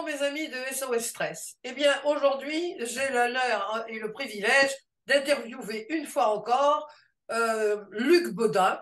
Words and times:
bonjour 0.00 0.18
mes 0.18 0.26
amis 0.26 0.48
de 0.48 0.56
SOS 0.72 1.06
Stress. 1.06 1.56
Eh 1.64 1.72
bien, 1.72 1.92
aujourd'hui, 2.04 2.76
j'ai 2.80 3.08
l'honneur 3.12 3.84
et 3.88 3.98
le 3.98 4.12
privilège 4.12 4.70
d'interviewer 5.06 5.86
une 5.90 6.06
fois 6.06 6.28
encore 6.36 6.88
euh, 7.32 7.82
Luc 7.90 8.28
Baudin, 8.34 8.80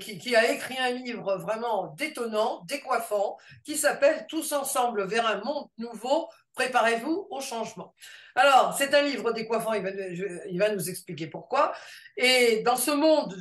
qui, 0.00 0.36
a 0.36 0.50
écrit 0.50 0.76
un 0.78 0.90
livre 0.90 1.36
vraiment 1.36 1.94
détonnant, 1.96 2.62
décoiffant, 2.66 3.38
qui 3.64 3.76
s'appelle 3.76 4.26
Tous 4.28 4.52
ensemble 4.52 5.06
vers 5.06 5.26
un 5.26 5.42
monde 5.42 5.68
nouveau, 5.78 6.28
préparez-vous 6.54 7.26
au 7.30 7.40
changement. 7.40 7.94
Alors, 8.34 8.74
c'est 8.76 8.94
un 8.94 9.02
livre 9.02 9.32
décoiffant, 9.32 9.72
il 9.72 9.82
va, 9.82 9.90
il 9.90 10.58
va 10.58 10.74
nous 10.74 10.90
expliquer 10.90 11.28
pourquoi. 11.28 11.72
Et 12.16 12.62
dans 12.62 12.76
ce 12.76 12.90
monde, 12.90 13.34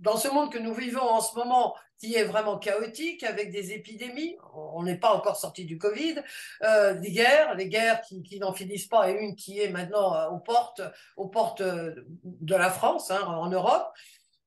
dans 0.00 0.16
ce 0.16 0.28
monde 0.28 0.52
que 0.52 0.58
nous 0.58 0.74
vivons 0.74 1.02
en 1.02 1.20
ce 1.20 1.34
moment, 1.34 1.74
qui 1.98 2.14
est 2.14 2.24
vraiment 2.24 2.58
chaotique, 2.58 3.22
avec 3.22 3.50
des 3.50 3.72
épidémies, 3.72 4.36
on 4.54 4.82
n'est 4.82 4.98
pas 4.98 5.12
encore 5.14 5.36
sorti 5.36 5.64
du 5.64 5.78
Covid, 5.78 6.16
euh, 6.62 6.94
des 6.94 7.10
guerres, 7.10 7.54
les 7.54 7.68
guerres 7.68 8.02
qui, 8.02 8.38
n'en 8.38 8.52
finissent 8.52 8.88
pas, 8.88 9.10
et 9.10 9.14
une 9.14 9.34
qui 9.34 9.60
est 9.60 9.70
maintenant 9.70 10.14
euh, 10.14 10.28
aux 10.28 10.38
portes, 10.38 10.82
aux 11.16 11.28
portes 11.28 11.62
de 11.62 12.54
la 12.54 12.70
France, 12.70 13.10
hein, 13.10 13.22
en 13.22 13.48
Europe 13.48 13.92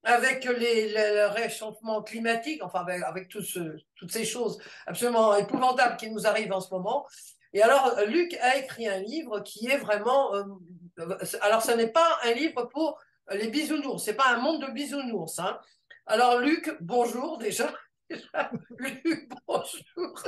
avec 0.04 0.45
les, 0.45 0.93
le 0.93 1.27
réchauffement 1.27 2.02
climatique, 2.02 2.63
enfin 2.63 2.85
avec, 3.05 3.27
toutes 3.27 4.12
ces 4.12 4.26
choses 4.26 4.57
absolument 4.85 5.35
épouvantables 5.35 5.98
qui 5.98 6.09
nous 6.09 6.26
arrivent 6.26 6.54
en 6.54 6.62
ce 6.62 6.73
moment. 6.73 7.05
Et 7.54 7.62
alors, 7.62 7.99
Luc 8.07 8.34
a 8.35 8.57
écrit 8.57 8.88
un 8.88 8.99
livre 8.99 9.41
qui 9.41 9.68
est 9.68 9.77
vraiment... 9.77 10.35
Euh, 10.35 10.43
alors, 11.41 11.62
ce 11.62 11.71
n'est 11.71 11.91
pas 11.91 12.18
un 12.23 12.31
livre 12.31 12.63
pour 12.66 12.99
les 13.31 13.48
bisounours, 13.49 14.04
c'est 14.04 14.16
pas 14.16 14.29
un 14.29 14.38
monde 14.38 14.62
de 14.62 14.71
bisounours. 14.71 15.40
Hein. 15.40 15.59
Alors, 16.12 16.40
Luc, 16.40 16.76
bonjour 16.82 17.38
déjà. 17.40 17.71
Luc, 18.79 19.29
bonjour. 19.48 20.24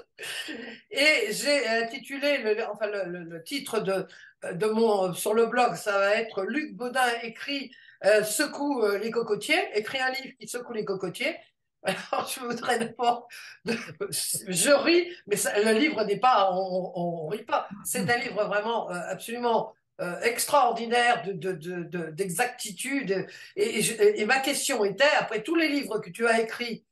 Et 0.92 1.32
j'ai 1.32 1.68
intitulé, 1.68 2.38
le, 2.38 2.70
enfin 2.70 2.86
le, 2.86 3.44
titre 3.44 3.80
de, 3.80 4.68
mon 4.68 5.12
sur 5.16 5.34
le 5.34 5.48
blog, 5.48 5.74
ça 5.74 5.98
va 5.98 6.18
être 6.18 6.44
Luc 6.44 6.76
Baudin 6.76 7.08
écrit 7.24 7.72
euh, 8.06 8.24
secoue 8.24 8.84
euh, 8.84 9.00
les 9.00 9.10
cocotiers, 9.10 9.70
écrit 9.74 10.00
un 10.00 10.12
livre 10.12 10.36
qui 10.40 10.48
secoue 10.48 10.74
les 10.74 10.86
cocotiers. 10.86 11.36
Alors, 11.84 12.30
je 12.30 12.42
voudrais 12.42 12.78
d'abord, 12.78 13.28
je 13.66 14.84
ris, 14.84 15.12
mais 15.26 15.36
le 15.66 15.80
livre 15.80 16.04
n'est 16.04 16.20
pas, 16.20 16.52
on, 16.54 16.92
on, 16.94 17.28
rit 17.28 17.44
pas. 17.44 17.68
C'est 17.86 18.08
un 18.08 18.18
livre 18.18 18.44
vraiment 18.46 18.92
euh, 18.92 19.02
absolument 19.08 19.74
euh, 20.02 20.20
extraordinaire 20.22 21.24
d'exactitude. 21.24 23.08
De, 23.08 23.14
de, 23.14 23.28
et, 23.56 23.80
et, 23.80 24.22
et, 24.22 24.26
ma 24.26 24.40
question 24.40 24.84
était, 24.84 25.04
après 25.20 25.44
tous 25.44 25.56
les 25.56 25.68
livres 25.68 26.00
que 26.00 26.10
tu 26.10 26.28
as 26.28 26.42
écrits 26.42 26.86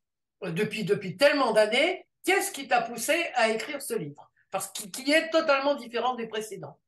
depuis, 0.43 0.83
depuis 0.83 1.17
tellement 1.17 1.51
d'années, 1.51 2.05
qu'est-ce 2.25 2.51
qui 2.51 2.67
t'a 2.67 2.81
poussé 2.81 3.25
à 3.35 3.49
écrire 3.49 3.81
ce 3.81 3.93
livre? 3.93 4.31
Parce 4.51 4.71
qu'il 4.71 5.11
est 5.11 5.29
totalement 5.29 5.75
différent 5.75 6.15
des 6.15 6.27
précédents 6.27 6.79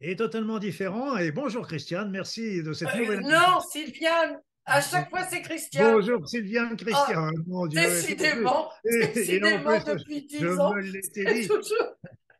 est 0.00 0.18
totalement 0.18 0.58
différent. 0.58 1.16
Et 1.16 1.30
bonjour 1.32 1.66
Christiane, 1.66 2.10
merci 2.10 2.62
de 2.62 2.72
cette 2.72 2.88
euh, 2.94 2.98
nouvelle. 2.98 3.20
Non, 3.20 3.60
Sylviane, 3.70 4.40
à 4.64 4.80
chaque 4.80 5.10
fois 5.10 5.24
c'est 5.24 5.42
Christiane. 5.42 5.92
Bonjour 5.92 6.26
Sylviane, 6.28 6.76
Christiane. 6.76 7.32
Oh, 7.38 7.42
mon 7.46 7.66
Dieu, 7.66 7.80
décidément, 7.80 8.70
décidément 8.84 9.78
depuis 9.78 10.26
10 10.26 10.46
ans. 10.58 10.74
Me. 10.74 11.46
Toujours... 11.46 11.95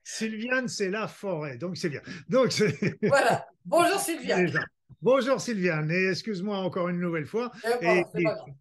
Sylviane, 0.08 0.68
c'est 0.68 0.88
la 0.88 1.08
forêt, 1.08 1.56
donc 1.58 1.76
c'est 1.76 1.88
bien. 1.88 2.00
Donc 2.28 2.62
voilà. 3.02 3.44
Bonjour 3.64 3.98
Sylviane. 3.98 4.52
Bonjour 5.06 5.40
Sylviane, 5.40 5.88
et 5.92 6.08
excuse-moi 6.08 6.58
encore 6.58 6.88
une 6.88 6.98
nouvelle 6.98 7.26
fois. 7.26 7.52
Et, 7.80 8.02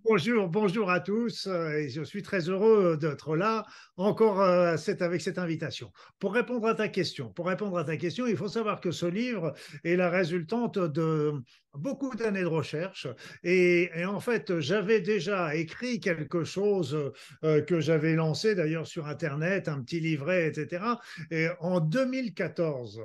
bonjour, 0.03 0.47
bonjour 0.47 0.91
à 0.91 0.99
tous, 0.99 1.47
euh, 1.47 1.71
et 1.71 1.89
je 1.89 2.03
suis 2.03 2.21
très 2.21 2.41
heureux 2.41 2.97
d'être 2.97 3.35
là 3.35 3.65
encore 3.97 4.41
euh, 4.41 4.75
avec 4.99 5.21
cette 5.21 5.39
invitation. 5.39 5.91
Pour 6.19 6.35
répondre 6.35 6.67
à 6.67 6.75
ta 6.75 6.87
question, 6.87 7.29
pour 7.29 7.47
répondre 7.47 7.79
à 7.79 7.83
ta 7.83 7.97
question, 7.97 8.27
il 8.27 8.37
faut 8.37 8.47
savoir 8.47 8.79
que 8.79 8.91
ce 8.91 9.07
livre 9.07 9.55
est 9.83 9.95
la 9.95 10.11
résultante 10.11 10.77
de 10.77 11.33
beaucoup 11.73 12.15
d'années 12.15 12.43
de 12.43 12.45
recherche, 12.45 13.07
et, 13.43 13.89
en 14.05 14.19
fait, 14.19 14.59
j'avais 14.59 15.01
déjà 15.01 15.55
écrit 15.55 15.99
quelque 15.99 16.43
chose 16.43 17.11
euh, 17.43 17.63
que 17.63 17.79
j'avais 17.79 18.13
lancé 18.13 18.53
d'ailleurs 18.53 18.85
sur 18.85 19.07
Internet, 19.07 19.67
un 19.67 19.81
petit 19.81 19.99
livret, 19.99 20.45
etc. 20.45 20.83
Et 21.31 21.47
en 21.59 21.79
2014 21.79 23.01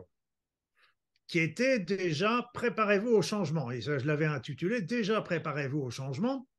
qui 1.31 1.39
était 1.39 1.79
déjà 1.79 2.51
Préparez-vous 2.55 3.11
au 3.11 3.23
changement. 3.23 3.71
Et 3.71 3.81
ça, 3.81 3.99
je 3.99 4.07
l'avais 4.07 4.27
intitulé 4.27 4.83
Déjà 4.83 5.23
Préparez-vous 5.23 5.79
au 5.79 5.91
changement 5.91 6.50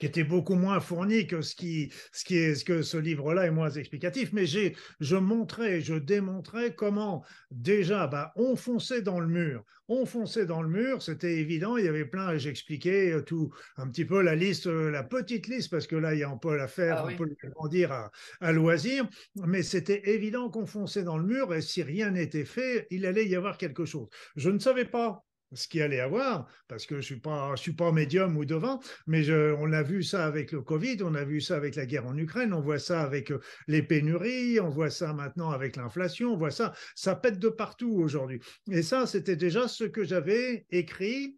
qui 0.00 0.06
était 0.06 0.24
beaucoup 0.24 0.54
moins 0.54 0.80
fourni 0.80 1.26
que 1.26 1.42
ce 1.42 1.54
qui, 1.54 1.92
ce 2.12 2.24
qui 2.24 2.38
est, 2.38 2.54
ce 2.54 2.64
que 2.64 2.82
ce 2.82 2.96
livre-là 2.96 3.46
est 3.46 3.50
moins 3.50 3.70
explicatif. 3.70 4.32
Mais 4.32 4.46
j'ai, 4.46 4.74
je 4.98 5.16
montrais, 5.16 5.82
je 5.82 5.94
démontrais 5.94 6.74
comment 6.74 7.22
déjà, 7.50 8.06
bah, 8.06 8.32
on 8.34 8.56
fonçait 8.56 9.02
dans 9.02 9.20
le 9.20 9.28
mur. 9.28 9.62
On 9.88 10.06
fonçait 10.06 10.46
dans 10.46 10.62
le 10.62 10.68
mur, 10.68 11.02
c'était 11.02 11.38
évident. 11.38 11.76
Il 11.76 11.84
y 11.84 11.88
avait 11.88 12.06
plein, 12.06 12.38
j'expliquais 12.38 13.12
euh, 13.12 13.22
tout, 13.22 13.52
un 13.76 13.88
petit 13.88 14.04
peu 14.04 14.22
la 14.22 14.36
liste, 14.36 14.68
euh, 14.68 14.90
la 14.90 15.02
petite 15.02 15.48
liste, 15.48 15.70
parce 15.70 15.86
que 15.86 15.96
là, 15.96 16.14
il 16.14 16.20
y 16.20 16.22
a 16.22 16.30
un 16.30 16.38
peu 16.38 16.56
la 16.56 16.68
faire, 16.68 16.98
ah, 16.98 17.08
on 17.10 17.16
peut 17.16 17.28
grandir 17.52 17.92
à, 17.92 18.10
à 18.40 18.52
loisir. 18.52 19.06
Mais 19.34 19.62
c'était 19.62 20.10
évident 20.14 20.48
qu'on 20.48 20.64
fonçait 20.66 21.02
dans 21.02 21.18
le 21.18 21.24
mur 21.24 21.52
et 21.54 21.60
si 21.60 21.82
rien 21.82 22.10
n'était 22.10 22.44
fait, 22.46 22.86
il 22.90 23.04
allait 23.04 23.26
y 23.26 23.36
avoir 23.36 23.58
quelque 23.58 23.84
chose. 23.84 24.08
Je 24.36 24.48
ne 24.48 24.58
savais 24.58 24.86
pas 24.86 25.24
ce 25.52 25.68
qu'il 25.68 25.82
allait 25.82 26.00
avoir, 26.00 26.46
parce 26.68 26.86
que 26.86 26.96
je 26.96 27.06
suis 27.06 27.20
pas, 27.20 27.54
je 27.56 27.62
suis 27.62 27.72
pas 27.72 27.92
médium 27.92 28.36
ou 28.36 28.44
devant, 28.44 28.80
mais 29.06 29.22
je, 29.22 29.54
on 29.54 29.72
a 29.72 29.82
vu 29.82 30.02
ça 30.02 30.24
avec 30.26 30.52
le 30.52 30.62
Covid, 30.62 30.98
on 31.02 31.14
a 31.14 31.24
vu 31.24 31.40
ça 31.40 31.56
avec 31.56 31.76
la 31.76 31.86
guerre 31.86 32.06
en 32.06 32.16
Ukraine, 32.16 32.52
on 32.52 32.60
voit 32.60 32.78
ça 32.78 33.02
avec 33.02 33.32
euh, 33.32 33.40
les 33.66 33.82
pénuries, 33.82 34.60
on 34.60 34.68
voit 34.68 34.90
ça 34.90 35.12
maintenant 35.12 35.50
avec 35.50 35.76
l'inflation, 35.76 36.34
on 36.34 36.36
voit 36.36 36.50
ça, 36.50 36.72
ça 36.94 37.16
pète 37.16 37.38
de 37.38 37.48
partout 37.48 37.92
aujourd'hui. 37.92 38.40
Et 38.70 38.82
ça, 38.82 39.06
c'était 39.06 39.36
déjà 39.36 39.66
ce 39.68 39.84
que 39.84 40.04
j'avais 40.04 40.66
écrit 40.70 41.36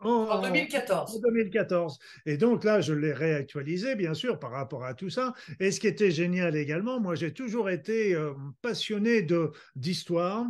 en, 0.00 0.08
en, 0.08 0.42
2014. 0.42 1.16
En 1.16 1.20
2014. 1.20 1.98
Et 2.26 2.36
donc 2.36 2.64
là, 2.64 2.80
je 2.80 2.94
l'ai 2.94 3.12
réactualisé, 3.12 3.94
bien 3.96 4.14
sûr, 4.14 4.38
par 4.38 4.50
rapport 4.50 4.84
à 4.84 4.94
tout 4.94 5.10
ça. 5.10 5.34
Et 5.58 5.70
ce 5.70 5.80
qui 5.80 5.86
était 5.86 6.10
génial 6.10 6.56
également, 6.56 7.00
moi, 7.00 7.14
j'ai 7.14 7.32
toujours 7.32 7.68
été 7.68 8.14
euh, 8.14 8.32
passionné 8.62 9.22
de 9.22 9.50
d'histoire, 9.76 10.46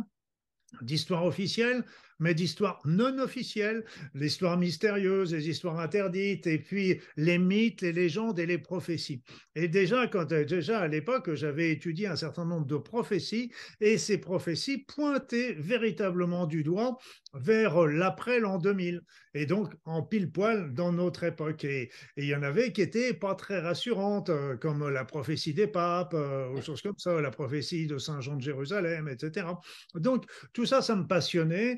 d'histoire 0.81 1.25
officielle, 1.25 1.83
mais 2.21 2.33
d'histoires 2.33 2.79
non 2.85 3.19
officielles, 3.19 3.83
l'histoire 4.13 4.57
mystérieuse, 4.57 5.33
les 5.33 5.49
histoires 5.49 5.79
interdites, 5.79 6.47
et 6.47 6.59
puis 6.59 7.01
les 7.17 7.37
mythes, 7.37 7.81
les 7.81 7.91
légendes 7.91 8.39
et 8.39 8.45
les 8.45 8.59
prophéties. 8.59 9.23
Et 9.55 9.67
déjà, 9.67 10.07
quand, 10.07 10.31
déjà 10.31 10.79
à 10.79 10.87
l'époque, 10.87 11.33
j'avais 11.33 11.71
étudié 11.71 12.07
un 12.07 12.15
certain 12.15 12.45
nombre 12.45 12.67
de 12.67 12.77
prophéties, 12.77 13.51
et 13.81 13.97
ces 13.97 14.19
prophéties 14.19 14.85
pointaient 14.85 15.53
véritablement 15.53 16.45
du 16.45 16.63
doigt 16.63 16.97
vers 17.33 17.85
l'après 17.87 18.39
l'an 18.39 18.57
2000, 18.57 19.01
et 19.33 19.45
donc 19.45 19.73
en 19.85 20.03
pile 20.03 20.31
poil 20.31 20.73
dans 20.73 20.91
notre 20.91 21.23
époque. 21.23 21.63
Et, 21.63 21.89
il 22.17 22.25
y 22.25 22.35
en 22.35 22.43
avait 22.43 22.71
qui 22.71 22.81
étaient 22.81 23.13
pas 23.13 23.35
très 23.35 23.59
rassurantes, 23.59 24.29
euh, 24.29 24.57
comme 24.57 24.87
la 24.89 25.05
prophétie 25.05 25.53
des 25.53 25.67
papes, 25.67 26.13
euh, 26.13 26.49
ou 26.49 26.61
choses 26.61 26.81
comme 26.81 26.97
ça, 26.97 27.19
la 27.19 27.31
prophétie 27.31 27.87
de 27.87 27.97
Saint 27.97 28.21
Jean 28.21 28.35
de 28.35 28.41
Jérusalem, 28.41 29.07
etc. 29.07 29.47
Donc 29.95 30.25
tout 30.53 30.65
ça, 30.65 30.81
ça 30.81 30.95
me 30.95 31.07
passionnait. 31.07 31.77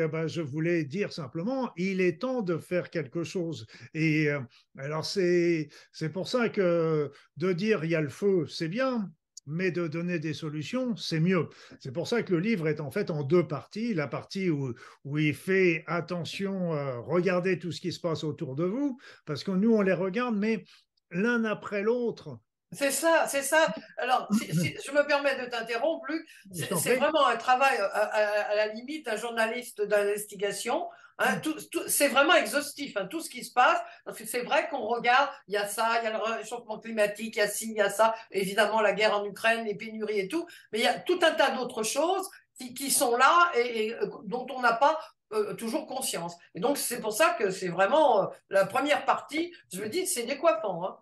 Euh, 0.00 0.08
ben, 0.08 0.26
je 0.26 0.40
voulais 0.40 0.84
dire 0.84 1.12
simplement, 1.12 1.70
il 1.76 2.00
est 2.00 2.20
temps 2.20 2.42
de 2.42 2.56
faire 2.58 2.90
quelque 2.90 3.24
chose. 3.24 3.66
Et 3.94 4.28
euh, 4.30 4.40
alors 4.78 5.04
c'est 5.04 5.68
pour 6.12 6.28
ça 6.28 6.48
que 6.48 7.10
de 7.36 7.52
dire 7.52 7.84
il 7.84 7.90
y 7.90 7.94
a 7.94 8.00
le 8.00 8.08
feu, 8.08 8.46
c'est 8.48 8.68
bien, 8.68 9.10
mais 9.46 9.70
de 9.70 9.88
donner 9.88 10.18
des 10.18 10.34
solutions, 10.34 10.96
c'est 10.96 11.20
mieux. 11.20 11.48
C'est 11.78 11.92
pour 11.92 12.06
ça 12.06 12.22
que 12.22 12.32
le 12.32 12.40
livre 12.40 12.68
est 12.68 12.80
en 12.80 12.90
fait 12.90 13.10
en 13.10 13.22
deux 13.22 13.46
parties. 13.46 13.94
La 13.94 14.06
partie 14.06 14.50
où, 14.50 14.74
où 15.04 15.18
il 15.18 15.34
fait 15.34 15.84
attention, 15.86 16.74
euh, 16.74 17.00
regardez 17.00 17.58
tout 17.58 17.72
ce 17.72 17.80
qui 17.80 17.92
se 17.92 18.00
passe 18.00 18.24
autour 18.24 18.54
de 18.54 18.64
vous, 18.64 18.98
parce 19.26 19.44
que 19.44 19.50
nous, 19.50 19.74
on 19.74 19.82
les 19.82 19.92
regarde, 19.92 20.36
mais 20.36 20.64
l'un 21.10 21.44
après 21.44 21.82
l'autre, 21.82 22.38
c'est 22.72 22.90
ça, 22.90 23.26
c'est 23.28 23.42
ça. 23.42 23.66
Alors, 23.96 24.28
si, 24.32 24.76
je 24.84 24.90
me 24.92 25.06
permets 25.06 25.36
de 25.36 25.46
t'interrompre, 25.46 26.06
Luc, 26.08 26.26
c'est 26.52 26.96
vraiment 26.96 27.26
un 27.26 27.36
travail 27.36 27.76
à, 27.78 27.84
à, 27.84 28.54
la 28.54 28.68
limite 28.68 29.06
d'un 29.06 29.16
journaliste 29.16 29.82
d'investigation. 29.82 30.88
Hein, 31.18 31.36
mm. 31.36 31.40
tout, 31.42 31.54
tout, 31.70 31.82
c'est 31.86 32.08
vraiment 32.08 32.34
exhaustif, 32.34 32.96
hein, 32.96 33.06
tout 33.06 33.20
ce 33.20 33.28
qui 33.28 33.44
se 33.44 33.52
passe. 33.52 33.78
Parce 34.04 34.16
que 34.16 34.24
c'est 34.24 34.42
vrai 34.42 34.68
qu'on 34.68 34.86
regarde, 34.86 35.30
il 35.48 35.54
y 35.54 35.56
a 35.56 35.66
ça, 35.66 36.00
il 36.00 36.04
y 36.04 36.06
a 36.06 36.12
le 36.12 36.22
réchauffement 36.22 36.78
climatique, 36.78 37.36
il 37.36 37.40
y 37.40 37.42
a 37.42 37.48
ci, 37.48 37.66
il 37.70 37.76
y 37.76 37.80
a 37.80 37.90
ça, 37.90 38.14
évidemment 38.30 38.80
la 38.80 38.92
guerre 38.92 39.16
en 39.16 39.24
Ukraine, 39.24 39.64
les 39.64 39.74
pénuries 39.74 40.20
et 40.20 40.28
tout. 40.28 40.46
Mais 40.72 40.78
il 40.78 40.84
y 40.84 40.88
a 40.88 40.98
tout 40.98 41.18
un 41.22 41.32
tas 41.32 41.50
d'autres 41.50 41.82
choses 41.82 42.28
qui, 42.56 42.72
qui, 42.72 42.90
sont 42.90 43.16
là 43.16 43.50
et, 43.54 43.86
et 43.86 43.94
euh, 43.94 44.06
dont 44.24 44.46
on 44.50 44.60
n'a 44.60 44.74
pas 44.74 44.98
euh, 45.32 45.54
toujours 45.54 45.86
conscience. 45.86 46.36
Et 46.56 46.60
donc, 46.60 46.76
c'est 46.76 47.00
pour 47.00 47.12
ça 47.12 47.30
que 47.38 47.50
c'est 47.50 47.68
vraiment 47.68 48.22
euh, 48.22 48.26
la 48.48 48.66
première 48.66 49.04
partie, 49.04 49.54
je 49.72 49.80
me 49.80 49.88
dis, 49.88 50.04
c'est 50.04 50.24
décoiffant. 50.24 50.84
Hein. 50.84 50.98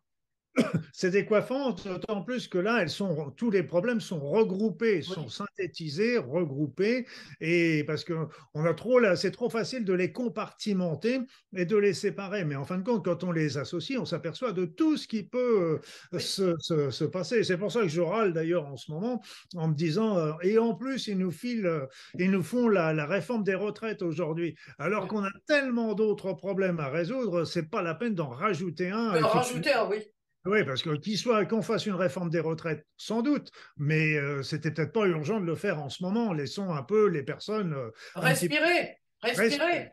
c'est 0.93 1.11
décoiffant, 1.11 1.73
d'autant 1.73 2.23
plus 2.23 2.49
que 2.49 2.59
là, 2.59 2.83
elles 2.83 2.91
sont, 2.91 3.33
tous 3.37 3.51
les 3.51 3.63
problèmes 3.63 4.01
sont 4.01 4.21
regroupés, 4.21 5.03
sont 5.03 5.29
synthétisés, 5.29 6.19
regroupés, 6.19 7.07
et 7.41 7.85
parce 7.85 8.05
que 8.05 8.15
on 8.55 8.65
a 8.65 8.75
trop 8.75 8.99
là, 8.99 9.17
c'est 9.17 9.31
trop 9.31 9.51
facile 9.51 9.85
de 9.85 9.93
les 9.93 10.13
compartimenter 10.13 11.21
et 11.57 11.65
de 11.65 11.77
les 11.77 11.95
séparer. 11.95 12.45
Mais 12.45 12.57
en 12.57 12.65
fin 12.65 12.79
de 12.79 12.83
compte, 12.83 13.05
quand 13.05 13.25
on 13.25 13.33
les 13.33 13.59
associe, 13.59 13.99
on 13.99 14.05
s'aperçoit 14.05 14.53
de 14.53 14.65
tout 14.65 14.97
ce 14.97 15.09
qui 15.09 15.23
peut 15.23 15.81
euh, 16.13 16.19
se, 16.19 16.55
se, 16.59 17.05
passer. 17.05 17.45
C'est 17.45 17.59
pour 17.59 17.73
ça 17.73 17.83
que 17.83 17.89
je 17.89 18.01
râle 18.01 18.33
d'ailleurs 18.33 18.67
en 18.67 18.77
ce 18.77 18.91
moment 18.91 19.23
en 19.57 19.69
me 19.69 19.75
disant, 19.75 20.19
euh, 20.19 20.33
et 20.43 20.59
en 20.59 20.75
plus, 20.75 21.07
ils 21.07 21.19
nous 21.19 21.31
filent, 21.31 21.67
euh, 21.67 21.87
ils 22.19 22.31
nous 22.31 22.43
font 22.43 22.69
la, 22.69 22.93
la 22.93 23.07
réforme 23.07 23.45
des 23.45 23.55
retraites 23.55 24.03
aujourd'hui, 24.03 24.57
alors 24.79 25.09
qu'on 25.09 25.25
a 25.25 25.31
tellement 25.47 25.95
d'autres 25.95 26.33
problèmes 26.33 26.81
à 26.81 26.89
résoudre, 26.89 27.45
c'est 27.45 27.71
pas 27.71 27.83
la 27.83 27.95
peine 27.95 28.15
d'en 28.15 28.29
rajouter 28.29 28.91
un. 28.91 29.23
En 29.23 29.29
rajouter 29.29 29.73
un, 29.73 29.89
oui. 29.89 29.99
Oui, 30.45 30.65
parce 30.65 30.83
que 30.83 30.97
qu'il 30.97 31.19
soit 31.19 31.45
qu'on 31.47 31.63
fasse 31.63 31.87
une 31.87 31.95
réforme 31.95 32.31
des 32.31 32.41
retraites, 32.41 32.87
sans 32.97 33.23
doute, 33.23 33.51
mais 33.77 34.15
euh, 34.15 34.43
c'était 34.43 34.71
peut-être 34.71 34.93
pas 34.93 35.07
urgent 35.07 35.41
de 35.41 35.47
le 35.47 35.57
faire 35.57 35.81
en 35.81 35.89
ce 35.89 36.03
moment. 36.03 36.33
Laissons 36.33 36.73
un 36.73 36.83
peu 36.83 37.09
les 37.09 37.23
personnes 37.23 37.75
euh, 37.75 37.91
respirer, 38.15 38.99
respirer. 39.23 39.93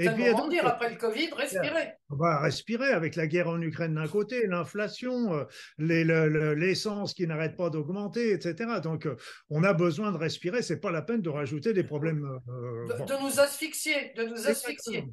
Et 0.00 0.04
Ça 0.04 0.12
puis, 0.12 0.30
donc, 0.30 0.50
dire 0.50 0.64
après 0.64 0.90
le 0.90 0.96
Covid, 0.96 1.30
respirer. 1.36 1.94
On 2.10 2.16
va 2.16 2.38
respirer 2.38 2.92
avec 2.92 3.16
la 3.16 3.26
guerre 3.26 3.48
en 3.48 3.60
Ukraine 3.60 3.94
d'un 3.94 4.06
côté, 4.06 4.46
l'inflation, 4.46 5.34
euh, 5.34 6.54
l'essence 6.54 7.14
qui 7.14 7.26
n'arrête 7.26 7.56
pas 7.56 7.68
d'augmenter, 7.68 8.30
etc. 8.30 8.78
Donc, 8.80 9.08
on 9.50 9.64
a 9.64 9.72
besoin 9.72 10.12
de 10.12 10.16
respirer. 10.16 10.62
C'est 10.62 10.78
pas 10.78 10.92
la 10.92 11.02
peine 11.02 11.20
de 11.20 11.30
rajouter 11.30 11.72
des 11.72 11.82
problèmes. 11.82 12.20
de, 12.46 13.22
nous 13.24 13.40
asphyxier, 13.40 14.12
de 14.16 14.22
nous 14.22 14.46
asphyxier, 14.46 15.04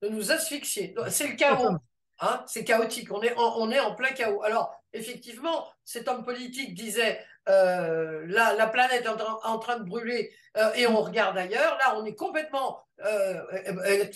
de 0.00 0.08
nous 0.08 0.32
asphyxier. 0.32 0.94
C'est 1.10 1.28
le 1.28 1.36
chaos. 1.36 1.76
Hein, 2.20 2.44
c'est 2.46 2.64
chaotique, 2.64 3.10
on 3.12 3.22
est, 3.22 3.34
en, 3.36 3.94
plein 3.94 4.10
chaos. 4.10 4.42
Alors, 4.44 4.74
effectivement, 4.92 5.66
cet 5.84 6.06
homme 6.08 6.24
politique 6.24 6.74
disait 6.74 7.24
euh, 7.48 8.24
la, 8.28 8.54
la, 8.54 8.68
planète 8.68 9.04
est 9.04 9.08
en, 9.08 9.58
train 9.58 9.78
de 9.78 9.84
brûler 9.84 10.32
euh, 10.56 10.72
et 10.74 10.86
on 10.86 11.02
regarde 11.02 11.36
ailleurs. 11.36 11.76
Là, 11.78 11.96
on 11.98 12.04
est 12.04 12.14
complètement, 12.14 12.80
euh, 13.04 13.40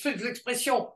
l'expression, 0.05 0.89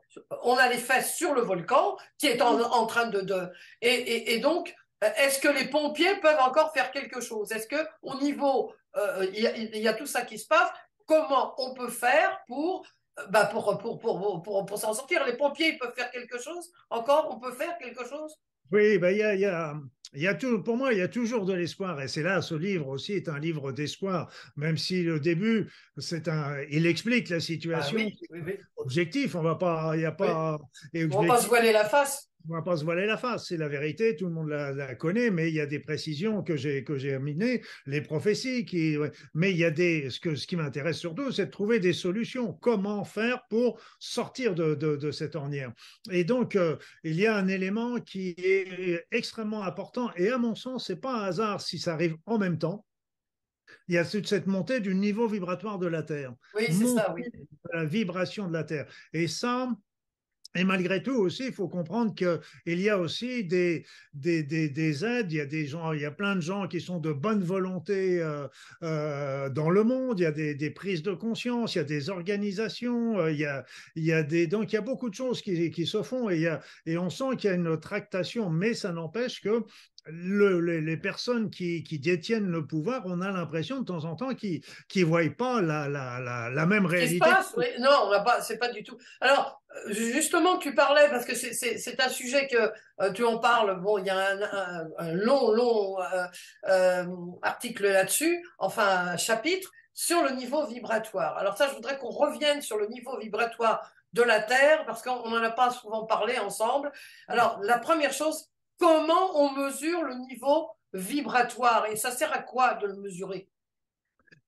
on 0.43 0.55
a 0.55 0.69
les 0.69 0.77
fesses 0.77 1.15
sur 1.15 1.33
le 1.33 1.41
volcan 1.41 1.97
qui 2.17 2.27
est 2.27 2.41
en, 2.41 2.85
train 2.85 3.07
de. 3.07 3.51
et, 3.81 4.39
donc, 4.39 4.73
est-ce 5.01 5.39
que 5.39 5.49
les 5.49 5.65
pompiers 5.65 6.15
peuvent 6.17 6.39
encore 6.39 6.71
faire 6.71 6.91
quelque 6.91 7.19
chose? 7.19 7.51
Est-ce 7.51 7.67
que 7.67 7.87
au 8.03 8.15
niveau, 8.15 8.73
il 9.33 9.77
y, 9.77 9.87
a 9.87 9.93
tout 9.93 10.05
ça 10.05 10.21
qui 10.21 10.39
se 10.39 10.47
passe? 10.47 10.69
Comment 11.05 11.55
on 11.57 11.73
peut 11.73 11.89
faire 11.89 12.39
pour 12.47 12.85
bah 13.29 13.45
pour, 13.45 13.77
pour, 13.77 13.99
pour, 13.99 14.41
pour, 14.41 14.65
pour 14.65 14.77
s'en 14.79 14.93
sortir. 14.93 15.25
Les 15.25 15.37
pompiers, 15.37 15.73
ils 15.73 15.77
peuvent 15.77 15.93
faire 15.95 16.09
quelque 16.11 16.41
chose 16.41 16.71
encore? 16.89 17.29
On 17.31 17.39
peut 17.39 17.51
faire 17.51 17.77
quelque 17.77 18.07
chose? 18.07 18.35
Oui, 18.71 18.97
bah, 18.97 19.11
y, 19.11 19.21
a, 19.21 19.35
y, 19.35 19.43
a, 19.43 19.75
y 20.13 20.27
a 20.27 20.33
tout, 20.33 20.63
pour 20.63 20.77
moi, 20.77 20.93
il 20.93 20.99
y 20.99 21.01
a 21.01 21.09
toujours 21.09 21.45
de 21.45 21.53
l'espoir. 21.53 22.01
Et 22.01 22.07
c'est 22.07 22.23
là, 22.23 22.41
ce 22.41 22.55
livre 22.55 22.87
aussi 22.87 23.13
est 23.13 23.27
un 23.27 23.37
livre 23.37 23.73
d'espoir, 23.73 24.31
même 24.55 24.77
si 24.77 25.03
le 25.03 25.19
début, 25.19 25.69
c'est 25.97 26.29
un, 26.29 26.57
il 26.69 26.85
explique 26.85 27.27
la 27.27 27.41
situation. 27.41 27.99
Ah 28.33 28.37
objectif, 28.77 29.35
on 29.35 29.41
va 29.41 29.55
pas, 29.55 29.91
il 29.95 30.01
y 30.01 30.05
a 30.05 30.13
pas. 30.13 30.57
On 30.95 31.21
va 31.21 31.35
pas 31.35 31.41
se 31.41 31.47
voiler 31.47 31.73
la 31.73 31.83
face 31.83 32.30
on 32.49 32.53
va 32.53 32.61
pas 32.61 32.77
se 32.77 32.83
voiler 32.83 33.05
la 33.05 33.17
face, 33.17 33.47
c'est 33.47 33.57
la 33.57 33.67
vérité, 33.67 34.15
tout 34.15 34.25
le 34.25 34.31
monde 34.31 34.49
la, 34.49 34.95
connaît, 34.95 35.31
mais 35.31 35.49
il 35.49 35.55
y 35.55 35.59
a 35.59 35.65
des 35.65 35.79
précisions 35.79 36.43
que 36.43 36.55
j'ai 36.55 36.83
que 36.83 36.97
j'ai 36.97 37.13
amenées, 37.13 37.61
les 37.85 38.01
prophéties 38.01 38.65
qui, 38.65 38.97
mais 39.33 39.51
il 39.51 39.57
y 39.57 39.65
a 39.65 39.71
des, 39.71 40.09
ce 40.09 40.19
que 40.19 40.35
ce 40.35 40.47
qui 40.47 40.55
m'intéresse 40.55 40.97
surtout, 40.97 41.31
c'est 41.31 41.47
de 41.47 41.51
trouver 41.51 41.79
des 41.79 41.93
solutions. 41.93 42.53
Comment 42.53 43.03
faire 43.03 43.43
pour 43.49 43.79
sortir 43.99 44.55
de, 44.55 44.75
de, 44.75 45.11
cette 45.11 45.35
ornière? 45.35 45.71
Et 46.11 46.23
donc 46.23 46.55
euh, 46.55 46.77
il 47.03 47.15
y 47.15 47.25
a 47.25 47.35
un 47.35 47.47
élément 47.47 47.99
qui 47.99 48.35
est 48.37 49.05
extrêmement 49.11 49.63
important, 49.63 50.11
et 50.15 50.29
à 50.29 50.37
mon 50.37 50.55
sens, 50.55 50.87
c'est 50.87 51.01
pas 51.01 51.21
un 51.21 51.23
hasard 51.25 51.61
si 51.61 51.79
ça 51.79 51.93
arrive 51.93 52.15
en 52.25 52.37
même 52.37 52.57
temps. 52.57 52.85
Il 53.87 53.95
y 53.95 53.97
a 53.97 54.05
cette 54.05 54.47
montée 54.47 54.79
du 54.79 54.95
niveau 54.95 55.27
vibratoire 55.27 55.79
de 55.79 55.87
la 55.87 56.03
Terre. 56.03 56.33
Oui, 56.55 56.65
c'est 56.69 56.87
ça, 56.87 57.13
oui. 57.13 57.23
La 57.73 57.85
vibration 57.85 58.47
de 58.47 58.53
la 58.53 58.63
Terre. 58.63 58.85
Et 59.13 59.27
ça, 59.27 59.69
et 60.53 60.65
malgré 60.65 61.01
tout 61.01 61.15
aussi, 61.15 61.45
il 61.47 61.53
faut 61.53 61.69
comprendre 61.69 62.13
qu'il 62.13 62.79
y 62.79 62.89
a 62.89 62.97
aussi 62.97 63.45
des, 63.45 63.85
des, 64.13 64.43
des, 64.43 65.05
aides, 65.05 65.31
il 65.31 65.37
y 65.37 65.41
a 65.41 65.45
des 65.45 65.65
gens, 65.65 65.93
il 65.93 66.01
y 66.01 66.05
a 66.05 66.11
plein 66.11 66.35
de 66.35 66.41
gens 66.41 66.67
qui 66.67 66.81
sont 66.81 66.99
de 66.99 67.13
bonne 67.13 67.41
volonté 67.41 68.21
euh, 68.21 68.47
euh, 68.83 69.49
dans 69.49 69.69
le 69.69 69.83
monde, 69.83 70.19
il 70.19 70.23
y 70.23 70.25
a 70.25 70.31
des, 70.31 70.69
prises 70.71 71.03
de 71.03 71.13
conscience, 71.13 71.75
il 71.75 71.77
y 71.77 71.81
a 71.81 71.85
des 71.85 72.09
organisations, 72.09 73.17
euh, 73.17 73.31
il, 73.31 73.39
y 73.39 73.45
a, 73.45 73.65
il 73.95 74.03
y 74.03 74.11
a 74.11 74.23
des, 74.23 74.47
donc 74.47 74.73
il 74.73 74.75
y 74.75 74.79
a 74.79 74.81
beaucoup 74.81 75.09
de 75.09 75.15
choses 75.15 75.41
qui, 75.41 75.85
se 75.85 76.03
font 76.03 76.29
et, 76.29 76.53
et 76.85 76.97
on 76.97 77.09
sent 77.09 77.37
qu'il 77.37 77.49
y 77.49 77.53
a 77.53 77.55
une 77.55 77.79
tractation, 77.79 78.49
mais 78.49 78.73
ça 78.73 78.91
n'empêche 78.91 79.41
que 79.41 79.63
les, 80.07 80.97
personnes 80.97 81.49
qui, 81.49 81.83
détiennent 81.99 82.49
le 82.49 82.65
pouvoir, 82.65 83.03
on 83.05 83.21
a 83.21 83.31
l'impression 83.31 83.79
de 83.79 83.85
temps 83.85 84.05
en 84.05 84.15
temps 84.15 84.33
qu'ils 84.33 84.61
ne 84.95 85.05
voient 85.05 85.21
pas 85.37 85.61
la, 85.61 85.87
la, 85.87 86.49
la, 86.49 86.65
même 86.65 86.85
réalité. 86.85 87.19
Passe, 87.19 87.53
oui. 87.57 87.65
Non, 87.79 88.11
c'est 88.41 88.57
pas 88.57 88.69
du 88.69 88.83
tout. 88.83 88.97
Alors, 89.19 89.61
euh, 89.75 89.93
justement, 89.93 90.57
tu 90.57 90.73
parlais, 90.73 91.09
parce 91.09 91.25
que 91.25 91.35
c'est 91.35 92.01
un 92.01 92.09
sujet 92.09 92.47
que 92.47 92.71
euh, 93.01 93.11
tu 93.11 93.23
en 93.23 93.37
parles, 93.37 93.79
bon, 93.79 93.99
il 93.99 94.05
y 94.05 94.09
a 94.09 94.29
un, 94.97 95.13
long, 95.13 95.51
long 95.51 95.97
euh, 96.67 97.05
article 97.41 97.87
là-dessus, 97.87 98.43
enfin 98.57 99.07
un 99.09 99.17
chapitre, 99.17 99.71
sur 99.93 100.23
le 100.23 100.31
niveau 100.31 100.65
vibratoire. 100.65 101.37
Alors 101.37 101.57
ça, 101.57 101.67
je 101.67 101.73
voudrais 101.73 101.97
qu'on 101.97 102.09
revienne 102.09 102.61
sur 102.61 102.77
le 102.77 102.87
niveau 102.87 103.17
vibratoire 103.19 103.91
de 104.13 104.23
la 104.23 104.41
Terre, 104.41 104.85
parce 104.85 105.01
qu'on 105.01 105.29
n'en 105.29 105.41
a 105.41 105.51
pas 105.51 105.71
souvent 105.71 106.05
parlé 106.05 106.37
ensemble. 106.37 106.91
Alors, 107.27 107.59
la 107.61 107.77
première 107.77 108.11
chose, 108.11 108.50
comment 108.81 109.39
on 109.39 109.53
mesure 109.53 110.03
le 110.03 110.15
niveau 110.27 110.69
vibratoire? 110.93 111.85
Et 111.91 111.95
ça 111.95 112.11
sert 112.11 112.33
à 112.33 112.39
quoi 112.41 112.73
de 112.73 112.87
le 112.87 112.95
mesurer? 112.95 113.47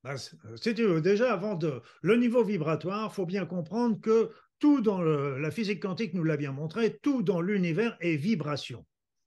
Ben, 0.03 0.15
déjà 1.01 1.31
avant 1.31 1.55
de 1.55 1.81
le 2.01 2.17
niveau 2.17 2.43
vibratoire, 2.43 3.09
il 3.11 3.15
faut 3.15 3.25
bien 3.25 3.45
comprendre 3.45 4.01
que 4.01 4.31
tout 4.59 4.81
dans 4.81 5.01
la 5.01 5.51
physique 5.51 5.81
quantique 5.81 6.13
nous 6.13 6.23
l'a 6.23 6.35
bien 6.35 6.51
montré, 6.51 6.97
tout 6.97 7.21
dans 7.21 7.41
l'univers 7.41 7.95
est 8.01 8.15
vibration. 8.15 8.85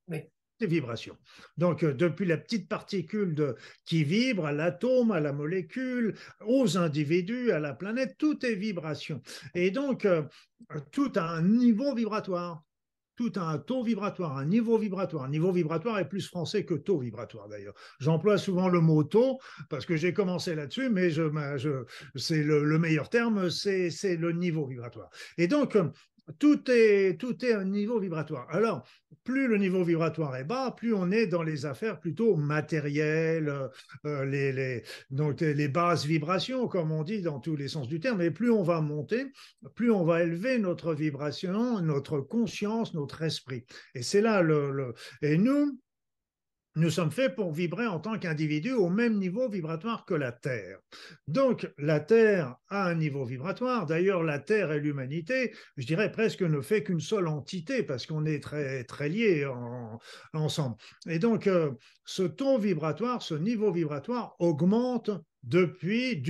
Oui. 0.09 0.25
C'est 0.59 0.67
vibration. 0.67 1.19
Donc, 1.59 1.83
euh, 1.83 1.93
depuis 1.93 2.25
la 2.25 2.39
petite 2.39 2.67
particule 2.67 3.35
de, 3.35 3.57
qui 3.85 4.05
vibre 4.05 4.47
à 4.47 4.53
l'atome, 4.53 5.13
à 5.13 5.21
la 5.21 5.35
molécule, 5.35 6.15
aux 6.47 6.79
individus, 6.79 7.53
à 7.53 7.59
la 7.59 7.75
planète, 7.75 8.17
tout 8.17 8.45
est 8.45 8.55
vibration. 8.55 9.21
Et 9.55 9.71
donc, 9.71 10.07
euh, 10.07 10.23
tout 10.93 11.13
a 11.17 11.25
un 11.25 11.43
niveau 11.43 11.95
vibratoire 11.95 12.63
tout 13.17 13.33
un 13.37 13.59
taux 13.59 13.83
vibratoire, 13.83 14.37
un 14.37 14.45
niveau 14.45 14.79
vibratoire. 14.79 15.25
Un 15.25 15.31
niveau 15.31 15.53
vibratoire 15.53 15.99
est 15.99 16.09
plus 16.09 16.27
français 16.27 16.65
que 16.65 16.75
taux 16.75 16.99
vibratoire 16.99 17.49
d'ailleurs. 17.49 17.75
J'emploie 17.99 18.39
souvent 18.39 18.69
le 18.69 18.81
mot 18.81 19.03
taux 19.05 19.39
parce 19.69 19.87
que 19.87 19.97
j'ai 19.97 20.13
commencé 20.13 20.55
là-dessus, 20.55 20.91
mais 20.91 21.11
c'est 22.15 22.43
le, 22.43 22.79
meilleur 22.79 23.09
terme, 23.09 23.51
c'est 23.51 24.17
le 24.17 24.33
niveau 24.33 24.67
vibratoire. 24.67 25.11
Et 25.39 25.49
donc, 25.49 25.77
tout 26.39 26.71
est, 26.71 27.19
tout 27.21 27.45
est 27.45 27.53
un 27.53 27.65
niveau 27.65 27.99
vibratoire. 28.01 28.47
Alors, 28.51 28.87
plus 29.25 29.49
le 29.49 29.59
niveau 29.59 29.83
vibratoire 29.83 30.37
est 30.37 30.45
bas, 30.45 30.73
plus 30.77 30.95
on 30.95 31.11
est 31.11 31.27
dans 31.27 31.43
les 31.43 31.67
affaires 31.67 31.99
plutôt 31.99 32.37
matérielles, 32.37 33.53
euh, 34.05 34.25
les, 34.25 34.53
les, 34.53 34.83
donc 35.11 35.41
les 35.41 35.69
basses 35.69 36.05
vibrations, 36.05 36.69
comme 36.69 36.93
on 36.93 37.03
dit 37.03 37.23
dans 37.23 37.41
tous 37.41 37.57
les 37.57 37.69
sens 37.69 37.89
du 37.89 38.01
terme, 38.01 38.23
et 38.23 38.31
plus 38.31 38.51
on 38.51 38.63
va 38.63 38.81
monter, 38.81 39.27
plus 39.75 39.91
on 39.91 40.05
va 40.05 40.23
élever 40.23 40.59
notre 40.59 40.95
vibration, 40.95 41.81
notre 41.81 42.21
conscience, 42.21 42.95
notre 42.95 43.23
esprit. 43.23 43.65
Et 43.95 44.03
c'est 44.03 44.21
là 44.21 44.43
le... 44.43 44.95
Et 45.23 45.37
nous, 45.39 45.81
nous 46.77 46.91
sommes 46.91 47.11
faits 47.11 47.35
pour 47.35 47.53
vibrer 47.53 47.87
en 47.87 47.99
tant 47.99 48.19
qu'individus 48.19 48.73
au 48.73 48.89
même 48.89 49.19
niveau 49.19 49.49
vibratoire 49.49 50.05
que 50.05 50.15
la 50.15 50.31
Terre. 50.31 50.79
Donc 51.27 51.71
la 51.79 52.01
Terre 52.01 52.57
a 52.69 52.89
un 52.89 52.95
niveau 52.95 53.25
vibratoire. 53.25 53.87
D'ailleurs, 53.87 54.23
la 54.23 54.39
Terre 54.39 54.73
et 54.73 54.81
l'humanité, 54.81 55.55
je 55.77 55.87
dirais 55.87 56.13
presque 56.13 56.43
ne 56.43 56.61
fait 56.61 56.83
qu'une 56.83 57.01
seule 57.01 57.29
entité 57.29 57.83
parce 57.83 58.07
qu'on 58.07 58.27
est 58.27 58.43
très 58.43 58.85
très 58.85 59.09
liés 59.09 59.49
ensemble. 60.35 60.77
Et 61.09 61.19
donc 61.19 61.47
euh, 61.47 61.73
ce 62.05 62.23
ton 62.23 62.59
vibratoire, 62.59 63.23
ce 63.23 63.35
niveau 63.35 63.73
vibratoire 63.73 64.37
augmente 64.39 65.11
depuis, 65.47 66.21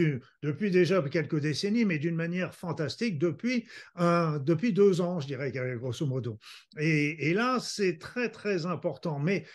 depuis 0.43 0.71
déjà 0.71 1.03
quelques 1.03 1.41
décennies, 1.41 1.85
mais 1.85 1.99
d'une 1.99 2.15
manière 2.15 2.55
fantastique 2.55 3.19
depuis, 3.19 3.67
depuis 3.99 4.73
deux 4.73 5.01
ans, 5.01 5.21
je 5.21 5.27
dirais, 5.27 5.51
grosso 5.77 6.07
modo. 6.07 6.39
Et, 6.79 7.31
et 7.31 7.35
là, 7.35 7.59
c'est 7.59 7.99
très, 7.99 8.29
très 8.29 8.67
important. 8.67 9.19
Mais 9.19 9.47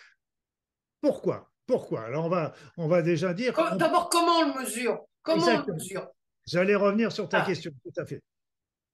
pourquoi? 1.01 1.51
Pourquoi? 1.65 2.03
Alors 2.03 2.25
on 2.25 2.29
va, 2.29 2.53
on 2.77 2.88
va 2.88 3.01
déjà 3.01 3.34
dire. 3.34 3.53
D'abord, 3.77 4.10
comment 4.10 4.39
on 4.39 4.53
le 4.53 4.63
mesure? 4.63 5.01
Comment 5.24 5.46
on 5.46 5.65
le 5.67 5.74
mesure? 5.74 6.08
J'allais 6.48 6.75
revenir 6.75 7.12
sur 7.12 7.29
ta 7.29 7.41
ah. 7.41 7.46
question, 7.46 7.72
tout 7.84 8.01
à 8.01 8.05
fait. 8.05 8.22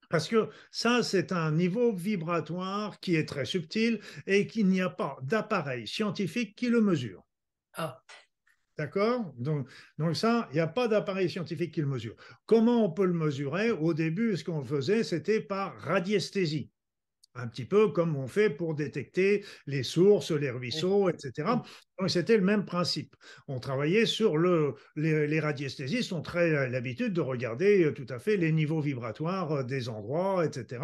Parce 0.10 0.28
que 0.28 0.50
ça, 0.72 1.04
c'est 1.04 1.32
un 1.32 1.52
niveau 1.52 1.92
vibratoire 1.92 3.00
qui 3.00 3.16
est 3.16 3.28
très 3.28 3.46
subtil 3.46 4.00
et 4.26 4.48
qu'il 4.48 4.68
n'y 4.68 4.82
a 4.82 4.90
pas 4.90 5.18
d'appareil 5.22 5.88
scientifique 5.88 6.56
qui 6.56 6.70
le 6.70 6.82
mesure. 6.82 7.26
Ah. 7.74 8.02
D'accord? 8.78 9.34
Donc, 9.38 9.68
donc 9.98 10.16
ça, 10.16 10.48
il 10.52 10.56
n'y 10.56 10.60
a 10.60 10.68
pas 10.68 10.88
d'appareil 10.88 11.30
scientifique 11.30 11.74
qui 11.74 11.82
le 11.82 11.88
mesure. 11.88 12.16
Comment 12.46 12.86
on 12.86 12.92
peut 12.92 13.06
le 13.06 13.14
mesurer? 13.14 13.72
Au 13.72 13.94
début, 13.94 14.38
ce 14.38 14.44
qu'on 14.44 14.64
faisait, 14.64 15.04
c'était 15.04 15.42
par 15.42 15.78
radiesthésie. 15.80 16.70
Un 17.38 17.48
petit 17.48 17.65
peu 17.65 17.89
comme 17.89 18.15
on 18.15 18.27
fait 18.27 18.50
pour 18.50 18.75
détecter 18.75 19.46
les 19.65 19.84
sources, 19.84 20.32
les 20.32 20.50
ruisseaux, 20.50 21.10
etc. 21.10 21.48
Donc 22.00 22.10
c'était 22.10 22.38
le 22.38 22.44
même 22.44 22.65
principe. 22.65 23.15
On 23.48 23.60
travaillait 23.60 24.06
sur 24.06 24.38
le, 24.38 24.75
les, 24.96 25.39
radiesthésistes 25.39 26.13
ont 26.13 26.22
très 26.22 26.70
l'habitude 26.70 27.13
de 27.13 27.22
regarder 27.22 27.86
euh, 27.86 27.94
tout 27.94 28.06
à 28.10 28.20
fait 28.20 28.38
les 28.38 28.51
niveaux 28.51 28.82
vibratoires 28.82 29.51
euh, 29.51 29.63
des 29.63 29.89
endroits, 29.89 30.46
etc. 30.46 30.82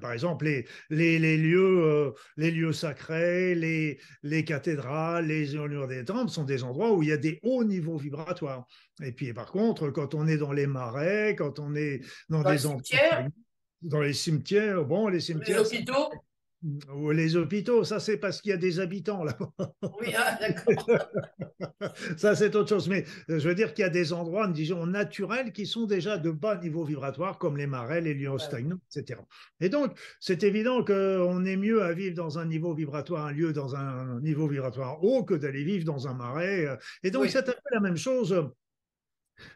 Par 0.00 0.12
exemple, 0.12 0.46
les, 0.46 0.66
les, 0.90 1.36
lieux, 1.36 1.84
euh, 1.84 2.10
les 2.36 2.50
lieux 2.50 2.72
sacrés, 2.72 3.54
les, 3.54 4.00
les 4.22 4.44
cathédrales, 4.44 5.26
les 5.26 5.48
des 5.88 6.04
temples 6.04 6.30
sont 6.30 6.44
des 6.44 6.64
endroits 6.64 6.92
où 6.92 7.02
il 7.02 7.08
y 7.08 7.12
a 7.12 7.16
des 7.16 7.38
hauts 7.42 7.64
niveaux 7.64 7.96
vibratoires. 7.96 8.66
Et 9.02 9.12
puis 9.12 9.32
par 9.32 9.52
contre, 9.52 9.90
quand 9.90 10.14
on 10.14 10.26
est 10.26 10.38
dans 10.38 10.52
les 10.52 10.66
marais, 10.66 11.36
quand 11.36 11.58
on 11.60 11.74
est 11.76 12.00
dans, 12.28 12.42
des 12.42 12.66
endroits 12.66 12.82
dans 13.82 14.00
les 14.00 14.12
cimetières, 14.12 14.84
bon, 14.84 15.08
les 15.08 15.20
cimetières. 15.20 15.62
Les 15.62 15.66
hôpitaux 15.66 16.10
Les 17.12 17.36
hôpitaux, 17.36 17.84
ça 17.84 18.00
c'est 18.00 18.16
parce 18.16 18.40
qu'il 18.40 18.50
y 18.50 18.54
a 18.54 18.56
des 18.56 18.80
habitants 18.80 19.22
là-bas. 19.22 19.52
Oui, 20.00 20.08
ah, 20.16 20.36
d'accord. 20.40 21.08
ça 22.16 22.34
c'est 22.34 22.56
autre 22.56 22.68
chose. 22.68 22.88
Mais 22.88 23.04
euh, 23.30 23.38
je 23.38 23.48
veux 23.48 23.54
dire 23.54 23.74
qu'il 23.74 23.82
y 23.82 23.86
a 23.86 23.90
des 23.90 24.12
endroits, 24.12 24.48
disons, 24.48 24.86
naturels 24.86 25.52
qui 25.52 25.66
sont 25.66 25.86
déjà 25.86 26.18
de 26.18 26.30
bas 26.30 26.56
niveau 26.56 26.84
vibratoire, 26.84 27.38
comme 27.38 27.56
les 27.56 27.68
marais, 27.68 28.00
les 28.00 28.14
lieux 28.14 28.38
stagnants, 28.38 28.80
etc. 28.92 29.20
Et 29.60 29.68
donc, 29.68 29.96
c'est 30.18 30.42
évident 30.42 30.84
qu'on 30.84 31.44
est 31.44 31.56
mieux 31.56 31.82
à 31.82 31.92
vivre 31.92 32.16
dans 32.16 32.38
un 32.38 32.46
niveau 32.46 32.74
vibratoire, 32.74 33.26
un 33.26 33.32
lieu 33.32 33.52
dans 33.52 33.76
un 33.76 34.20
niveau 34.20 34.48
vibratoire 34.48 35.02
haut 35.04 35.24
que 35.24 35.34
d'aller 35.34 35.62
vivre 35.62 35.84
dans 35.84 36.08
un 36.08 36.14
marais. 36.14 36.66
Euh. 36.66 36.76
Et 37.04 37.10
donc, 37.10 37.28
c'est 37.28 37.38
un 37.38 37.52
peu 37.52 37.54
la 37.70 37.80
même 37.80 37.96
chose 37.96 38.34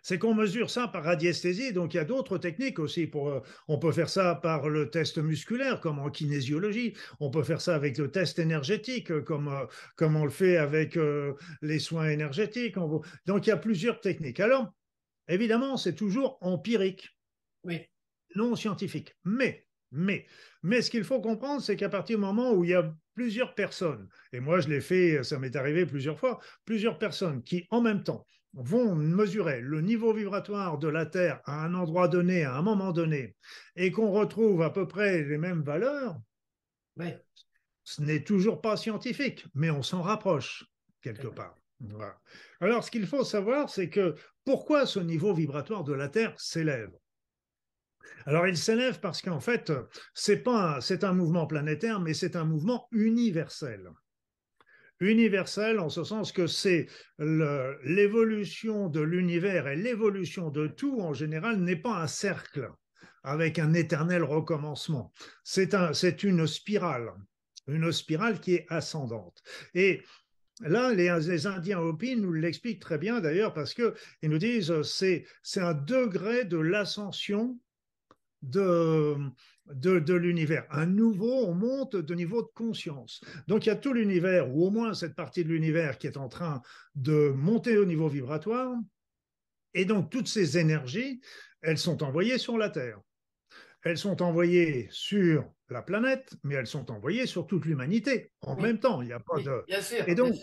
c'est 0.03 0.19
qu'on 0.19 0.35
mesure 0.35 0.71
ça 0.71 0.89
par 0.89 1.05
radiesthésie. 1.05 1.73
Donc, 1.73 1.95
il 1.95 1.97
y 1.97 2.01
a 2.01 2.05
d'autres 2.05 2.39
techniques 2.39 2.79
aussi. 2.79 3.07
Pour, 3.07 3.29
euh, 3.31 3.41
on 3.69 3.79
peut 3.79 3.93
faire 3.93 4.09
ça 4.09 4.35
par 4.35 4.69
le 4.69 4.91
test 4.91 5.19
musculaire, 5.19 5.81
comme 5.81 5.99
en 5.99 6.11
kinésiologie. 6.11 6.95
On 7.21 7.31
peut 7.31 7.43
faire 7.43 7.61
ça 7.61 7.75
avec 7.75 7.99
le 7.99 8.11
test 8.11 8.39
énergétique, 8.39 9.11
euh, 9.11 9.23
comme, 9.23 9.49
euh, 9.49 9.67
comme 9.97 10.17
on 10.17 10.25
le 10.25 10.31
fait 10.31 10.57
avec 10.57 10.99
les 11.63 11.79
soins 11.79 12.09
énergétiques. 12.09 12.77
Donc, 13.27 13.47
il 13.47 13.51
y 13.51 13.53
a 13.53 13.57
plusieurs 13.57 14.01
techniques. 14.01 14.41
Alors, 14.41 14.73
évidemment, 15.29 15.77
c'est 15.77 15.95
toujours 15.95 16.39
empirique. 16.41 17.09
Oui. 17.65 17.81
Non 18.35 18.57
scientifique. 18.57 19.15
Mais, 19.25 19.67
mais, 19.91 20.27
mais 20.63 20.83
ce 20.83 20.91
qu'il 20.91 21.05
faut 21.05 21.21
comprendre, 21.21 21.63
c'est 21.63 21.77
qu'à 21.77 21.89
partir 21.89 22.17
du 22.17 22.23
moment 22.23 22.53
où 22.53 22.65
il 22.65 22.71
y 22.71 22.75
a 22.75 22.95
plusieurs 23.15 23.55
personnes, 23.55 24.09
et 24.33 24.41
moi 24.41 24.61
je 24.61 24.69
l'ai 24.69 24.81
fait, 24.81 25.23
ça 25.23 25.39
m'est 25.39 25.55
arrivé 25.55 25.85
plusieurs 25.85 26.19
fois, 26.19 26.41
plusieurs 26.65 26.99
personnes 26.99 27.43
qui 27.43 27.67
en 27.71 27.83
même 27.83 28.03
temps 28.03 28.27
vont 28.55 28.95
mesurer 28.95 29.61
le 29.61 29.81
niveau 29.81 30.13
vibratoire 30.13 30.79
de 30.79 30.89
la 30.89 31.07
Terre 31.07 31.41
à 31.45 31.65
un 31.65 31.75
endroit 31.75 32.09
donné, 32.09 32.45
à 32.45 32.55
un 32.55 32.63
moment 32.63 32.93
donné, 32.93 33.37
et 33.77 33.91
qu'on 33.91 34.11
retrouve 34.11 34.63
à 34.63 34.71
peu 34.71 34.87
près 34.87 35.23
les 35.23 35.39
mêmes 35.39 35.63
valeurs, 35.63 36.19
ce 37.85 38.03
n'est 38.03 38.23
toujours 38.23 38.61
pas 38.61 38.77
scientifique, 38.77 39.47
mais 39.55 39.71
on 39.71 39.83
s'en 39.83 40.03
rapproche 40.03 40.65
quelque 41.01 41.29
part. 41.29 41.57
Alors, 42.61 42.85
ce 42.85 42.91
qu'il 42.91 43.07
faut 43.07 43.25
savoir, 43.25 43.69
c'est 43.69 43.89
que 43.89 44.15
pourquoi 44.45 44.87
ce 44.87 45.01
niveau 45.01 45.35
vibratoire 45.35 45.85
de 45.85 45.93
la 45.93 46.09
Terre 46.09 46.35
s'élève? 46.39 46.93
Alors 48.27 48.47
il 48.47 48.57
s'élève 48.57 49.01
parce 49.01 49.23
qu'en 49.23 49.41
fait, 49.41 49.73
c'est 50.15 50.43
pas 50.43 50.81
c'est 50.81 51.05
un 51.05 51.13
mouvement 51.13 51.47
planétaire, 51.47 52.01
mais 52.01 52.15
c'est 52.15 52.37
un 52.37 52.45
mouvement 52.45 52.89
universel 52.91 53.91
universel 55.03 55.79
en 55.81 55.89
ce 55.89 56.05
sens 56.05 56.33
que 56.33 56.47
c'est 56.47 56.87
l'évolution 57.19 58.89
de 58.89 59.01
l'univers 59.01 59.69
et 59.69 59.77
l'évolution 59.77 60.51
de 60.51 60.67
tout 60.67 61.01
en 61.01 61.13
général 61.13 61.59
n'est 61.59 61.77
pas 61.77 62.03
un 62.03 62.07
cercle 62.07 62.71
avec 63.25 63.59
un 63.59 63.75
éternel 63.75 64.23
recommencement. 64.23 65.13
C'est 65.45 65.75
un, 65.75 65.93
une 65.93 66.47
spirale, 66.47 67.13
une 67.67 67.93
spirale 67.93 68.41
qui 68.41 68.55
est 68.55 68.67
ascendante. 68.69 69.43
Et 69.75 70.03
Là, 70.61 70.93
les, 70.93 71.47
Indiens 71.47 71.81
Hopi 71.81 72.15
nous 72.15 72.33
l'expliquent 72.33 72.79
très 72.79 72.99
bien 72.99 73.21
d'ailleurs 73.21 73.53
parce 73.53 73.75
qu'ils 73.75 73.95
nous 74.23 74.39
disent 74.39 74.83
c'est 74.83 75.25
c'est 75.43 75.61
un 75.61 75.75
degré 75.75 76.45
de 76.45 76.59
l'ascension 76.59 77.59
de, 78.43 79.17
de, 79.67 80.15
l'univers. 80.15 80.67
Un 80.71 80.87
nouveau, 80.87 81.47
on 81.47 81.55
monte 81.55 81.97
de 81.97 82.15
niveau 82.15 82.43
de 82.43 82.51
conscience. 82.55 83.23
Donc 83.47 83.67
il 83.67 83.69
y 83.69 83.73
a 83.73 83.77
tout 83.77 83.93
l'univers, 83.93 84.55
ou 84.55 84.67
au 84.67 84.71
moins 84.71 84.95
cette 84.95 85.15
partie 85.15 85.45
de 85.45 85.49
l'univers 85.49 85.99
qui 85.99 86.07
est 86.07 86.17
en 86.17 86.29
train 86.29 86.63
de 86.95 87.29
monter 87.31 87.77
au 87.79 87.85
niveau 87.85 88.09
vibratoire. 88.09 88.75
Et 89.75 89.85
donc 89.85 90.11
toutes 90.11 90.29
ces 90.29 90.59
énergies, 90.59 91.21
elles 91.63 91.79
sont 91.79 92.03
envoyées 92.03 92.39
sur 92.39 92.59
la 92.59 92.71
Terre. 92.71 93.01
Elles 93.85 93.99
sont 93.99 94.23
envoyées 94.23 94.89
sur 94.91 95.51
la 95.69 95.83
planète, 95.83 96.35
mais 96.45 96.55
elles 96.55 96.67
sont 96.67 96.91
envoyées 96.91 97.27
sur 97.27 97.47
toute 97.47 97.65
l'humanité 97.65 98.33
en 98.43 98.57
même 98.57 98.79
temps. 98.79 99.03
Il 99.03 99.07
n'y 99.07 99.13
a 99.13 99.21
pas 99.21 99.41
de. 99.41 99.65
Bien 99.67 99.83
sûr. 99.83 100.09
Et 100.09 100.15
donc, 100.15 100.35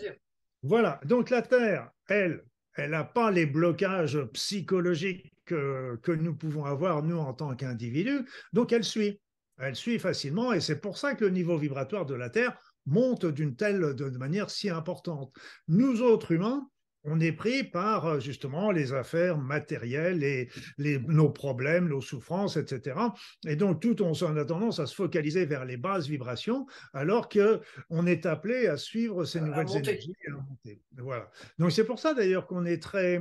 voilà. 0.62 1.00
Donc 1.04 1.30
la 1.30 1.40
Terre, 1.40 1.90
elle, 2.08 2.44
elle 2.74 2.90
n'a 2.90 3.04
pas 3.04 3.30
les 3.30 3.46
blocages 3.46 4.20
psychologiques 4.32 5.32
que, 5.54 6.12
nous 6.12 6.34
pouvons 6.34 6.64
avoir, 6.64 7.02
nous, 7.02 7.18
en 7.18 7.32
tant 7.32 7.54
qu'individus. 7.54 8.26
Donc, 8.52 8.72
elle 8.72 8.84
suit. 8.84 9.20
Elle 9.58 9.76
suit 9.76 9.98
facilement 9.98 10.54
et 10.54 10.60
c'est 10.60 10.80
pour 10.80 10.96
ça 10.96 11.14
que 11.14 11.26
le 11.26 11.32
niveau 11.32 11.58
vibratoire 11.58 12.06
de 12.06 12.14
la 12.14 12.30
Terre 12.30 12.56
monte 12.86 13.26
d'une 13.26 13.56
telle 13.56 13.94
de 13.94 14.08
manière 14.16 14.48
si 14.48 14.70
importante. 14.70 15.34
Nous 15.68 16.00
autres 16.00 16.32
humains, 16.32 16.66
on 17.04 17.20
est 17.20 17.32
pris 17.32 17.64
par 17.64 18.20
justement 18.20 18.70
les 18.70 18.92
affaires 18.92 19.38
matérielles, 19.38 20.22
et 20.22 20.50
les, 20.78 20.98
nos 20.98 21.30
problèmes, 21.30 21.88
nos 21.88 22.00
souffrances, 22.00 22.56
etc. 22.56 22.96
Et 23.46 23.56
donc 23.56 23.80
tout 23.80 24.02
on, 24.02 24.12
a 24.12 24.44
tendance 24.44 24.80
à 24.80 24.86
se 24.86 24.94
focaliser 24.94 25.46
vers 25.46 25.64
les 25.64 25.76
basses 25.76 26.06
vibrations, 26.06 26.66
alors 26.92 27.28
que 27.28 27.60
on 27.88 28.06
est 28.06 28.26
appelé 28.26 28.66
à 28.66 28.76
suivre 28.76 29.24
ces 29.24 29.40
nouvelles 29.40 29.70
énergies 29.76 30.14
et 30.26 30.30
à 30.30 30.34
monter. 30.34 30.82
Voilà. 30.98 31.30
Donc 31.58 31.72
c'est 31.72 31.84
pour 31.84 31.98
ça 31.98 32.14
d'ailleurs 32.14 32.46
qu'on 32.46 32.66
est 32.66 32.82
très 32.82 33.20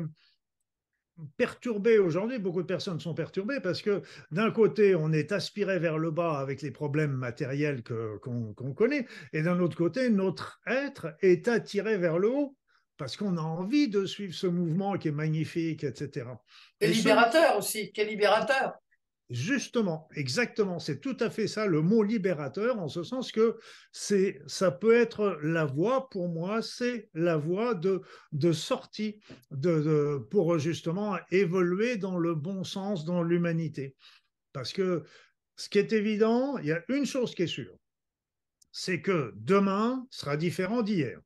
perturbé 1.38 2.00
aujourd'hui, 2.00 2.40
beaucoup 2.40 2.62
de 2.62 2.68
personnes 2.68 3.00
sont 3.00 3.14
perturbées 3.14 3.60
parce 3.60 3.82
que 3.82 4.02
d'un 4.32 4.52
côté, 4.52 4.96
on 4.96 5.12
est 5.12 5.32
aspiré 5.32 5.80
vers 5.80 5.98
le 5.98 6.12
bas 6.12 6.40
avec 6.40 6.62
les 6.62 6.72
problèmes 6.72 7.12
matériels 7.12 7.84
qu'on 7.84 8.74
connaît, 8.74 9.06
et 9.34 9.42
d'un 9.42 9.60
autre 9.60 9.78
côté, 9.78 10.10
notre 10.10 10.60
être 10.68 11.16
est 11.22 11.48
attiré 11.48 11.98
vers 11.98 12.18
le 12.18 12.30
haut 12.30 12.56
parce 12.98 13.16
qu'on 13.16 13.38
a 13.38 13.42
envie 13.42 13.88
de 13.88 14.06
suivre 14.06 14.34
ce 14.34 14.46
mouvement 14.46 14.98
qui 14.98 15.08
est 15.08 15.12
magnifique, 15.12 15.86
etc. 15.86 16.28
Et, 16.82 16.90
libérateur 16.90 17.58
aussi, 17.58 17.92
qui 17.94 18.02
est 18.02 18.06
libérateur. 18.06 18.74
Justement, 19.30 20.08
exactement, 20.16 20.80
c'est 20.80 21.02
tout 21.02 21.16
à 21.20 21.30
fait 21.30 21.48
ça 21.48 21.68
le 21.68 21.84
mot 21.84 22.02
libérateur, 22.02 22.80
en 22.80 22.88
ce 22.88 23.04
sens 23.04 23.32
que 23.32 23.58
ça 23.92 24.72
peut 24.72 24.96
être 24.96 25.38
la 25.44 25.66
voie, 25.66 26.10
pour 26.10 26.30
moi, 26.30 26.64
c'est 26.64 27.10
la 27.14 27.38
voie 27.38 27.76
de, 27.76 28.02
de 28.32 28.52
sortie 28.52 29.20
de, 29.52 30.18
pour 30.32 30.58
justement 30.58 31.20
évoluer 31.30 31.98
dans 31.98 32.18
le 32.18 32.34
bon 32.34 32.64
sens, 32.64 33.06
dans 33.06 33.22
l'humanité. 33.22 33.96
Parce 34.52 34.74
que 34.74 35.04
ce 35.58 35.70
qui 35.70 35.78
est 35.78 35.94
évident, 35.94 36.58
il 36.58 36.66
y 36.66 36.72
a 36.72 36.84
une 36.90 37.06
chose 37.06 37.36
qui 37.36 37.44
est 37.44 37.48
sûre, 37.48 37.78
c'est 38.72 39.00
que 39.00 39.34
demain 39.36 40.08
sera 40.10 40.38
différent 40.38 40.82
d'hier 40.82 41.22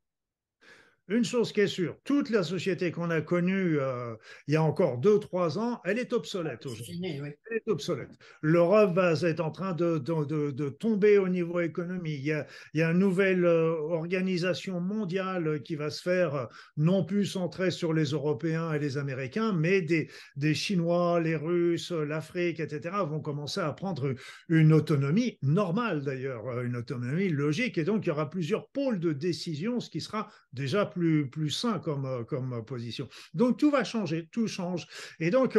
une 1.09 1.25
chose 1.25 1.51
qui 1.51 1.61
est 1.61 1.67
sûre, 1.67 1.97
toute 2.05 2.29
la 2.29 2.43
société 2.43 2.91
qu'on 2.91 3.09
a 3.09 3.21
connue 3.21 3.77
euh, 3.79 4.15
il 4.47 4.53
y 4.53 4.57
a 4.57 4.63
encore 4.63 4.97
deux, 4.97 5.19
trois 5.19 5.59
ans, 5.59 5.81
elle 5.83 5.99
est 5.99 6.13
obsolète 6.13 6.61
ah, 6.63 6.69
aujourd'hui. 6.69 7.01
Elle 7.03 7.57
est 7.57 7.69
obsolète. 7.69 8.09
L'Europe 8.41 8.97
est 9.23 9.39
en 9.39 9.51
train 9.51 9.73
de, 9.73 9.97
de, 9.97 10.69
tomber 10.69 11.17
au 11.17 11.27
niveau 11.27 11.59
économique. 11.59 12.19
Il 12.19 12.25
y 12.25 12.31
a, 12.31 12.47
il 12.73 12.79
y 12.79 12.83
a 12.83 12.91
une 12.91 12.99
nouvelle 12.99 13.45
euh, 13.45 13.73
organisation 13.73 14.79
mondiale 14.79 15.61
qui 15.63 15.75
va 15.75 15.89
se 15.89 16.01
faire, 16.01 16.35
euh, 16.35 16.45
non 16.77 17.03
plus 17.03 17.25
centrée 17.25 17.71
sur 17.71 17.93
les 17.93 18.11
Européens 18.11 18.71
et 18.73 18.79
les 18.79 18.97
Américains, 18.97 19.53
mais 19.53 19.81
des, 19.81 20.09
des 20.35 20.53
Chinois, 20.53 21.19
les 21.19 21.35
Russes, 21.35 21.91
l'Afrique, 21.91 22.59
etc., 22.59 22.95
vont 23.07 23.19
commencer 23.19 23.59
à 23.59 23.71
prendre 23.73 24.13
une 24.47 24.73
autonomie 24.73 25.37
normale 25.41 26.01
d'ailleurs, 26.01 26.61
une 26.61 26.77
autonomie 26.77 27.29
logique. 27.29 27.77
Et 27.77 27.83
donc, 27.83 28.05
il 28.05 28.09
y 28.09 28.11
aura 28.11 28.29
plusieurs 28.29 28.69
pôles 28.69 28.99
de 28.99 29.11
décision, 29.11 29.79
ce 29.79 29.89
qui 29.89 30.01
sera 30.01 30.29
déjà 30.53 30.85
plus, 30.85 31.29
plus 31.29 31.49
sain 31.49 31.79
comme, 31.79 32.25
comme 32.25 32.63
position. 32.65 33.09
Donc 33.33 33.57
tout 33.57 33.71
va 33.71 33.83
changer, 33.83 34.29
tout 34.31 34.47
change. 34.47 34.87
Et 35.19 35.29
donc, 35.29 35.57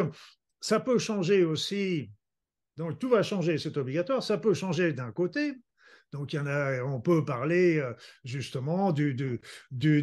ça 0.60 0.80
peut 0.80 0.98
changer 0.98 1.44
aussi. 1.44 2.10
Donc 2.76 2.98
tout 2.98 3.08
va 3.08 3.22
changer, 3.22 3.58
c'est 3.58 3.76
obligatoire. 3.76 4.22
Ça 4.22 4.38
peut 4.38 4.54
changer 4.54 4.92
d'un 4.92 5.12
côté, 5.12 5.54
donc, 6.14 6.32
il 6.32 6.36
y 6.36 6.38
en 6.38 6.46
a, 6.46 6.80
on 6.84 7.00
peut 7.00 7.24
parler 7.24 7.78
euh, 7.78 7.92
justement 8.22 8.92
du, 8.92 9.14
du, 9.14 9.40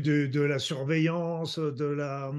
de 0.01 0.41
la 0.41 0.60
surveillance, 0.60 1.57
de 1.57 1.86
la, 1.86 2.33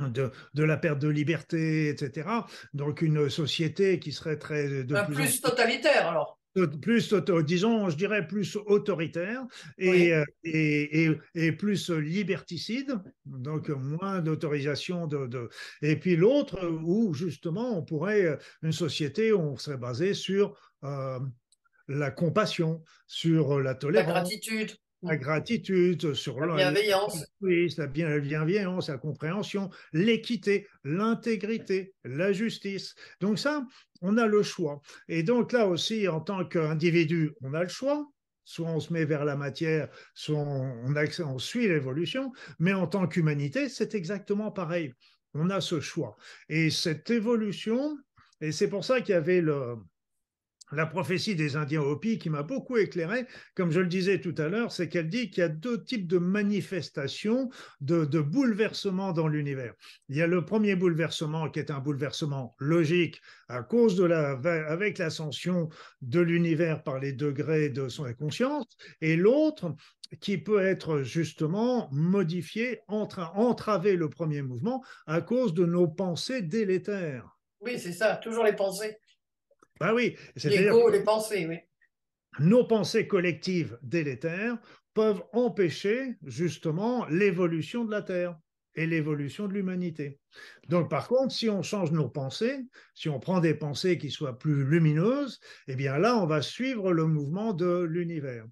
de, 0.00 0.32
de, 0.54 0.64
la 0.64 0.76
perte 0.76 0.98
de 0.98 1.06
liberté, 1.06 1.88
etc. 1.88 2.28
Donc, 2.74 3.00
une 3.00 3.30
société 3.30 4.00
qui 4.00 4.10
serait 4.10 4.38
très. 4.38 4.82
De 4.82 5.14
plus 5.14 5.40
totalitaire, 5.40 6.08
alors 6.08 6.39
plus, 6.80 7.14
disons, 7.44 7.90
je 7.90 7.96
dirais 7.96 8.26
plus 8.26 8.56
autoritaire 8.66 9.44
et, 9.78 10.12
euh, 10.12 10.24
et, 10.44 11.10
et, 11.34 11.52
plus 11.52 11.90
liberticide, 11.90 13.00
donc 13.24 13.68
moins 13.68 14.20
d'autorisation 14.20 15.06
de, 15.06 15.48
Et 15.82 15.96
puis 15.96 16.16
l'autre, 16.16 16.66
où 16.84 17.14
justement, 17.14 17.78
on 17.78 17.82
pourrait, 17.82 18.38
une 18.62 18.72
société 18.72 19.32
où 19.32 19.40
on 19.40 19.56
serait 19.56 19.76
basé 19.76 20.14
sur 20.14 20.56
euh, 20.84 21.20
la 21.88 22.10
compassion, 22.10 22.82
sur 23.06 23.60
la 23.60 23.74
tolérance. 23.74 24.08
La 24.08 24.20
gratitude. 24.20 24.72
La 25.02 25.16
gratitude, 25.16 26.14
sur 26.14 26.40
la 26.40 26.54
bienveillance. 26.54 27.24
La, 27.40 27.86
la 27.86 28.18
bienveillance, 28.20 28.88
la 28.88 28.98
compréhension, 28.98 29.70
l'équité, 29.92 30.66
l'intégrité, 30.84 31.94
la 32.04 32.32
justice. 32.32 32.94
Donc 33.20 33.38
ça, 33.38 33.66
on 34.02 34.18
a 34.18 34.26
le 34.26 34.42
choix. 34.42 34.82
Et 35.08 35.22
donc 35.22 35.52
là 35.52 35.66
aussi, 35.66 36.06
en 36.06 36.20
tant 36.20 36.44
qu'individu, 36.44 37.32
on 37.40 37.54
a 37.54 37.62
le 37.62 37.68
choix 37.68 38.06
soit 38.50 38.68
on 38.68 38.80
se 38.80 38.92
met 38.92 39.04
vers 39.04 39.24
la 39.24 39.36
matière, 39.36 39.88
soit 40.12 40.38
on, 40.38 40.92
on 41.24 41.38
suit 41.38 41.68
l'évolution, 41.68 42.32
mais 42.58 42.72
en 42.72 42.88
tant 42.88 43.06
qu'humanité, 43.06 43.68
c'est 43.68 43.94
exactement 43.94 44.50
pareil. 44.50 44.92
On 45.34 45.50
a 45.50 45.60
ce 45.60 45.78
choix. 45.78 46.16
Et 46.48 46.70
cette 46.70 47.10
évolution, 47.10 47.96
et 48.40 48.50
c'est 48.50 48.68
pour 48.68 48.84
ça 48.84 49.00
qu'il 49.00 49.12
y 49.12 49.18
avait 49.18 49.40
le, 49.40 49.76
la 50.72 50.86
prophétie 50.86 51.34
des 51.34 51.56
Indiens 51.56 51.82
Hopi 51.82 52.18
qui 52.18 52.30
m'a 52.30 52.42
beaucoup 52.42 52.76
éclairé, 52.76 53.26
comme 53.54 53.70
je 53.70 53.80
le 53.80 53.86
disais 53.86 54.20
tout 54.20 54.34
à 54.38 54.48
l'heure, 54.48 54.72
c'est 54.72 54.88
qu'elle 54.88 55.08
dit 55.08 55.30
qu'il 55.30 55.40
y 55.40 55.44
a 55.44 55.48
deux 55.48 55.82
types 55.82 56.06
de 56.06 56.18
manifestations, 56.18 57.50
de, 57.80 58.04
de 58.04 58.20
bouleversements 58.20 59.12
dans 59.12 59.28
l'univers. 59.28 59.74
Il 60.08 60.16
y 60.16 60.22
a 60.22 60.26
le 60.26 60.44
premier 60.44 60.76
bouleversement 60.76 61.50
qui 61.50 61.58
est 61.58 61.70
un 61.70 61.80
bouleversement 61.80 62.54
logique 62.58 63.20
à 63.48 63.62
cause 63.62 63.96
de 63.96 64.04
la, 64.04 64.30
avec 64.68 64.98
l'ascension 64.98 65.68
de 66.02 66.20
l'univers 66.20 66.82
par 66.82 66.98
les 66.98 67.12
degrés 67.12 67.68
de 67.68 67.88
son 67.88 68.12
conscience, 68.14 68.66
et 69.00 69.16
l'autre 69.16 69.74
qui 70.20 70.38
peut 70.38 70.60
être 70.60 71.02
justement 71.02 71.88
modifié, 71.92 72.80
entraver 72.88 73.96
le 73.96 74.08
premier 74.08 74.42
mouvement 74.42 74.82
à 75.06 75.20
cause 75.20 75.54
de 75.54 75.64
nos 75.64 75.86
pensées 75.86 76.42
délétères. 76.42 77.38
Oui, 77.60 77.78
c'est 77.78 77.92
ça, 77.92 78.16
toujours 78.16 78.44
les 78.44 78.54
pensées. 78.54 78.96
Ben 79.80 79.94
oui, 79.94 80.16
L'ego, 80.44 80.90
les 80.90 81.02
pensées, 81.02 81.46
oui. 81.46 81.58
Nos 82.38 82.64
pensées 82.64 83.08
collectives 83.08 83.78
délétères 83.82 84.58
peuvent 84.94 85.22
empêcher 85.32 86.16
justement 86.24 87.06
l'évolution 87.06 87.84
de 87.84 87.90
la 87.90 88.02
Terre 88.02 88.38
et 88.74 88.86
l'évolution 88.86 89.48
de 89.48 89.54
l'humanité. 89.54 90.20
Donc 90.68 90.88
par 90.88 91.08
contre, 91.08 91.34
si 91.34 91.48
on 91.48 91.62
change 91.62 91.90
nos 91.90 92.08
pensées, 92.08 92.60
si 92.94 93.08
on 93.08 93.18
prend 93.18 93.40
des 93.40 93.54
pensées 93.54 93.98
qui 93.98 94.10
soient 94.10 94.38
plus 94.38 94.64
lumineuses, 94.64 95.40
eh 95.66 95.74
bien 95.74 95.98
là, 95.98 96.16
on 96.16 96.26
va 96.26 96.40
suivre 96.40 96.92
le 96.92 97.06
mouvement 97.06 97.52
de 97.52 97.82
l'univers. 97.82 98.46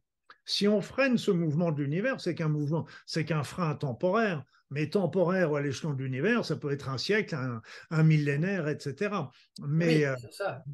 Si 0.44 0.66
on 0.66 0.80
freine 0.80 1.18
ce 1.18 1.30
mouvement 1.30 1.72
de 1.72 1.82
l'univers, 1.82 2.20
c'est 2.20 2.34
qu'un 2.34 2.48
mouvement, 2.48 2.86
c'est 3.06 3.24
qu'un 3.24 3.44
frein 3.44 3.74
temporaire, 3.74 4.44
mais 4.70 4.88
temporaire 4.88 5.54
à 5.54 5.60
l'échelon 5.60 5.92
de 5.92 6.02
l'univers, 6.02 6.44
ça 6.44 6.56
peut 6.56 6.72
être 6.72 6.88
un 6.88 6.98
siècle, 6.98 7.36
un, 7.90 8.02
millénaire, 8.02 8.66
etc. 8.68 9.14
Mais 9.66 10.08
oui, 10.08 10.16
ça. 10.30 10.64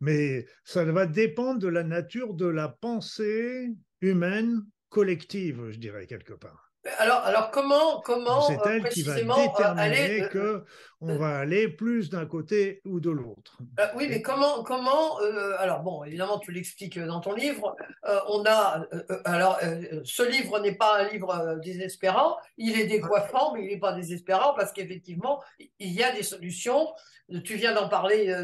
Mais 0.00 0.46
ça 0.64 0.84
va 0.84 1.06
dépendre 1.06 1.58
de 1.58 1.68
la 1.68 1.84
nature 1.84 2.34
de 2.34 2.46
la 2.46 2.68
pensée 2.68 3.70
humaine 4.00 4.64
collective, 4.88 5.70
je 5.70 5.78
dirais, 5.78 6.06
quelque 6.06 6.34
part. 6.34 6.67
Alors, 6.98 7.18
alors 7.24 7.50
comment, 7.50 8.00
comment 8.00 8.40
c'est 8.42 8.58
euh, 8.58 8.70
elle 8.72 8.88
qui 8.88 9.02
va 9.02 9.14
déterminer 9.14 9.82
aller, 9.82 10.22
euh, 10.22 10.28
que 10.28 10.64
on 11.00 11.16
va 11.16 11.38
aller 11.38 11.68
plus 11.68 12.10
d'un 12.10 12.26
côté 12.26 12.80
ou 12.84 13.00
de 13.00 13.10
l'autre. 13.10 13.58
Euh, 13.78 13.86
oui, 13.94 14.06
mais 14.08 14.22
comment, 14.22 14.64
comment 14.64 15.18
Alors 15.58 15.80
bon, 15.80 16.02
évidemment, 16.04 16.38
tu 16.38 16.50
l'expliques 16.50 16.98
dans 16.98 17.20
ton 17.20 17.34
livre. 17.34 17.76
on 18.28 18.44
a, 18.46 18.84
alors, 19.24 19.58
ce 20.04 20.22
livre 20.22 20.58
n'est 20.60 20.74
pas 20.74 21.00
un 21.00 21.08
livre 21.08 21.58
désespérant. 21.62 22.36
Il 22.56 22.78
est 22.78 22.86
décoiffant, 22.86 23.54
mais 23.54 23.64
il 23.64 23.68
n'est 23.68 23.80
pas 23.80 23.92
désespérant 23.92 24.54
parce 24.54 24.72
qu'effectivement, 24.72 25.42
il 25.78 25.92
y 25.92 26.02
a 26.02 26.12
des 26.12 26.22
solutions. 26.22 26.88
Tu 27.44 27.54
viens 27.56 27.74
d'en 27.74 27.88
parler. 27.88 28.34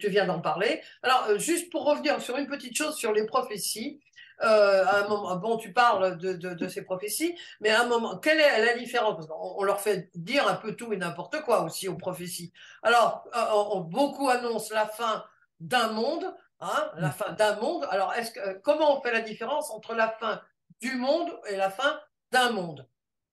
tu 0.00 0.08
viens 0.08 0.26
d'en 0.26 0.40
parler. 0.40 0.80
Alors, 1.02 1.38
juste 1.38 1.70
pour 1.70 1.84
revenir 1.84 2.20
sur 2.20 2.36
une 2.36 2.46
petite 2.46 2.76
chose 2.76 2.96
sur 2.96 3.12
les 3.12 3.26
prophéties. 3.26 4.00
Euh, 4.42 4.84
à 4.84 5.04
un 5.04 5.08
moment, 5.08 5.36
bon, 5.36 5.56
tu 5.56 5.72
parles 5.72 6.18
de, 6.18 6.32
de, 6.32 6.68
ces 6.68 6.82
prophéties, 6.82 7.36
mais 7.60 7.70
à 7.70 7.82
un 7.82 7.86
moment, 7.86 8.18
quelle 8.18 8.40
est 8.40 8.64
la 8.64 8.76
différence? 8.76 9.14
Parce 9.14 9.26
qu'on 9.26 9.62
leur 9.62 9.80
fait 9.80 10.10
dire 10.14 10.48
un 10.48 10.54
peu 10.54 10.74
tout 10.74 10.92
et 10.92 10.96
n'importe 10.96 11.40
quoi 11.42 11.62
aussi 11.62 11.88
aux 11.88 11.96
prophéties. 11.96 12.52
Alors, 12.82 13.24
euh, 13.36 13.80
beaucoup 13.80 14.28
annoncent 14.28 14.74
la 14.74 14.86
fin 14.86 15.24
d'un 15.60 15.92
monde, 15.92 16.24
hein, 16.60 16.90
la 16.96 17.10
fin 17.10 17.32
d'un 17.32 17.56
monde. 17.60 17.86
Alors, 17.90 18.12
est-ce 18.14 18.32
que, 18.32 18.58
comment 18.58 18.98
on 18.98 19.02
fait 19.02 19.12
la 19.12 19.20
différence 19.20 19.70
entre 19.70 19.94
la 19.94 20.08
fin 20.08 20.40
du 20.80 20.96
monde 20.96 21.30
et 21.48 21.56
la 21.56 21.70
fin 21.70 22.00
d'un 22.32 22.50
monde? 22.50 22.88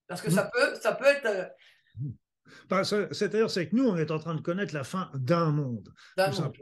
Parce 0.08 0.22
que 0.22 0.30
ça 0.30 0.50
peut, 0.54 0.76
ça 0.82 0.94
peut 0.94 1.06
être. 1.06 1.26
Euh, 1.26 3.08
c'est-à-dire, 3.14 3.50
c'est 3.50 3.70
que 3.70 3.76
nous, 3.76 3.88
on 3.88 3.98
est 3.98 4.12
en 4.12 4.20
train 4.20 4.36
de 4.36 4.42
connaître 4.42 4.74
la 4.74 4.84
fin 4.84 5.10
d'un 5.14 5.52
monde. 5.52 5.92
D'un 6.18 6.32
monde, 6.32 6.54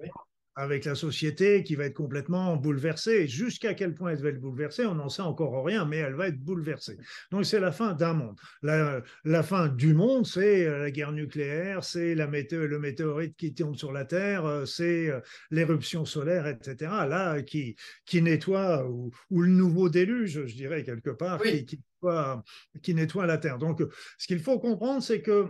avec 0.59 0.83
la 0.83 0.93
société 0.93 1.63
qui 1.63 1.75
va 1.75 1.85
être 1.85 1.93
complètement 1.93 2.57
bouleversée. 2.57 3.29
Jusqu'à 3.29 3.73
quel 3.73 3.95
point 3.95 4.11
elle 4.11 4.21
va 4.21 4.27
être 4.27 4.41
bouleversée, 4.41 4.85
on 4.85 4.95
n'en 4.95 5.07
sait 5.07 5.21
encore 5.21 5.63
rien, 5.63 5.85
mais 5.85 5.97
elle 5.97 6.15
va 6.15 6.27
être 6.27 6.39
bouleversée. 6.39 6.97
Donc 7.31 7.45
c'est 7.45 7.61
la 7.61 7.71
fin 7.71 7.93
d'un 7.93 8.11
monde. 8.11 8.37
La, 8.61 9.41
fin 9.41 9.69
du 9.69 9.93
monde, 9.93 10.27
c'est 10.27 10.67
euh, 10.67 10.79
la 10.79 10.91
guerre 10.91 11.13
nucléaire, 11.13 11.85
c'est 11.85 12.13
la 12.13 12.25
le 12.25 12.77
météorite 12.77 13.37
qui 13.37 13.53
tombe 13.53 13.77
sur 13.77 13.93
la 13.93 14.03
Terre, 14.03 14.45
euh, 14.45 14.65
c'est 14.65 15.09
euh, 15.09 15.21
l'éruption 15.49 16.03
solaire, 16.03 16.45
etc. 16.45 16.91
Là, 17.07 17.41
qui, 17.41 17.77
qui 18.05 18.21
nettoie, 18.21 18.85
ou, 18.85 19.11
le 19.31 19.47
nouveau 19.47 19.87
déluge, 19.87 20.45
je 20.45 20.55
dirais, 20.55 20.83
quelque 20.83 21.11
part, 21.11 21.41
qui, 21.41 21.63
qui, 21.63 21.77
nettoie, 21.77 22.43
qui 22.81 22.93
nettoie 22.93 23.25
la 23.25 23.37
Terre. 23.37 23.59
Donc 23.59 23.81
ce 24.17 24.27
qu'il 24.27 24.39
faut 24.39 24.59
comprendre, 24.59 25.01
c'est 25.01 25.21
que 25.21 25.47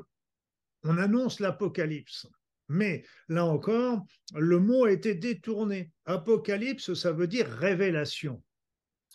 on 0.84 0.98
annonce 1.00 1.40
l'apocalypse. 1.40 2.28
Mais 2.70 3.04
là 3.28 3.46
encore, 3.46 4.04
le 4.36 4.60
mot 4.60 4.86
a 4.86 4.92
été 4.92 5.16
détourné. 5.16 5.92
Apocalypse, 6.06 6.94
ça 6.94 7.12
veut 7.12 7.28
dire 7.28 7.48
révélation. 7.48 8.42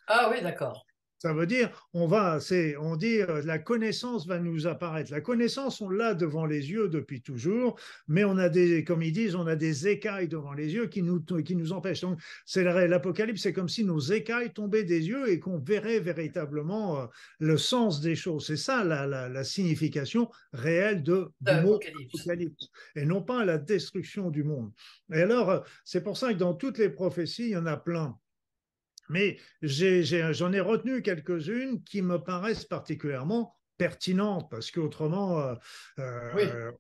Ah 0.07 0.29
oui, 0.31 0.43
d'accord. 0.43 0.85
Ça 1.25 1.33
veut 1.33 1.47
dire, 1.47 1.71
on 1.95 2.07
va, 2.07 2.39
c'est, 2.39 2.77
on 2.77 2.97
dit, 2.97 3.23
euh, 3.23 3.41
la 3.47 3.59
connaissance 3.59 4.27
va 4.27 4.39
nous 4.39 4.67
apparaître. 4.67 5.11
La 5.11 5.23
connaissance, 5.23 5.81
on 5.81 5.89
l'a 5.89 6.13
devant 6.13 6.45
les 6.45 6.71
yeux 6.71 6.91
depuis 6.91 7.23
toujours, 7.23 7.81
mais 8.09 8.25
on 8.25 8.37
a 8.37 8.51
des, 8.51 8.85
comme 8.85 9.01
ils 9.03 9.11
disent, 9.11 9.35
on 9.35 9.47
a 9.47 9.57
des 9.57 9.89
écailles 9.89 10.29
devant 10.29 10.53
les 10.53 10.75
yeux 10.75 10.87
qui 10.87 11.03
nous, 11.03 11.25
qui 11.43 11.57
nous 11.57 11.73
empêchent. 11.73 12.03
Donc, 12.03 12.21
c'est 12.45 12.63
l'Apocalypse, 12.63 13.41
c'est 13.41 13.55
comme 13.55 13.71
si 13.71 13.87
nos 13.87 14.01
écailles 14.01 14.53
tombaient 14.53 14.85
des 14.85 15.09
yeux 15.09 15.31
et 15.31 15.41
qu'on 15.41 15.59
verrait 15.59 15.99
véritablement 15.99 17.01
euh, 17.01 17.07
le 17.39 17.57
sens 17.57 18.03
des 18.03 18.17
choses. 18.17 18.47
C'est 18.47 18.59
ça 18.59 18.85
la, 18.85 19.07
la, 19.07 19.45
signification 19.45 20.31
réelle 20.53 21.03
de, 21.03 21.31
du 21.41 21.55
mot 21.63 21.77
Apocalypse, 21.77 22.69
et 22.97 23.07
non 23.07 23.23
pas 23.23 23.47
la 23.47 23.57
destruction 23.57 24.29
du 24.29 24.45
monde. 24.45 24.73
Et 25.11 25.23
alors, 25.23 25.49
euh, 25.49 25.61
c'est 25.87 26.03
pour 26.03 26.19
ça 26.19 26.35
que 26.35 26.39
dans 26.39 26.53
toutes 26.53 26.77
les 26.77 26.91
prophéties, 26.91 27.45
il 27.45 27.51
y 27.53 27.57
en 27.57 27.65
a 27.65 27.79
plein. 27.79 28.15
Mais 29.09 29.39
j'en 29.63 30.53
ai, 30.53 30.61
retenu 30.61 31.03
quelques-unes 31.03 31.83
qui 31.83 32.03
me 32.03 32.19
paraissent 32.19 32.65
particulièrement 32.65 33.55
pertinentes, 33.77 34.49
parce 34.51 34.71
qu'autrement, 34.71 35.41
euh, 35.41 35.55
euh, 35.99 36.73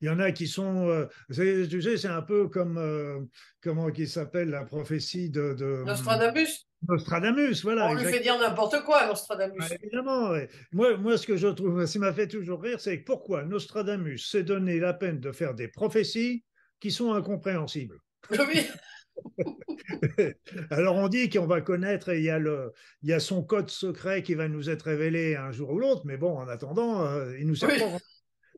il 0.00 0.08
y 0.08 0.10
en 0.10 0.20
a 0.20 0.30
qui 0.30 0.46
sont, 0.46 0.88
euh, 0.88 1.06
tu 1.32 1.82
sais, 1.82 1.96
c'est 1.96 2.08
un 2.08 2.22
peu 2.22 2.48
comme, 2.48 3.28
comment 3.62 3.90
qui 3.90 4.06
s'appelle 4.06 4.50
la 4.50 4.64
prophétie 4.64 5.30
de... 5.30 5.54
de 5.54 5.84
Nostradamus 5.84 6.66
Nostradamus, 6.86 7.62
voilà. 7.62 7.88
On 7.88 7.94
lui 7.94 8.04
fait 8.04 8.20
dire 8.20 8.38
n'importe 8.38 8.84
quoi, 8.84 9.06
Nostradamus. 9.06 9.64
évidemment, 9.82 10.34
moi, 10.72 10.96
moi, 10.98 11.16
ce 11.16 11.26
que 11.26 11.36
je 11.36 11.48
trouve, 11.48 11.84
ce 11.86 11.92
qui 11.92 11.98
m'a 11.98 12.12
fait 12.12 12.28
toujours 12.28 12.62
rire, 12.62 12.78
c'est 12.78 12.98
pourquoi 12.98 13.44
Nostradamus 13.44 14.18
s'est 14.18 14.42
donné 14.42 14.78
la 14.78 14.92
peine 14.92 15.18
de 15.18 15.32
faire 15.32 15.54
des 15.54 15.68
prophéties 15.68 16.44
qui 16.78 16.90
sont 16.90 17.12
incompréhensibles? 17.12 17.98
Oui. 18.30 18.66
Alors 20.70 20.96
on 20.96 21.08
dit 21.08 21.28
qu'on 21.28 21.46
va 21.46 21.60
connaître, 21.60 22.10
et 22.10 22.18
il 22.18 22.24
y, 22.24 22.30
a 22.30 22.38
le, 22.38 22.72
il 23.02 23.10
y 23.10 23.12
a 23.12 23.20
son 23.20 23.42
code 23.42 23.70
secret 23.70 24.22
qui 24.22 24.34
va 24.34 24.48
nous 24.48 24.70
être 24.70 24.82
révélé 24.82 25.36
un 25.36 25.52
jour 25.52 25.70
ou 25.70 25.78
l'autre, 25.78 26.02
mais 26.04 26.16
bon, 26.16 26.38
en 26.38 26.48
attendant, 26.48 27.04
euh, 27.04 27.36
il 27.38 27.46
nous 27.46 27.56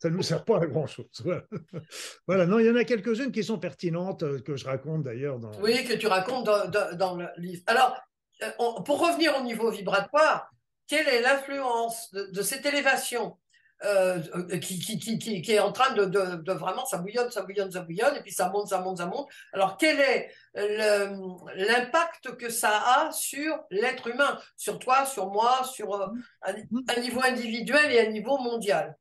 ça 0.01 0.11
ne 0.11 0.17
nous 0.17 0.23
sert 0.23 0.45
pas 0.45 0.63
à 0.63 0.67
grand-chose. 0.67 1.07
Voilà. 2.27 2.47
non, 2.47 2.59
il 2.59 2.67
y 2.67 2.71
en 2.71 2.77
a 2.77 2.85
quelques-unes 2.85 3.33
qui 3.33 3.43
sont 3.43 3.59
pertinentes, 3.59 4.23
euh, 4.23 4.41
que 4.41 4.57
je 4.57 4.65
raconte 4.65 5.03
d'ailleurs. 5.03 5.39
Dans... 5.39 5.51
Oui, 5.61 5.85
que 5.85 5.95
tu 5.95 6.07
racontes 6.07 6.47
dans, 6.47 7.17
le 7.17 7.29
livre. 7.37 7.63
Alors, 7.67 7.97
euh, 8.43 8.51
pour 8.85 9.01
revenir 9.01 9.37
au 9.37 9.43
niveau 9.43 9.71
vibratoire, 9.71 10.51
quelle 10.87 11.09
est 11.09 11.21
l'influence 11.21 12.13
de, 12.13 12.43
cette 12.43 12.65
élévation? 12.65 13.37
Euh, 13.85 14.21
qui, 14.59 14.99
qui, 14.99 15.53
est 15.53 15.59
en 15.61 15.71
train 15.71 15.95
de, 15.95 16.53
vraiment, 16.53 16.85
ça 16.85 16.99
bouillonne, 16.99 17.31
ça 17.31 17.43
bouillonne, 17.43 17.71
ça 17.71 17.83
bouillonne, 17.83 18.17
et 18.17 18.21
puis 18.23 18.33
ça 18.33 18.51
monte, 18.51 18.69
ça 18.69 18.81
monte, 18.81 18.99
ça 18.99 19.07
monte. 19.07 19.29
Alors, 19.53 19.77
quel 19.77 20.01
est 20.01 20.31
l'impact 20.55 22.37
que 22.37 22.49
ça 22.49 22.71
a 22.71 23.13
sur 23.13 23.57
l'être 23.71 24.09
humain, 24.09 24.39
sur 24.57 24.79
toi, 24.79 25.07
sur 25.07 25.31
moi, 25.31 25.63
sur 25.65 25.95
euh, 25.95 26.09
un, 26.43 27.01
niveau 27.01 27.21
individuel 27.23 27.93
et 27.93 28.01
un 28.01 28.11
niveau 28.11 28.39
mondial? 28.39 28.97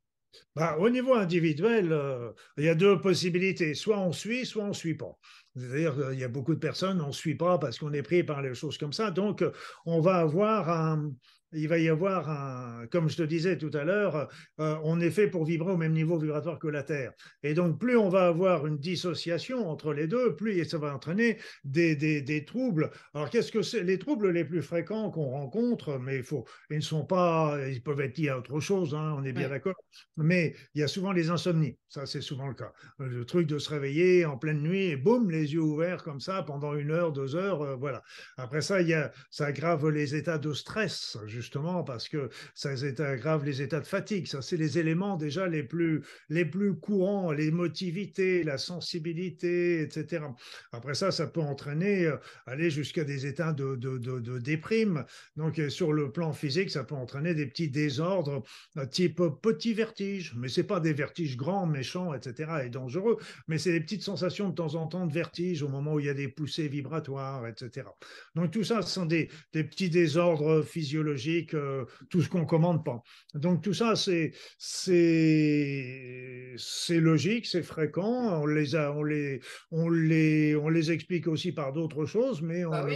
Bah, 0.56 0.78
Au 0.78 0.90
niveau 0.92 1.16
individuel, 1.16 1.92
euh, 1.92 2.32
il 2.58 2.66
y 2.66 2.70
a 2.70 2.76
deux 2.76 3.02
possibilités. 3.02 3.74
Soit 3.74 3.98
on 3.98 4.12
suit, 4.12 4.46
soit 4.46 4.64
on 4.64 4.70
ne 4.70 4.74
suit 4.74 4.96
pas. 4.96 5.18
C'est-à-dire 5.56 5.96
qu'il 5.96 6.20
y 6.20 6.24
a 6.24 6.28
beaucoup 6.28 6.54
de 6.54 6.60
personnes, 6.60 7.02
on 7.02 7.08
ne 7.08 7.12
suit 7.12 7.34
pas 7.34 7.58
parce 7.58 7.80
qu'on 7.80 7.94
est 7.94 8.04
pris 8.04 8.24
par 8.24 8.44
les 8.44 8.54
choses 8.54 8.78
comme 8.78 8.94
ça. 8.94 9.10
Donc, 9.10 9.44
on 9.88 10.02
va 10.02 10.18
avoir 10.18 10.70
un, 10.70 11.12
il 11.54 11.68
va 11.68 11.78
y 11.78 11.90
avoir 11.90 12.30
un, 12.30 12.88
comme 12.88 13.10
je 13.10 13.18
te 13.18 13.24
disais 13.24 13.58
tout 13.58 13.72
à 13.74 13.84
l'heure, 13.84 14.28
euh, 14.60 14.76
on 14.84 15.00
est 15.00 15.12
fait 15.12 15.28
pour 15.28 15.46
vibrer 15.46 15.72
au 15.72 15.78
même 15.78 15.94
niveau 15.94 16.18
vibratoire 16.18 16.60
que 16.60 16.68
la 16.68 16.84
Terre. 16.84 17.14
Et 17.44 17.54
donc, 17.54 17.80
plus 17.80 17.98
on 17.98 18.10
va 18.10 18.28
avoir 18.28 18.68
une 18.68 18.78
dissociation 18.78 19.70
entre 19.70 19.94
les 19.94 20.08
deux, 20.08 20.36
plus 20.36 20.64
ça 20.66 20.78
va 20.78 20.94
entraîner 20.94 21.38
des, 21.64 21.96
des, 21.96 22.22
des 22.22 22.46
troubles. 22.46 22.92
Alors, 23.14 23.30
qu'est-ce 23.30 23.52
que 23.52 23.62
c'est? 23.62 23.84
Les 23.84 24.00
troubles 24.00 24.32
les 24.32 24.44
plus 24.44 24.62
fréquents 24.62 25.10
qu'on 25.12 25.30
rencontre, 25.30 26.00
mais 26.00 26.18
il 26.18 26.24
faut, 26.24 26.46
ils 26.70 26.78
ne 26.78 26.82
sont 26.82 27.06
pas, 27.06 27.58
ils 27.70 27.82
peuvent 27.82 28.02
être 28.02 28.18
liés 28.18 28.30
à 28.30 28.38
autre 28.38 28.60
chose, 28.60 28.96
hein, 28.96 29.16
on 29.18 29.24
est 29.24 29.34
bien 29.34 29.50
d'accord. 29.50 29.76
Mais 30.18 30.56
il 30.74 30.82
y 30.82 30.84
a 30.84 30.88
souvent 30.88 31.12
les 31.12 31.30
insomnies. 31.30 31.78
Ça, 31.90 32.06
c'est 32.06 32.22
souvent 32.22 32.48
le 32.48 32.54
cas. 32.54 32.72
Le 33.00 33.24
truc 33.24 33.48
de 33.48 33.60
se 33.60 33.70
réveiller 33.70 34.26
en 34.26 34.38
pleine 34.38 34.62
nuit 34.62 34.88
et 34.88 34.98
boum, 34.98 35.32
les 35.32 35.54
yeux 35.54 35.62
ouverts 35.62 36.04
comme 36.04 36.20
ça 36.20 36.44
pendant 36.44 36.76
une 36.76 36.92
heure, 36.92 37.14
deux 37.14 37.36
heures, 37.36 37.62
euh, 37.62 37.76
voilà. 37.76 38.02
Après 38.38 38.62
ça, 38.62 38.82
il 38.82 38.90
y 38.90 38.94
a, 38.94 39.12
ça 39.30 39.46
aggrave 39.46 39.88
les 39.90 40.16
états 40.16 40.38
de 40.38 40.52
stress 40.52 41.18
justement, 41.38 41.84
parce 41.84 42.10
que 42.10 42.30
ça 42.56 42.72
aggrave 43.00 43.46
les 43.46 43.62
états 43.62 43.80
de 43.80 43.86
fatigue. 43.86 44.28
Ça, 44.28 44.42
c'est 44.42 44.58
les 44.58 44.80
éléments 44.80 45.18
déjà 45.18 45.48
les 45.48 45.64
plus, 45.64 46.04
les 46.30 46.46
plus 46.46 46.76
courants, 46.76 47.32
l'émotivité, 47.32 48.44
la 48.44 48.58
sensibilité, 48.58 49.82
etc. 49.82 50.26
Après 50.72 50.96
ça, 50.96 51.12
ça 51.12 51.28
peut 51.28 51.42
entraîner, 51.42 52.06
euh, 52.06 52.18
aller 52.46 52.70
jusqu'à 52.70 53.04
des 53.04 53.26
états 53.26 53.54
de, 53.54 53.76
de, 53.76 53.98
de, 53.98 54.40
déprime. 54.40 55.06
Donc, 55.36 55.60
euh, 55.60 55.70
sur 55.70 55.94
le 55.94 56.12
plan 56.12 56.34
physique, 56.34 56.72
ça 56.72 56.84
peut 56.84 56.96
entraîner 56.96 57.34
des 57.36 57.46
petits 57.46 57.70
désordres 57.70 58.44
euh, 58.78 58.86
type 58.86 59.22
petit 59.42 59.74
vertige, 59.74 60.34
mais 60.36 60.48
c'est 60.48 60.64
pas 60.64 60.80
des 60.80 60.94
vertiges 60.94 61.38
grands, 61.38 61.68
méchants, 61.68 62.14
etc. 62.14 62.52
et 62.66 62.70
dangereux, 62.70 63.18
mais 63.48 63.58
c'est 63.58 63.72
des 63.72 63.82
petites 63.82 64.04
sensations 64.04 64.50
de 64.50 64.56
temps 64.56 64.76
en 64.76 64.88
temps 64.88 65.06
de 65.06 65.14
vertige 65.14 65.62
au 65.62 65.70
moment 65.70 65.94
où 65.94 66.00
il 66.00 66.08
y 66.08 66.10
a 66.10 66.14
des 66.14 66.28
poussées 66.28 66.68
vibratoires, 66.68 67.48
etc. 67.48 67.88
Donc, 68.36 68.52
tout 68.52 68.64
ça, 68.64 68.82
ce 68.82 68.90
sont 68.90 69.06
des, 69.06 69.30
des 69.54 69.64
petits 69.64 69.90
désordres 69.90 70.64
physiologiques 70.64 71.27
euh, 71.54 71.86
tout 72.10 72.22
ce 72.22 72.30
qu'on 72.30 72.46
commande 72.46 72.84
pas. 72.84 73.02
Donc 73.34 73.62
tout 73.62 73.74
ça, 73.74 73.96
c'est 73.96 74.32
c'est 74.58 76.56
logique, 77.00 77.46
c'est 77.46 77.64
fréquent. 77.64 78.42
On 78.42 78.46
les 78.46 78.76
a, 78.76 78.94
on 78.94 79.04
les 79.04 79.40
on 79.72 79.90
les 79.90 80.56
on 80.56 80.70
les 80.70 80.92
explique 80.92 81.28
aussi 81.28 81.52
par 81.52 81.74
d'autres 81.74 82.06
choses, 82.06 82.42
mais 82.42 82.66
on 82.66 82.72
bah 82.72 82.88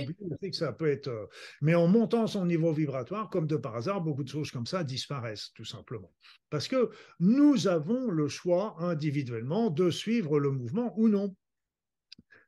que 0.42 0.56
ça 0.56 0.74
peut 0.74 0.90
être. 0.90 1.08
Euh, 1.08 1.26
mais 1.62 1.76
en 1.76 1.88
montant 1.88 2.28
son 2.28 2.46
niveau 2.46 2.74
vibratoire, 2.74 3.30
comme 3.30 3.48
de 3.48 3.58
par 3.58 3.76
hasard, 3.76 4.02
beaucoup 4.02 4.24
de 4.24 4.30
choses 4.30 4.52
comme 4.52 4.66
ça 4.66 4.84
disparaissent 4.84 5.52
tout 5.56 5.66
simplement, 5.66 6.12
parce 6.50 6.68
que 6.68 6.90
nous 7.20 7.68
avons 7.68 8.10
le 8.10 8.28
choix 8.28 8.76
individuellement 8.80 9.70
de 9.70 9.90
suivre 9.90 10.40
le 10.40 10.52
mouvement 10.52 10.94
ou 10.98 11.08
non 11.08 11.36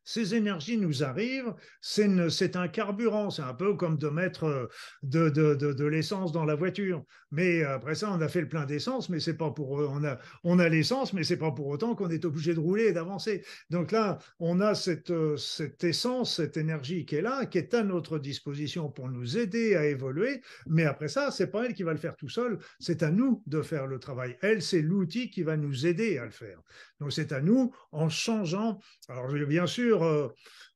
ces 0.03 0.35
énergies 0.35 0.77
nous 0.77 1.03
arrivent, 1.03 1.53
c'est 1.81 2.55
un 2.55 2.67
carburant, 2.67 3.29
c'est 3.29 3.41
un 3.41 3.53
peu 3.53 3.75
comme 3.75 3.97
de 3.97 4.09
mettre 4.09 4.43
euh, 4.45 4.67
de, 5.03 5.85
l'essence 5.85 6.31
dans 6.31 6.45
la 6.45 6.55
voiture. 6.55 7.03
Mais 7.31 7.63
après 7.63 7.95
ça, 7.95 8.11
on 8.11 8.21
a 8.21 8.27
fait 8.27 8.41
le 8.41 8.49
plein 8.49 8.65
d'essence, 8.65 9.09
mais 9.09 9.19
c'est 9.19 9.37
pas 9.37 9.51
pour 9.51 9.71
on 9.71 10.03
a 10.03 10.19
on 10.43 10.59
a 10.59 10.69
l'essence, 10.69 11.13
mais 11.13 11.23
c'est 11.23 11.37
pas 11.37 11.51
pour 11.51 11.67
autant 11.67 11.95
qu'on 11.95 12.09
est 12.09 12.25
obligé 12.25 12.53
de 12.53 12.59
rouler 12.59 12.85
et 12.85 12.93
d'avancer. 12.93 13.43
Donc 13.69 13.91
là, 13.91 14.19
on 14.39 14.61
a 14.61 14.75
cette 14.75 15.11
euh, 15.11 15.37
cette 15.37 15.83
essence, 15.83 16.35
cette 16.35 16.57
énergie 16.57 17.05
qui 17.05 17.15
est 17.15 17.21
là, 17.21 17.45
qui 17.45 17.57
est 17.57 17.73
à 17.73 17.83
notre 17.83 18.19
disposition 18.19 18.89
pour 18.89 19.09
nous 19.09 19.37
aider 19.37 19.75
à 19.75 19.85
évoluer. 19.85 20.41
Mais 20.67 20.85
après 20.85 21.07
ça, 21.07 21.31
c'est 21.31 21.47
pas 21.47 21.65
elle 21.65 21.73
qui 21.73 21.83
va 21.83 21.91
le 21.93 21.99
faire 21.99 22.15
tout 22.15 22.29
seul, 22.29 22.59
c'est 22.79 23.03
à 23.03 23.11
nous 23.11 23.43
de 23.47 23.61
faire 23.61 23.87
le 23.87 23.99
travail. 23.99 24.37
Elle, 24.41 24.61
c'est 24.61 24.81
l'outil 24.81 25.29
qui 25.29 25.43
va 25.43 25.57
nous 25.57 25.85
aider 25.85 26.17
à 26.17 26.25
le 26.25 26.31
faire. 26.31 26.59
Donc 27.03 27.11
c'est 27.11 27.33
à 27.33 27.41
nous, 27.41 27.73
en 27.91 28.07
changeant. 28.07 28.79
Alors 29.09 29.27
bien 29.45 29.67
sûr, 29.67 30.03
euh, 30.03 30.33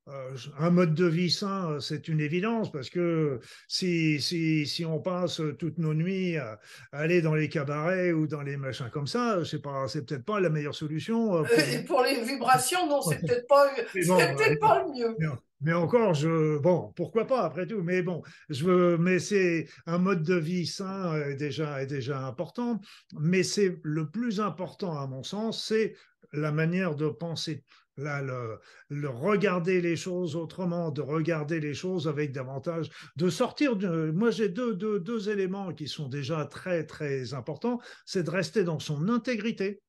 euh, 0.09 0.35
un 0.59 0.71
mode 0.71 0.93
de 0.93 1.05
vie 1.05 1.31
sain, 1.31 1.71
euh, 1.71 1.79
c'est 1.79 2.09
une 2.09 2.19
évidence 2.19 2.69
parce 2.69 2.89
que 2.89 3.39
si, 3.69 4.19
si, 4.19 4.67
si, 4.67 4.83
on 4.83 4.99
passe 4.99 5.41
toutes 5.57 5.77
nos 5.77 5.93
nuits 5.93 6.35
à, 6.35 6.59
aller 6.91 7.21
dans 7.21 7.33
les 7.33 7.47
cabarets 7.47 8.11
ou 8.11 8.27
dans 8.27 8.41
les 8.41 8.57
machins 8.57 8.89
comme 8.89 9.07
ça, 9.07 9.39
c'est 9.45 9.61
peut-être 9.61 10.25
pas 10.25 10.41
la 10.41 10.49
meilleure 10.49 10.75
solution. 10.75 11.45
Pour... 11.45 11.59
Et 11.59 11.85
pour 11.85 12.01
les 12.03 12.21
vibrations, 12.25 12.85
non, 12.89 13.01
c'est 13.01 13.21
peut-être 13.21 13.47
pas, 13.47 13.69
peut 13.69 14.57
pas 14.59 14.83
le 14.83 14.91
mieux. 14.91 15.15
Mais, 15.61 15.73
encore, 15.73 16.13
je, 16.13 16.57
bon, 16.59 16.93
pourquoi 16.95 17.25
pas 17.25 17.43
après 17.43 17.65
tout, 17.65 17.81
mais 17.81 18.03
bon, 18.03 18.21
je 18.49 18.65
veux, 18.65 18.97
mais 18.97 19.17
c'est 19.17 19.67
un 19.87 19.97
mode 19.97 20.23
de 20.23 20.35
vie 20.35 20.67
sain 20.67 21.15
est 21.15 21.35
déjà, 21.35 21.81
est 21.81 21.87
déjà 21.87 22.25
important, 22.27 22.79
mais 23.19 23.41
c'est 23.41 23.79
le 23.83 24.09
plus 24.09 24.39
important 24.39 24.97
à 24.99 25.07
mon 25.07 25.23
sens, 25.23 25.65
c'est 25.65 25.95
la 26.31 26.51
manière 26.51 26.95
de 26.95 27.09
penser 27.09 27.63
là, 27.97 28.21
le, 28.21 29.09
regarder 29.09 29.81
les 29.81 29.95
choses 29.95 30.35
autrement, 30.35 30.91
de 30.91 31.01
regarder 31.01 31.59
les 31.59 31.73
choses 31.73 32.07
avec 32.07 32.31
davantage, 32.31 32.89
de 33.15 33.29
sortir 33.29 33.75
de... 33.75 34.11
Moi, 34.11 34.31
j'ai 34.31 34.49
deux, 34.49 34.75
deux, 34.75 34.99
deux 34.99 35.29
éléments 35.29 35.73
qui 35.73 35.87
sont 35.87 36.07
déjà 36.07 36.45
très, 36.45 36.85
très 36.85 37.33
importants. 37.33 37.79
C'est 38.05 38.23
de 38.23 38.29
rester 38.29 38.63
dans 38.63 38.79
son 38.79 39.09
intégrité. 39.09 39.81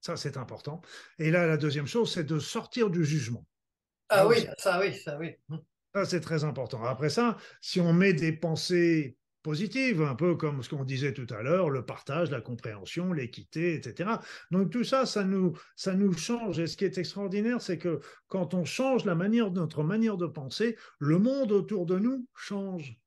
Ça, 0.00 0.16
c'est 0.16 0.36
important. 0.36 0.80
Et 1.18 1.30
là, 1.30 1.46
la 1.46 1.56
deuxième 1.56 1.86
chose, 1.86 2.12
c'est 2.12 2.24
de 2.24 2.38
sortir 2.40 2.90
du 2.90 3.04
jugement. 3.04 3.46
Ah 4.14 4.26
oui, 4.26 4.46
ça 4.58 4.78
oui, 4.80 4.94
ça 4.94 5.18
oui. 5.18 5.34
Ça, 5.94 6.04
c'est 6.04 6.20
très 6.20 6.44
important. 6.44 6.82
Après 6.84 7.10
ça, 7.10 7.36
si 7.60 7.80
on 7.80 7.92
met 7.92 8.12
des 8.12 8.32
pensées 8.32 9.16
positive, 9.42 10.02
un 10.02 10.14
peu 10.14 10.36
comme 10.36 10.62
ce 10.62 10.68
qu'on 10.68 10.84
disait 10.84 11.12
tout 11.12 11.26
à 11.30 11.42
l'heure, 11.42 11.68
le 11.68 11.84
partage, 11.84 12.30
la 12.30 12.40
compréhension, 12.40 13.12
l'équité, 13.12 13.74
etc. 13.74 14.10
Donc 14.50 14.70
tout 14.70 14.84
ça, 14.84 15.04
ça 15.04 15.24
nous, 15.24 15.52
ça 15.76 15.94
nous 15.94 16.12
change. 16.12 16.58
Et 16.60 16.66
ce 16.66 16.76
qui 16.76 16.84
est 16.84 16.98
extraordinaire, 16.98 17.60
c'est 17.60 17.78
que 17.78 18.00
quand 18.28 18.54
on 18.54 18.64
change 18.64 19.04
la 19.04 19.14
manière, 19.14 19.50
notre 19.50 19.82
manière 19.82 20.16
de 20.16 20.26
penser, 20.26 20.76
le 20.98 21.18
monde 21.18 21.50
autour 21.50 21.86
de 21.86 21.98
nous 21.98 22.26
change. 22.34 23.01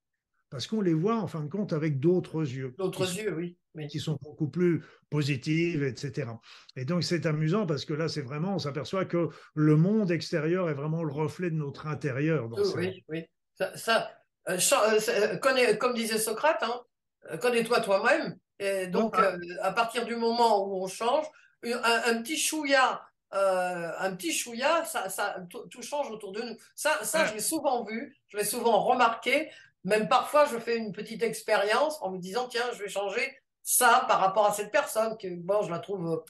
Parce 0.49 0.67
qu'on 0.67 0.81
les 0.81 0.93
voit, 0.93 1.17
en 1.17 1.27
fin 1.27 1.41
de 1.41 1.49
compte, 1.49 1.73
avec 1.73 1.99
d'autres 1.99 2.41
yeux. 2.41 2.75
D'autres 2.77 3.17
yeux, 3.17 3.33
oui. 3.35 3.57
Qui 3.89 3.99
sont 3.99 4.17
beaucoup 4.21 4.47
plus 4.47 4.85
positives, 5.09 5.83
etc. 5.83 6.29
Et 6.77 6.85
donc, 6.85 7.03
c'est 7.03 7.25
amusant 7.25 7.65
parce 7.65 7.83
que 7.83 7.93
là, 7.93 8.07
c'est 8.07 8.21
vraiment, 8.21 8.55
on 8.55 8.59
s'aperçoit 8.59 9.03
que 9.03 9.27
le 9.53 9.75
monde 9.75 10.11
extérieur 10.11 10.69
est 10.69 10.73
vraiment 10.73 11.03
le 11.03 11.11
reflet 11.11 11.49
de 11.49 11.55
notre 11.55 11.87
intérieur. 11.87 12.47
Dans 12.47 12.63
oui, 12.75 13.03
oui. 13.09 13.25
Ça, 13.55 13.75
ça, 13.75 14.11
euh, 14.49 14.57
euh, 14.57 14.99
euh, 15.09 15.37
connais, 15.37 15.77
comme 15.77 15.93
disait 15.93 16.19
Socrate, 16.19 16.63
hein, 16.63 17.37
connais-toi 17.41 17.81
toi-même. 17.81 18.37
Et 18.59 18.87
donc, 18.87 19.17
à 19.61 19.71
partir 19.73 20.05
du 20.05 20.15
moment 20.15 20.65
où 20.65 20.83
on 20.83 20.87
change, 20.87 21.25
un, 21.63 22.21
petit 22.21 22.37
chouïa, 22.37 23.01
un 23.31 24.15
petit 24.15 24.31
chouïa, 24.31 24.85
ça, 24.85 25.09
ça, 25.09 25.35
tout, 25.49 25.81
change 25.81 26.09
autour 26.09 26.31
de 26.31 26.41
nous. 26.41 26.55
Ça, 26.73 27.03
ça 27.03 27.25
je 27.25 27.33
l'ai 27.33 27.41
souvent 27.41 27.83
vu, 27.83 28.15
je 28.27 28.37
l'ai 28.37 28.45
souvent 28.45 28.81
remarqué. 28.81 29.49
Même 29.85 30.09
parfois, 30.09 30.45
je 30.45 30.57
fais 30.57 30.77
une 30.77 30.91
petite 30.91 31.23
expérience 31.23 31.97
en 32.01 32.11
me 32.11 32.17
disant, 32.17 32.47
tiens, 32.47 32.65
je 32.73 32.83
vais 32.83 32.89
changer 32.89 33.37
ça 33.63 34.05
par 34.07 34.19
rapport 34.19 34.47
à 34.47 34.53
cette 34.53 34.71
personne, 34.71 35.17
que 35.17 35.27
bon, 35.35 35.61
je 35.61 35.71
la 35.71 35.79
trouve, 35.79 36.23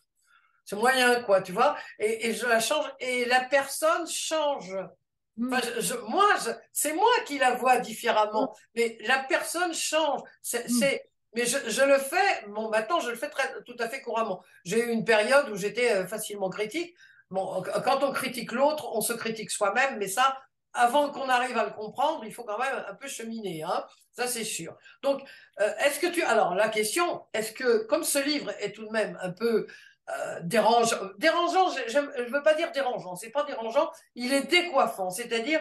c'est 0.65 0.75
moyen, 0.75 1.21
quoi, 1.23 1.41
tu 1.41 1.53
vois. 1.53 1.75
Et, 1.99 2.27
et 2.27 2.33
je 2.33 2.45
la 2.45 2.59
change, 2.59 2.85
et 2.99 3.25
la 3.25 3.41
personne 3.41 4.07
change. 4.07 4.75
Mm. 5.37 5.57
moi, 6.07 6.25
c'est 6.71 6.93
moi 6.93 7.11
qui 7.25 7.37
la 7.37 7.55
vois 7.55 7.77
différemment, 7.79 8.53
mm. 8.53 8.57
mais 8.75 8.97
la 9.01 9.19
personne 9.19 9.73
change. 9.73 10.21
C'est, 10.41 10.67
mm. 10.69 10.99
mais 11.35 11.45
je, 11.45 11.57
je, 11.69 11.81
le 11.81 11.97
fais. 11.97 12.45
Bon, 12.47 12.69
maintenant, 12.69 12.99
je 12.99 13.09
le 13.09 13.15
fais 13.15 13.29
très, 13.29 13.63
tout 13.63 13.75
à 13.79 13.87
fait 13.87 14.01
couramment. 14.01 14.43
J'ai 14.63 14.83
eu 14.83 14.91
une 14.91 15.05
période 15.05 15.49
où 15.49 15.55
j'étais 15.55 15.91
euh, 15.91 16.07
facilement 16.07 16.49
critique. 16.49 16.95
Bon, 17.31 17.63
quand 17.83 18.03
on 18.03 18.11
critique 18.11 18.51
l'autre, 18.51 18.93
on 18.93 19.01
se 19.01 19.13
critique 19.13 19.49
soi-même, 19.49 19.97
mais 19.97 20.07
ça, 20.07 20.37
avant 20.75 21.09
qu'on 21.09 21.29
arrive 21.29 21.57
à 21.57 21.65
le 21.65 21.71
comprendre, 21.71 22.23
il 22.25 22.33
faut 22.33 22.43
quand 22.43 22.59
même 22.59 22.85
un 22.87 22.93
peu 22.93 23.07
cheminer, 23.07 23.63
hein. 23.63 23.85
Ça, 24.11 24.27
c'est 24.27 24.45
sûr. 24.45 24.77
Donc, 25.01 25.21
euh, 25.59 25.73
est-ce 25.79 25.99
que 25.99 26.07
tu, 26.07 26.23
alors, 26.23 26.55
la 26.55 26.69
question, 26.69 27.25
est-ce 27.33 27.51
que, 27.51 27.85
comme 27.85 28.03
ce 28.03 28.19
livre 28.19 28.51
est 28.59 28.71
tout 28.71 28.85
de 28.85 28.91
même 28.91 29.17
un 29.21 29.31
peu 29.31 29.67
euh, 30.09 30.39
dérange, 30.43 30.95
dérangeant, 31.17 31.71
je 31.87 31.97
ne 31.97 32.29
veux 32.29 32.43
pas 32.43 32.53
dire 32.53 32.71
dérangeant, 32.71 33.15
c'est 33.15 33.31
pas 33.31 33.43
dérangeant, 33.43 33.91
il 34.13 34.33
est 34.33 34.43
décoiffant, 34.43 35.09
c'est-à-dire, 35.09 35.59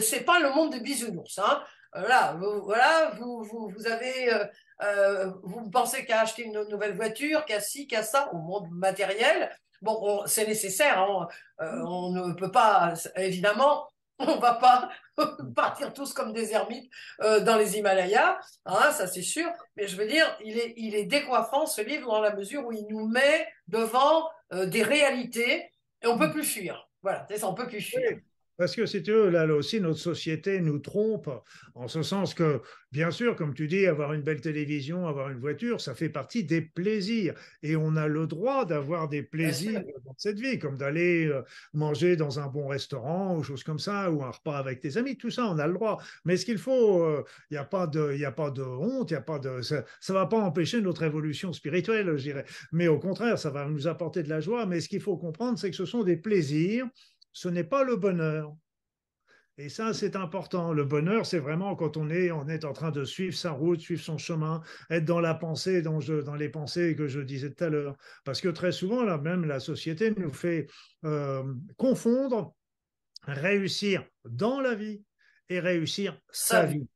c'est 0.00 0.24
pas 0.24 0.38
le 0.38 0.50
monde 0.50 0.70
des 0.70 0.80
bisounours. 0.80 1.38
Hein. 1.38 1.62
Voilà, 1.92 2.36
vous, 2.38 2.62
voilà, 2.62 3.10
vous, 3.18 3.42
vous, 3.42 3.68
vous 3.68 3.86
avez, 3.88 4.32
euh, 4.32 4.44
euh 4.82 5.32
vous 5.42 5.68
pensez 5.70 6.04
qu'à 6.04 6.20
acheter 6.20 6.44
une 6.44 6.62
nouvelle 6.68 6.94
voiture, 6.94 7.44
qu'à 7.44 7.60
ci, 7.60 7.88
qu'à 7.88 8.04
ça, 8.04 8.32
au 8.32 8.38
monde 8.38 8.68
matériel. 8.70 9.50
Bon, 9.82 10.24
c'est 10.26 10.46
nécessaire, 10.46 10.98
hein. 11.00 11.26
euh, 11.60 11.82
on 11.84 12.10
ne 12.12 12.32
peut 12.34 12.52
pas, 12.52 12.94
évidemment, 13.16 13.88
on 14.28 14.38
va 14.38 14.54
pas 14.54 14.90
partir 15.56 15.92
tous 15.92 16.12
comme 16.12 16.32
des 16.32 16.52
ermites 16.52 16.90
euh, 17.22 17.40
dans 17.40 17.56
les 17.56 17.78
Himalayas, 17.78 18.38
hein, 18.66 18.92
ça 18.92 19.06
c'est 19.06 19.22
sûr. 19.22 19.48
Mais 19.76 19.86
je 19.86 19.96
veux 19.96 20.06
dire, 20.06 20.26
il 20.44 20.58
est, 20.58 20.74
il 20.76 20.94
est 20.94 21.04
décoiffant 21.04 21.66
ce 21.66 21.80
livre 21.80 22.08
dans 22.08 22.20
la 22.20 22.34
mesure 22.34 22.66
où 22.66 22.72
il 22.72 22.86
nous 22.88 23.08
met 23.08 23.48
devant 23.68 24.28
euh, 24.52 24.66
des 24.66 24.82
réalités 24.82 25.70
et 26.02 26.06
on 26.06 26.18
peut 26.18 26.30
plus 26.30 26.44
fuir. 26.44 26.88
Voilà, 27.02 27.26
c'est 27.28 27.38
ça, 27.38 27.48
on 27.48 27.54
peut 27.54 27.66
plus 27.66 27.80
fuir. 27.80 28.18
Parce 28.60 28.76
que 28.76 28.84
si 28.84 29.02
tu 29.02 29.10
veux, 29.10 29.30
là, 29.30 29.46
aussi, 29.46 29.80
notre 29.80 30.00
société 30.00 30.60
nous 30.60 30.80
trompe, 30.80 31.30
en 31.74 31.88
ce 31.88 32.02
sens 32.02 32.34
que, 32.34 32.60
bien 32.92 33.10
sûr, 33.10 33.34
comme 33.34 33.54
tu 33.54 33.66
dis, 33.66 33.86
avoir 33.86 34.12
une 34.12 34.20
belle 34.20 34.42
télévision, 34.42 35.08
avoir 35.08 35.30
une 35.30 35.38
voiture, 35.38 35.80
ça 35.80 35.94
fait 35.94 36.10
partie 36.10 36.44
des 36.44 36.60
plaisirs. 36.60 37.32
Et 37.62 37.74
on 37.74 37.96
a 37.96 38.06
le 38.06 38.26
droit 38.26 38.66
d'avoir 38.66 39.08
des 39.08 39.22
plaisirs 39.22 39.82
dans 40.04 40.14
cette 40.18 40.38
vie, 40.38 40.58
comme 40.58 40.76
d'aller 40.76 41.24
euh, 41.24 41.40
manger 41.72 42.16
dans 42.16 42.38
un 42.38 42.48
bon 42.48 42.68
restaurant 42.68 43.34
ou 43.34 43.42
choses 43.42 43.64
comme 43.64 43.78
ça, 43.78 44.10
ou 44.10 44.22
un 44.22 44.30
repas 44.30 44.58
avec 44.58 44.80
tes 44.80 44.98
amis, 44.98 45.16
tout 45.16 45.30
ça, 45.30 45.46
on 45.46 45.58
a 45.58 45.66
le 45.66 45.72
droit. 45.72 45.96
Mais 46.26 46.36
ce 46.36 46.44
qu'il 46.44 46.58
faut, 46.58 46.98
il 46.98 47.16
euh, 47.16 47.22
n'y 47.52 47.56
a, 47.56 47.64
pas 47.64 47.86
de, 47.86 48.14
y 48.14 48.26
a 48.26 48.32
pas 48.32 48.50
de 48.50 48.60
honte, 48.60 49.10
y 49.10 49.14
a 49.14 49.22
pas 49.22 49.38
de, 49.38 49.62
ça 49.62 49.84
ne 50.10 50.12
va 50.12 50.26
pas 50.26 50.38
empêcher 50.38 50.82
notre 50.82 51.02
évolution 51.02 51.54
spirituelle, 51.54 52.14
je 52.18 52.24
dirais. 52.24 52.44
Mais 52.72 52.88
au 52.88 52.98
contraire, 52.98 53.38
ça 53.38 53.48
va 53.48 53.66
nous 53.66 53.88
apporter 53.88 54.22
de 54.22 54.28
la 54.28 54.42
joie. 54.42 54.66
Mais 54.66 54.82
ce 54.82 54.90
qu'il 54.90 55.00
faut 55.00 55.16
comprendre, 55.16 55.58
c'est 55.58 55.70
que 55.70 55.76
ce 55.76 55.86
sont 55.86 56.04
des 56.04 56.18
plaisirs 56.18 56.86
ce 57.32 57.48
n'est 57.48 57.64
pas 57.64 57.84
le 57.84 57.96
bonheur. 57.96 58.54
Et 59.58 59.68
ça, 59.68 59.92
c'est 59.92 60.16
important. 60.16 60.72
Le 60.72 60.84
bonheur, 60.84 61.26
c'est 61.26 61.38
vraiment 61.38 61.76
quand 61.76 61.98
on 61.98 62.08
est, 62.08 62.30
on 62.30 62.48
est 62.48 62.64
en 62.64 62.72
train 62.72 62.90
de 62.90 63.04
suivre 63.04 63.36
sa 63.36 63.50
route, 63.50 63.78
suivre 63.78 64.00
son 64.00 64.16
chemin, 64.16 64.62
être 64.88 65.04
dans 65.04 65.20
la 65.20 65.34
pensée, 65.34 65.82
dans, 65.82 65.98
dans 65.98 66.34
les 66.34 66.48
pensées 66.48 66.96
que 66.96 67.08
je 67.08 67.20
disais 67.20 67.52
tout 67.52 67.64
à 67.64 67.68
l'heure. 67.68 67.96
Parce 68.24 68.40
que 68.40 68.48
très 68.48 68.72
souvent, 68.72 69.04
là, 69.04 69.18
même 69.18 69.44
la 69.44 69.60
société 69.60 70.14
nous 70.16 70.32
fait 70.32 70.66
euh, 71.04 71.42
confondre 71.76 72.54
réussir 73.24 74.06
dans 74.24 74.60
la 74.60 74.74
vie 74.74 75.02
et 75.50 75.60
réussir 75.60 76.18
sa, 76.30 76.64
vie. 76.64 76.88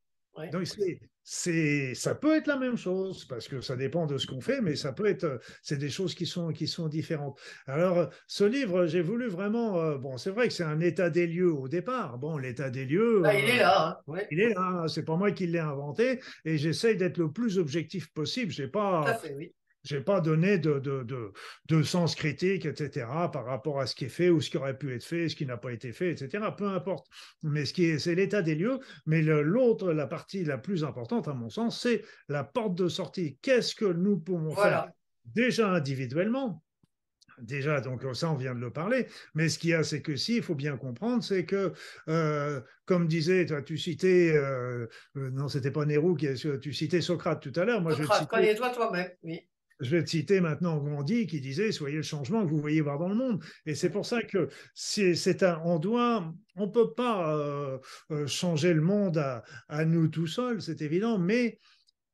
Donc, 0.51 0.67
c'est, 0.67 1.01
ça 1.25 2.15
peut 2.15 2.37
être 2.37 2.47
la 2.47 2.59
même 2.59 2.77
chose 2.77 3.25
parce 3.25 3.49
que 3.49 3.61
ça 3.63 3.77
dépend 3.77 4.07
de 4.07 4.19
ce 4.19 4.27
qu'on 4.27 4.41
fait, 4.41 4.61
mais 4.61 4.77
ça 4.77 4.93
peut 4.93 5.07
être, 5.07 5.41
c'est 5.63 5.79
des 5.79 5.89
choses 5.89 6.15
qui 6.15 6.27
sont, 6.27 6.53
qui 6.53 6.67
sont 6.67 6.89
différentes. 6.89 7.41
Alors, 7.67 8.11
ce 8.27 8.45
livre, 8.45 8.87
j'ai 8.87 9.01
voulu 9.01 9.29
vraiment, 9.29 9.81
euh, 9.81 9.97
bon, 9.97 10.19
c'est 10.19 10.31
vrai 10.31 10.49
que 10.49 10.55
c'est 10.55 10.65
un 10.65 10.81
état 10.81 11.09
des 11.09 11.27
lieux 11.27 11.53
au 11.53 11.67
départ. 11.69 12.19
Bon, 12.19 12.37
l'état 12.37 12.69
des 12.69 12.85
lieux. 12.85 13.21
Bah, 13.23 13.35
il 13.35 13.49
est 13.49 13.59
là. 13.59 14.03
Hein. 14.07 14.19
Il 14.31 14.41
est 14.41 14.55
là. 14.55 14.85
C'est 14.89 15.05
pas 15.05 15.17
moi 15.17 15.33
qui 15.33 15.47
l'ai 15.47 15.59
inventé 15.59 16.21
et 16.45 16.59
j'essaye 16.59 16.97
d'être 16.97 17.19
le 17.19 17.33
plus 17.33 17.59
objectif 17.59 18.13
possible. 18.13 18.53
J'ai 18.53 18.69
pas. 18.69 19.03
Tout 19.05 19.11
à 19.11 19.15
fait, 19.15 19.35
oui. 19.35 19.55
Je 19.85 19.97
n'ai 19.97 20.03
pas 20.03 20.21
donné 20.21 20.59
de, 20.59 20.79
de, 20.79 21.33
de, 21.67 21.83
sens 21.83 22.15
critique, 22.15 22.65
etc., 22.65 23.07
par 23.33 23.45
rapport 23.45 23.81
à 23.81 23.87
ce 23.87 23.95
qui 23.95 24.07
est 24.07 24.09
fait 24.09 24.31
ou 24.31 24.41
ce 24.41 24.51
qui 24.51 24.57
aurait 24.57 24.79
pu 24.79 24.95
être 24.95 25.05
fait, 25.05 25.29
ce 25.29 25.37
qui 25.37 25.47
n'a 25.47 25.59
pas 25.59 25.73
été 25.73 25.93
fait, 25.93 26.11
etc. 26.11 26.45
Peu 26.57 26.69
importe. 26.69 27.07
Mais 27.43 27.67
ce 27.67 27.75
qui 27.75 27.85
est, 27.85 27.99
c'est 27.99 28.15
l'état 28.15 28.43
des 28.43 28.55
lieux. 28.55 28.79
Mais 29.07 29.21
l'autre, 29.23 29.93
la 29.93 30.07
partie 30.07 30.45
la 30.45 30.59
plus 30.59 30.85
importante, 30.85 31.29
à 31.29 31.35
mon 31.35 31.51
sens, 31.51 31.81
c'est 31.81 32.03
la 32.29 32.45
porte 32.45 32.75
de 32.75 32.89
sortie. 32.89 33.39
Qu'est-ce 33.43 33.75
que 33.75 33.85
nous 33.85 34.19
pouvons 34.19 34.55
faire 34.55 34.89
déjà 35.25 35.71
individuellement? 35.71 36.63
Déjà, 37.39 37.81
donc 37.81 38.05
ça, 38.15 38.31
on 38.31 38.37
vient 38.37 38.55
de 38.55 38.61
le 38.61 38.71
parler. 38.71 39.07
Mais 39.35 39.49
ce 39.49 39.59
qu'il 39.59 39.71
y 39.71 39.75
a, 39.75 39.83
c'est 39.83 40.03
que 40.03 40.17
si, 40.17 40.37
il 40.37 40.43
faut 40.43 40.55
bien 40.55 40.77
comprendre, 40.77 41.23
c'est 41.23 41.45
que, 41.45 41.73
euh, 42.09 42.61
comme 42.87 43.09
disait, 43.09 43.45
toi, 43.47 43.61
tu 43.61 43.77
citais, 43.77 44.33
euh, 44.37 44.87
euh, 45.17 45.31
non, 45.31 45.49
c'était 45.49 45.73
pas 45.73 45.85
Nérou, 45.85 46.15
qui, 46.15 46.29
tu 46.61 46.73
citais 46.73 47.01
Socrate 47.01 47.43
tout 47.43 47.59
à 47.61 47.65
l'heure. 47.65 47.81
Moi, 47.81 47.97
Socrate, 47.97 48.23
je 48.23 48.29
connais-toi 48.29 48.71
toi-même, 48.71 49.11
oui 49.25 49.49
je 49.81 49.91
vais 49.91 50.05
te 50.05 50.11
citer 50.11 50.41
maintenant 50.41 50.79
Gandhi 50.79 51.27
qui 51.27 51.41
disait 51.41 51.73
soyez 51.73 51.97
le 51.97 52.03
changement 52.03 52.45
que 52.45 52.51
vous 52.51 52.61
voyez 52.61 52.81
voir 52.81 52.99
dans 52.99 53.09
le 53.09 53.15
monde. 53.15 53.43
Et 53.67 53.75
c'est 53.75 53.91
pour 53.91 54.07
ça 54.07 54.23
que 54.23 54.49
c'est 54.75 55.43
un, 55.43 55.61
on 55.65 55.79
doit, 55.79 56.33
on 56.57 56.69
peut 56.69 56.95
pas 56.95 57.37
euh, 57.37 57.79
euh, 58.11 58.27
changer 58.27 58.73
le 58.73 58.83
monde 58.83 59.19
à, 59.19 59.43
à 59.69 59.85
nous 59.85 60.09
tout 60.09 60.27
seuls, 60.27 60.63
c'est 60.63 60.83
évident, 60.83 61.19
mais 61.19 61.59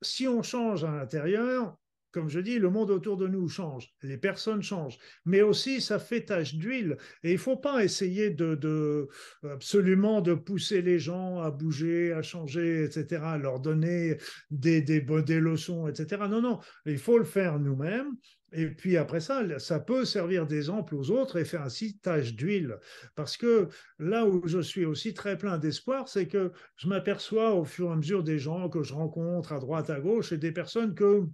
si 0.03 0.27
on 0.27 0.43
change 0.43 0.85
à 0.85 0.91
l'intérieur, 0.91 1.77
comme 2.13 2.29
je 2.29 2.41
dis, 2.41 2.59
le 2.59 2.71
monde 2.71 2.91
autour 2.91 3.17
de 3.17 3.27
nous 3.27 3.49
change, 3.49 3.89
les 4.03 4.17
personnes 4.17 4.63
changent, 4.63 4.99
mais 5.25 5.43
aussi 5.43 5.81
ça 5.81 5.99
fait 5.99 6.23
tache 6.23 6.55
d'huile. 6.55 6.97
Et 7.23 7.31
il 7.31 7.35
ne 7.35 7.39
faut 7.39 7.57
pas 7.57 7.85
essayer 7.85 8.31
de, 8.31 9.09
absolument 9.49 10.21
de 10.21 10.35
pousser 10.35 10.83
les 10.83 10.99
gens 10.99 11.41
à 11.41 11.51
bouger, 11.51 12.13
à 12.13 12.23
changer, 12.23 12.85
etc., 12.85 13.23
à 13.25 13.39
leur 13.39 13.61
donner 13.61 14.17
des, 14.51 14.83
des, 14.83 15.01
leçons, 15.41 15.89
etc. 15.89 16.23
Non, 16.29 16.41
non, 16.41 16.59
il 16.87 16.99
faut 16.99 17.19
le 17.19 17.25
faire 17.25 17.59
nous-mêmes. 17.59 18.17
Et 18.53 18.67
puis 18.67 18.97
après 18.97 19.21
ça, 19.21 19.43
ça 19.59 19.79
peut 19.79 20.05
servir 20.05 20.47
d'exemple 20.47 20.97
aux 20.97 21.11
autres 21.11 21.39
et 21.39 21.45
faire 21.45 21.63
ainsi 21.63 21.99
tache 21.99 22.35
d'huile. 22.35 22.79
Parce 23.15 23.37
que 23.37 23.69
là 23.99 24.27
où 24.27 24.47
je 24.47 24.59
suis 24.59 24.85
aussi 24.85 25.15
très 25.15 25.39
plein 25.39 25.59
d'espoir, 25.59 26.09
c'est 26.09 26.27
que 26.27 26.53
je 26.77 26.89
m'aperçois 26.89 27.55
au 27.55 27.65
fur 27.65 27.89
et 27.89 27.93
à 27.93 27.97
mesure 27.97 28.25
des 28.25 28.39
gens 28.39 28.69
que 28.69 28.83
je 28.83 28.95
rencontre 28.95 29.53
à 29.53 29.61
droite, 29.61 29.91
à 29.91 30.01
gauche, 30.01 30.33
et 30.33 30.39
des 30.39 30.53
personnes 30.53 30.95
que 30.95 31.27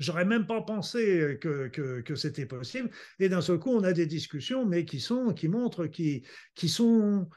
J'aurais 0.00 0.24
même 0.24 0.46
pas 0.46 0.62
pensé 0.62 1.38
que, 1.40 1.68
que, 1.68 2.14
c'était 2.14 2.46
possible. 2.46 2.90
Et 3.18 3.28
d'un 3.28 3.42
seul 3.42 3.58
coup, 3.58 3.70
on 3.70 3.84
a 3.84 3.92
des 3.92 4.06
discussions, 4.06 4.64
mais 4.64 4.86
qui 4.86 4.98
sont, 4.98 5.34
qui 5.34 5.46
montrent, 5.46 5.86
qui, 5.86 6.24
qui 6.54 6.70
sont 6.70 7.28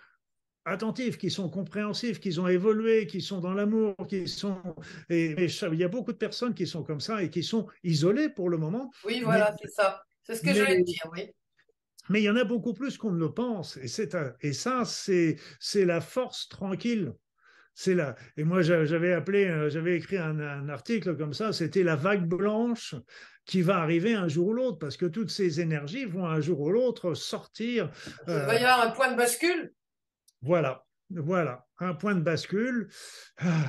attentifs, 0.64 1.18
qui 1.18 1.30
sont 1.30 1.50
compréhensifs, 1.50 2.22
qui 2.22 2.40
ont 2.40 2.48
évolué, 2.48 3.06
qui 3.06 3.20
sont 3.20 3.42
dans 3.42 3.54
l'amour, 3.54 3.96
qui 4.08 4.30
sont. 4.30 4.62
Et, 5.10 5.36
il 5.38 5.78
y 5.78 5.84
a 5.84 5.90
beaucoup 5.90 6.14
de 6.14 6.18
personnes 6.18 6.54
qui 6.54 6.66
sont 6.66 6.84
comme 6.84 7.02
ça 7.02 7.22
et 7.22 7.30
qui 7.30 7.44
sont 7.44 7.68
isolées 7.84 8.30
pour 8.30 8.50
le 8.50 8.58
moment. 8.58 8.90
Oui, 9.04 9.22
voilà, 9.24 9.54
c'est 9.62 9.70
ça. 9.70 10.02
C'est 10.24 10.36
ce 10.36 10.42
que 10.42 10.54
je 10.54 10.62
voulais 10.62 10.84
dire, 10.84 11.04
oui. 11.12 11.30
Mais 12.10 12.22
il 12.22 12.24
y 12.24 12.30
en 12.30 12.38
a 12.38 12.46
beaucoup 12.46 12.74
plus 12.74 12.98
qu'on 12.98 13.12
ne 13.12 13.20
le 13.20 13.34
pense. 13.34 13.78
Et, 13.78 14.08
et 14.42 14.54
ça, 14.54 14.84
c'est 14.86 15.38
la 15.76 16.00
force 16.00 16.48
tranquille 16.48 17.14
c'est 17.74 17.96
là. 17.96 18.16
Et 18.38 18.44
moi, 18.44 18.62
j'avais 18.62 19.14
appelé, 19.14 19.46
euh, 19.46 19.70
j'avais 19.70 19.98
écrit 19.98 20.18
un, 20.18 20.70
article 20.70 21.18
comme 21.18 21.34
ça, 21.34 21.54
c'était 21.54 21.84
la 21.84 21.96
vague 21.96 22.28
blanche 22.28 22.96
qui 23.46 23.62
va 23.62 23.78
arriver 23.78 24.14
un 24.14 24.28
jour 24.28 24.48
ou 24.48 24.54
l'autre, 24.54 24.80
parce 24.80 24.96
que 24.96 25.06
toutes 25.06 25.30
ces 25.30 25.60
énergies 25.60 26.06
vont 26.06 26.26
un 26.26 26.40
jour 26.40 26.62
ou 26.62 26.72
l'autre 26.72 27.14
sortir. 27.14 27.90
Il 28.28 28.34
va 28.34 28.56
y 28.56 28.58
avoir 28.64 28.88
un 28.88 28.92
point 28.92 29.12
de 29.12 29.18
bascule? 29.18 29.74
Voilà, 30.42 30.86
voilà, 31.16 31.66
un 31.80 31.94
point 31.94 32.16
de 32.16 32.22
bascule. 32.22 32.90
Ah, 33.38 33.66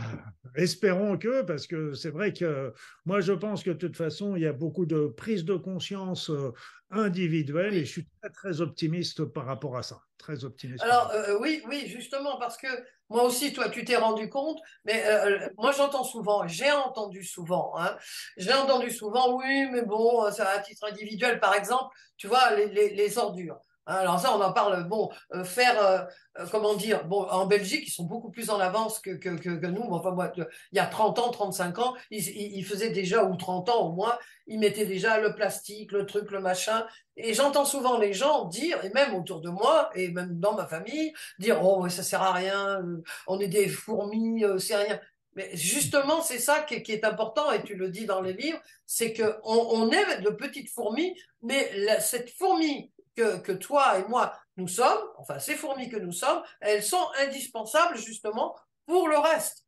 espérons 0.54 1.18
que, 1.18 1.42
parce 1.42 1.66
que 1.66 1.94
c'est 1.94 2.10
vrai 2.10 2.32
que 2.32 2.72
moi 3.04 3.20
je 3.20 3.32
pense 3.32 3.62
que 3.62 3.70
de 3.70 3.76
toute 3.76 3.96
façon, 3.96 4.36
il 4.36 4.42
y 4.42 4.46
a 4.46 4.52
beaucoup 4.52 4.86
de 4.86 5.06
prise 5.06 5.44
de 5.44 5.54
conscience 5.54 6.30
euh, 6.30 6.52
individuelle 6.90 7.74
et 7.74 7.84
je 7.84 7.90
suis 7.90 8.08
très, 8.20 8.30
très 8.30 8.60
optimiste 8.60 9.24
par 9.24 9.46
rapport 9.46 9.76
à 9.76 9.82
ça. 9.82 10.00
Très 10.18 10.44
optimiste. 10.44 10.82
Alors, 10.82 11.10
euh, 11.10 11.38
oui, 11.40 11.62
oui, 11.68 11.86
justement, 11.86 12.38
parce 12.38 12.56
que 12.56 12.68
moi 13.10 13.24
aussi, 13.24 13.52
toi, 13.52 13.68
tu 13.68 13.84
t'es 13.84 13.96
rendu 13.96 14.30
compte, 14.30 14.58
mais 14.84 15.04
euh, 15.06 15.48
moi 15.58 15.72
j'entends 15.72 16.04
souvent, 16.04 16.46
j'ai 16.46 16.72
entendu 16.72 17.22
souvent, 17.22 17.74
hein, 17.76 17.94
j'ai 18.38 18.54
entendu 18.54 18.90
souvent, 18.90 19.36
oui, 19.36 19.68
mais 19.70 19.82
bon, 19.82 20.30
ça 20.30 20.48
à 20.48 20.60
titre 20.60 20.86
individuel, 20.90 21.40
par 21.40 21.54
exemple, 21.54 21.94
tu 22.16 22.26
vois, 22.26 22.54
les 22.54 23.18
ordures. 23.18 23.60
Alors 23.86 24.18
ça, 24.18 24.34
on 24.34 24.40
en 24.40 24.52
parle. 24.52 24.88
Bon, 24.88 25.10
euh, 25.34 25.44
faire, 25.44 25.78
euh, 25.82 25.98
euh, 26.38 26.46
comment 26.50 26.74
dire, 26.74 27.04
bon, 27.04 27.22
en 27.24 27.46
Belgique, 27.46 27.84
ils 27.86 27.90
sont 27.90 28.04
beaucoup 28.04 28.30
plus 28.30 28.48
en 28.48 28.58
avance 28.58 28.98
que, 28.98 29.10
que, 29.10 29.28
que, 29.36 29.66
nous. 29.66 29.82
Enfin, 29.82 30.12
moi, 30.12 30.32
il 30.36 30.46
y 30.72 30.78
a 30.78 30.86
30 30.86 31.18
ans, 31.18 31.30
35 31.30 31.78
ans, 31.78 31.94
ils, 32.10 32.26
ils, 32.28 32.64
faisaient 32.64 32.90
déjà, 32.90 33.24
ou 33.24 33.36
30 33.36 33.68
ans 33.68 33.88
au 33.88 33.92
moins, 33.92 34.18
ils 34.46 34.58
mettaient 34.58 34.86
déjà 34.86 35.20
le 35.20 35.34
plastique, 35.34 35.92
le 35.92 36.06
truc, 36.06 36.30
le 36.30 36.40
machin. 36.40 36.86
Et 37.16 37.34
j'entends 37.34 37.66
souvent 37.66 37.98
les 37.98 38.14
gens 38.14 38.46
dire, 38.46 38.82
et 38.84 38.90
même 38.90 39.14
autour 39.14 39.40
de 39.40 39.50
moi, 39.50 39.90
et 39.94 40.08
même 40.08 40.38
dans 40.40 40.54
ma 40.54 40.66
famille, 40.66 41.12
dire, 41.38 41.62
oh, 41.62 41.86
ça 41.88 42.02
sert 42.02 42.22
à 42.22 42.32
rien, 42.32 42.82
on 43.26 43.38
est 43.38 43.48
des 43.48 43.68
fourmis, 43.68 44.44
c'est 44.58 44.76
rien. 44.76 44.98
Mais 45.36 45.50
justement, 45.54 46.22
c'est 46.22 46.38
ça 46.38 46.62
qui 46.62 46.74
est, 46.74 47.04
important, 47.04 47.50
et 47.52 47.62
tu 47.62 47.74
le 47.74 47.90
dis 47.90 48.06
dans 48.06 48.20
les 48.20 48.32
livres, 48.32 48.60
c'est 48.86 49.12
qu'on 49.12 49.34
on 49.44 49.90
est 49.90 50.20
de 50.20 50.30
petites 50.30 50.70
fourmis, 50.70 51.14
mais 51.42 51.70
cette 52.00 52.30
fourmi 52.30 52.92
que, 53.14 53.52
toi 53.52 53.98
et 53.98 54.08
moi, 54.08 54.36
nous 54.56 54.68
sommes, 54.68 55.02
enfin 55.16 55.38
ces 55.38 55.54
fourmis 55.54 55.88
que 55.88 55.96
nous 55.96 56.12
sommes, 56.12 56.42
elles 56.60 56.82
sont 56.82 57.06
indispensables 57.20 57.96
justement 57.96 58.56
pour 58.86 59.08
le 59.08 59.18
reste. 59.18 59.64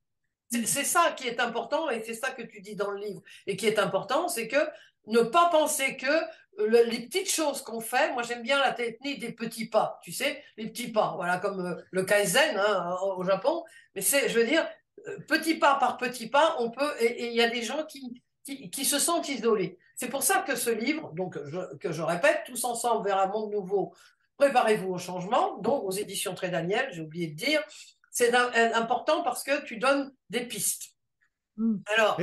C'est 0.51 0.85
ça 0.85 1.13
qui 1.17 1.27
est 1.27 1.41
important 1.41 1.91
et 1.91 2.03
c'est 2.05 2.15
ça 2.15 2.31
que 2.31 2.43
tu 2.43 2.61
dis 2.61 2.77
dans 2.77 2.91
le 2.91 3.01
livre. 3.01 3.21
Et 3.47 3.57
qui 3.57 3.67
est 3.67 3.81
important, 3.81 4.29
c'est 4.29 4.47
que 4.47 4.59
ne 5.07 5.21
pas 5.21 5.49
penser 5.51 5.97
que 5.97 6.07
les 6.59 7.01
petites 7.07 7.31
choses 7.31 7.63
qu'on 7.63 7.81
fait, 7.81 8.13
moi 8.13 8.23
j'aime 8.23 8.43
bien 8.43 8.59
la 8.59 8.73
technique 8.73 9.21
des 9.21 9.33
petits 9.33 9.69
pas, 9.69 10.01
tu 10.03 10.13
sais, 10.13 10.43
les 10.57 10.69
petits 10.69 10.91
pas, 10.91 11.13
voilà, 11.17 11.39
comme 11.39 11.65
euh, 11.65 11.83
le 11.91 12.05
kaizen 12.05 12.57
hein, 12.57 12.97
au 13.03 13.25
Japon. 13.25 13.65
Mais 13.95 14.01
c'est, 14.01 14.29
je 14.29 14.39
veux 14.39 14.47
dire, 14.47 14.67
euh, 15.07 15.19
petit 15.29 15.57
pas 15.57 15.75
par 15.77 15.99
petit 15.99 16.29
pas, 16.29 16.57
on 16.59 16.71
peut, 16.71 16.93
et 17.01 17.29
il 17.29 17.35
y 17.35 17.43
a 17.43 17.51
des 17.51 17.63
gens 17.63 17.85
qui, 17.85 18.23
qui, 18.45 18.85
se 18.85 18.99
sentent 18.99 19.29
isolés. 19.29 19.79
C'est 19.97 20.11
pour 20.11 20.23
ça 20.23 20.45
que 20.47 20.57
ce 20.57 20.71
livre, 20.71 21.13
donc 21.15 21.39
que 21.81 21.93
je 21.93 22.03
répète, 22.03 22.43
Tous 22.47 22.65
ensemble 22.65 23.09
vers 23.09 23.19
un 23.19 23.29
monde 23.29 23.51
nouveau, 23.51 23.95
préparez-vous 24.37 24.93
au 24.93 24.99
changement, 24.99 25.59
donc 25.59 25.85
aux 25.85 25.91
éditions 25.91 26.35
Très 26.35 26.51
Daniel, 26.51 26.91
j'ai 26.93 27.01
oublié 27.01 27.29
de 27.29 27.35
dire, 27.35 27.63
c'est 28.11 28.35
important 28.35 29.23
parce 29.23 29.43
que 29.43 29.65
tu 29.65 29.79
donnes 29.79 30.13
des 30.29 30.47
pistes. 30.47 30.95
Hmm. 31.57 31.79
Alors, 31.97 32.21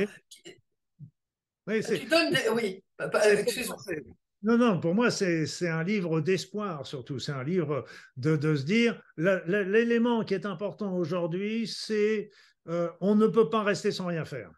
oui, 1.66 1.82
tu 1.82 2.06
donnes 2.06 2.30
des... 2.30 2.48
Oui, 2.50 2.84
excuse-moi. 3.00 3.76
Non, 4.44 4.58
non, 4.58 4.78
pour 4.78 4.94
moi, 4.94 5.10
c'est 5.10 5.68
un 5.68 5.82
livre 5.82 6.20
d'espoir 6.20 6.86
surtout. 6.86 7.18
C'est 7.18 7.32
un 7.32 7.42
livre 7.42 7.86
de, 8.16 8.36
de 8.36 8.54
se 8.54 8.62
dire, 8.62 9.02
l'élément 9.16 10.22
qui 10.22 10.34
est 10.34 10.46
important 10.46 10.94
aujourd'hui, 10.94 11.66
c'est 11.66 12.30
euh, 12.68 12.90
on 13.00 13.16
ne 13.16 13.26
peut 13.26 13.50
pas 13.50 13.62
rester 13.62 13.90
sans 13.90 14.06
rien 14.06 14.24
faire. 14.24 14.50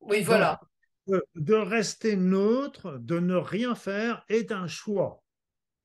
Oui, 0.00 0.22
voilà 0.22 0.58
de 1.06 1.54
rester 1.54 2.16
neutre, 2.16 2.98
de 3.00 3.18
ne 3.18 3.36
rien 3.36 3.74
faire, 3.74 4.24
est 4.28 4.52
un 4.52 4.66
choix. 4.66 5.22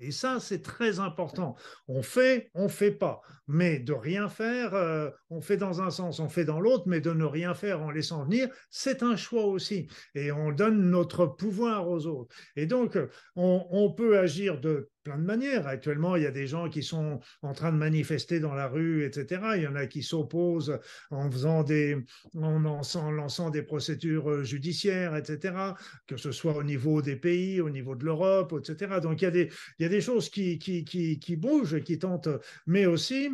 Et 0.02 0.12
ça, 0.12 0.40
c'est 0.40 0.64
très 0.64 1.00
important. 1.00 1.56
On 1.88 2.02
fait, 2.02 2.50
on 2.56 2.70
fait 2.70 2.92
pas. 2.92 3.22
Mais 3.48 3.78
de 3.78 3.94
rien 3.94 4.30
faire, 4.30 4.74
euh, 4.74 5.12
on 5.30 5.42
fait 5.42 5.58
dans 5.58 5.84
un 5.84 5.92
sens, 5.92 6.20
on 6.20 6.28
fait 6.28 6.44
dans 6.44 6.60
l'autre, 6.60 6.86
mais 6.88 7.02
de 7.02 7.12
ne 7.12 7.24
rien 7.24 7.54
faire 7.54 7.84
en 7.84 7.92
laissant 7.92 8.24
venir, 8.24 8.50
c'est 8.72 9.04
un 9.04 9.16
choix 9.16 9.46
aussi. 9.46 9.88
Et 10.16 10.32
on 10.32 10.52
donne 10.52 10.90
notre 10.90 11.28
pouvoir 11.28 11.88
aux 11.88 12.08
autres. 12.08 12.36
Et 12.56 12.66
donc, 12.66 12.98
on, 13.36 13.68
on 13.70 13.92
peut 13.92 14.18
agir 14.18 14.60
de 14.60 14.90
plein 15.04 15.18
de 15.18 15.24
manières. 15.24 15.68
Actuellement, 15.68 16.16
il 16.16 16.24
y 16.24 16.28
a 16.28 16.32
des 16.32 16.48
gens 16.48 16.70
qui 16.70 16.84
sont 16.84 17.20
en 17.42 17.54
train 17.54 17.72
de 17.72 17.78
manifester 17.78 18.40
dans 18.40 18.54
la 18.54 18.68
rue, 18.68 19.06
etc. 19.06 19.42
Il 19.56 19.64
y 19.64 19.68
en 19.68 19.76
a 19.76 19.88
qui 19.88 20.04
s'opposent 20.04 20.80
en 21.10 21.30
faisant 21.30 21.64
des, 21.64 21.98
en 22.36 22.60
lançant, 22.60 23.50
des 23.50 23.64
procédures 23.64 24.30
euh, 24.30 24.44
judiciaires, 24.44 25.16
etc. 25.16 25.74
Que 26.08 26.18
ce 26.18 26.32
soit 26.32 26.56
au 26.56 26.64
niveau 26.64 27.02
des 27.02 27.16
pays, 27.16 27.62
au 27.62 27.70
niveau 27.70 27.96
de 27.96 28.06
l'Europe, 28.06 28.54
etc. 28.60 29.00
Donc 29.02 29.22
il 29.22 29.26
y 29.26 29.28
a 29.28 29.32
des, 29.32 29.50
il 29.80 29.84
y 29.84 29.86
a 29.86 29.90
des 29.90 30.02
choses 30.02 30.30
qui, 30.30 30.60
qui, 30.60 30.84
qui, 30.86 31.20
qui 31.20 31.36
bougent, 31.36 31.82
qui 31.84 32.00
tentent, 32.00 32.30
mais 32.68 32.86
aussi 32.86 33.30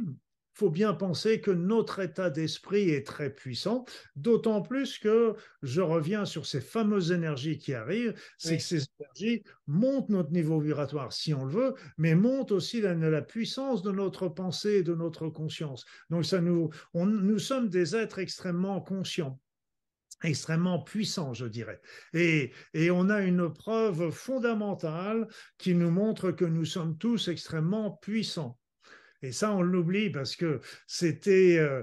faut 0.57 0.71
bien 0.71 0.95
penser 0.95 1.39
que 1.39 1.51
notre 1.51 1.99
état 1.99 2.31
d'esprit 2.31 2.89
est 2.89 3.05
très 3.05 3.29
puissant, 3.29 3.85
d'autant 4.15 4.63
plus 4.63 4.97
que 4.97 5.35
je 5.61 5.81
reviens 5.81 6.25
sur 6.25 6.47
ces 6.47 6.61
fameuses 6.61 7.11
énergies 7.11 7.59
qui 7.59 7.75
arrivent, 7.75 8.15
c'est 8.39 8.57
que 8.57 8.63
ces 8.63 8.85
énergies 8.99 9.43
montent 9.67 10.09
notre 10.09 10.31
niveau 10.31 10.59
vibratoire 10.59 11.13
si 11.13 11.31
on 11.31 11.45
le 11.45 11.51
veut, 11.51 11.75
mais 11.99 12.15
montent 12.15 12.51
aussi 12.51 12.81
la, 12.81 13.21
puissance 13.21 13.83
de 13.83 13.91
notre 13.91 14.29
pensée 14.29 14.77
et 14.77 14.83
de 14.83 14.95
notre 14.95 15.29
conscience. 15.29 15.85
Donc 16.09 16.25
ça 16.25 16.41
nous, 16.41 16.71
nous 16.95 17.39
sommes 17.39 17.69
des 17.69 17.95
êtres 17.95 18.17
extrêmement 18.17 18.81
conscients 18.81 19.39
extrêmement 20.23 20.79
puissants, 20.79 21.35
je 21.35 21.45
dirais. 21.45 21.79
Et, 22.13 22.51
et, 22.73 22.89
on 22.89 23.07
a 23.11 23.21
une 23.21 23.53
preuve 23.53 24.09
fondamentale 24.09 25.27
qui 25.59 25.75
nous 25.75 25.91
montre 25.91 26.31
que 26.31 26.45
nous 26.45 26.65
sommes 26.65 26.97
tous 26.97 27.27
extrêmement 27.27 27.91
puissants. 27.91 28.57
Et 29.23 29.31
ça, 29.31 29.51
on 29.51 29.61
l'oublie 29.61 30.09
parce 30.11 30.35
que 30.35 30.59
c'était, 30.85 31.57
euh, 31.57 31.81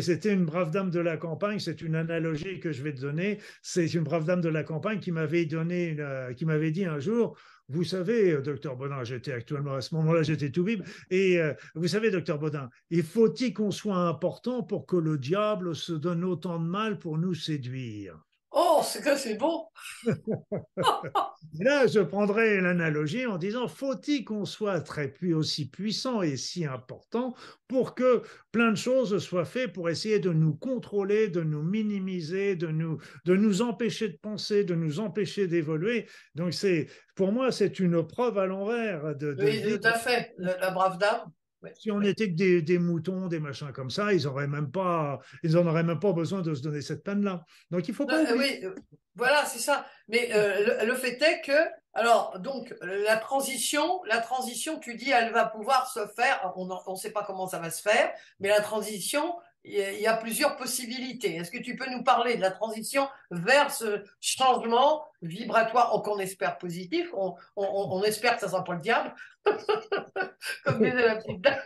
c'était 0.00 0.32
une 0.32 0.44
brave 0.44 0.70
dame 0.70 0.90
de 0.90 1.00
la 1.00 1.16
campagne. 1.16 1.58
C'est 1.58 1.82
une 1.82 1.96
analogie 1.96 2.60
que 2.60 2.70
je 2.70 2.82
vais 2.82 2.94
te 2.94 3.00
donner. 3.00 3.38
C'est 3.62 3.92
une 3.94 4.04
brave 4.04 4.24
dame 4.24 4.40
de 4.40 4.48
la 4.48 4.62
campagne 4.62 5.00
qui 5.00 5.10
m'avait 5.10 5.46
donné, 5.46 5.96
euh, 5.98 6.32
dit 6.32 6.84
un 6.84 7.00
jour. 7.00 7.36
Vous 7.68 7.84
savez, 7.84 8.32
euh, 8.32 8.40
docteur 8.40 8.76
Baudin, 8.76 9.02
j'étais 9.02 9.32
actuellement 9.32 9.74
à 9.74 9.80
ce 9.80 9.94
moment-là, 9.96 10.22
j'étais 10.22 10.50
tout 10.50 10.64
bib. 10.64 10.84
Et 11.10 11.40
vous 11.74 11.88
savez, 11.88 12.10
docteur 12.10 12.38
Baudin, 12.38 12.70
il 12.90 13.02
faut-il 13.02 13.52
qu'on 13.52 13.70
soit 13.70 14.08
important 14.08 14.62
pour 14.62 14.86
que 14.86 14.96
le 14.96 15.18
diable 15.18 15.74
se 15.74 15.92
donne 15.92 16.24
autant 16.24 16.60
de 16.60 16.66
mal 16.66 16.98
pour 16.98 17.18
nous 17.18 17.34
séduire? 17.34 18.18
Oh, 18.52 18.80
c'est 18.84 19.00
que 19.00 19.16
c'est 19.16 19.36
beau. 19.36 19.68
Là, 21.60 21.86
je 21.86 22.00
prendrais 22.00 22.60
l'analogie 22.60 23.24
en 23.24 23.38
disant 23.38 23.68
faut-il 23.68 24.24
qu'on 24.24 24.44
soit 24.44 24.80
très 24.80 25.12
aussi 25.32 25.70
puissant 25.70 26.22
et 26.22 26.36
si 26.36 26.64
important 26.64 27.34
pour 27.68 27.94
que 27.94 28.22
plein 28.50 28.70
de 28.70 28.76
choses 28.76 29.18
soient 29.18 29.44
faites 29.44 29.72
pour 29.72 29.88
essayer 29.88 30.18
de 30.18 30.32
nous 30.32 30.54
contrôler, 30.54 31.28
de 31.28 31.42
nous 31.42 31.62
minimiser, 31.62 32.56
de 32.56 32.68
nous, 32.68 32.98
de 33.24 33.36
nous 33.36 33.62
empêcher 33.62 34.08
de 34.08 34.18
penser, 34.20 34.64
de 34.64 34.74
nous 34.74 34.98
empêcher 34.98 35.46
d'évoluer? 35.46 36.08
Donc, 36.34 36.52
c'est 36.52 36.88
pour 37.14 37.30
moi, 37.30 37.52
c'est 37.52 37.78
une 37.78 38.04
preuve 38.04 38.36
à 38.38 38.46
l'envers. 38.46 39.14
De, 39.14 39.36
oui, 39.38 39.62
tout 39.62 39.86
à 39.86 39.94
fait. 39.94 40.34
la 40.38 40.70
brave 40.72 40.98
dame 40.98 41.30
si 41.74 41.90
on 41.90 42.00
était 42.02 42.30
que 42.30 42.60
des, 42.60 42.78
moutons, 42.78 43.28
des 43.28 43.40
machins 43.40 43.72
comme 43.72 43.90
ça, 43.90 44.12
ils 44.12 44.24
n'auraient 44.24 44.46
même 44.46 44.70
pas, 44.70 45.20
ils 45.42 45.56
en 45.56 45.66
auraient 45.66 45.82
même 45.82 46.00
pas 46.00 46.12
besoin 46.12 46.42
de 46.42 46.54
se 46.54 46.62
donner 46.62 46.80
cette 46.80 47.04
peine-là. 47.04 47.44
Donc 47.70 47.88
il 47.88 47.94
faut 47.94 48.06
pas. 48.06 48.18
Euh, 48.18 48.36
oui, 48.36 48.60
euh, 48.64 48.74
voilà, 49.14 49.44
c'est 49.44 49.58
ça. 49.58 49.86
Mais 50.08 50.30
euh, 50.32 50.84
le, 50.84 50.94
fait 50.94 51.20
est 51.20 51.42
que, 51.42 51.68
alors, 51.92 52.38
donc 52.38 52.74
la 52.82 53.16
transition, 53.16 54.02
la 54.04 54.18
transition, 54.18 54.78
tu 54.78 54.94
dis, 54.94 55.10
elle 55.10 55.32
va 55.32 55.46
pouvoir 55.46 55.90
se 55.90 56.06
faire. 56.16 56.52
On 56.56 56.92
ne 56.92 56.96
sait 56.96 57.12
pas 57.12 57.24
comment 57.24 57.46
ça 57.46 57.58
va 57.58 57.70
se 57.70 57.82
faire, 57.82 58.12
mais 58.38 58.48
la 58.48 58.60
transition, 58.60 59.34
il 59.64 60.00
y 60.00 60.06
a 60.06 60.16
plusieurs 60.16 60.56
possibilités. 60.56 61.36
Est-ce 61.36 61.50
que 61.50 61.58
tu 61.58 61.76
peux 61.76 61.88
nous 61.90 62.02
parler 62.02 62.36
de 62.36 62.40
la 62.40 62.50
transition 62.50 63.08
vers 63.30 63.70
ce 63.70 64.04
changement 64.20 65.04
vibratoire? 65.22 65.90
Qu'on 66.02 66.18
espère 66.18 66.58
positif 66.58 67.12
on, 67.56 68.02
espère 68.02 68.34
que 68.34 68.40
ça 68.40 68.46
ne 68.46 68.52
sera 68.52 68.64
pas 68.64 68.74
le 68.74 68.80
diable, 68.80 69.14
comme 70.64 70.82
disait 70.82 71.06
la 71.06 71.16
petite 71.16 71.40
dame. 71.40 71.60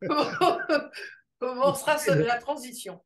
comment, 1.38 1.74
sera 1.74 2.14
la 2.14 2.38
transition? 2.38 3.00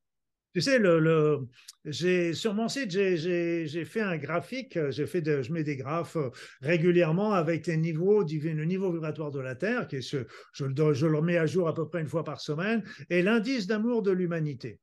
Tu 0.54 0.60
sais, 0.60 0.78
le, 0.78 0.98
le 0.98 1.48
j'ai 1.84 2.32
sur 2.34 2.54
mon 2.54 2.68
site, 2.68 2.90
j'ai 2.90 3.84
fait 3.84 4.00
un 4.00 4.16
graphique, 4.16 4.78
fait 5.06 5.20
de, 5.20 5.42
je 5.42 5.52
mets 5.52 5.64
des 5.64 5.76
graphes 5.76 6.16
euh, 6.16 6.30
régulièrement 6.60 7.32
avec 7.32 7.66
le 7.66 7.74
niveau 7.74 8.92
vibratoire 8.92 9.30
de 9.30 9.40
la 9.40 9.54
Terre, 9.54 9.88
qui 9.88 9.96
est 9.96 10.02
ce, 10.02 10.26
je, 10.52 10.66
je 10.92 11.06
le 11.06 11.16
remets 11.16 11.38
à 11.38 11.46
jour 11.46 11.68
à 11.68 11.74
peu 11.74 11.88
près 11.88 12.00
une 12.00 12.08
fois 12.08 12.24
par 12.24 12.40
semaine, 12.40 12.84
et 13.10 13.22
l'indice 13.22 13.66
d'amour 13.66 14.02
de 14.02 14.12
l'humanité. 14.12 14.78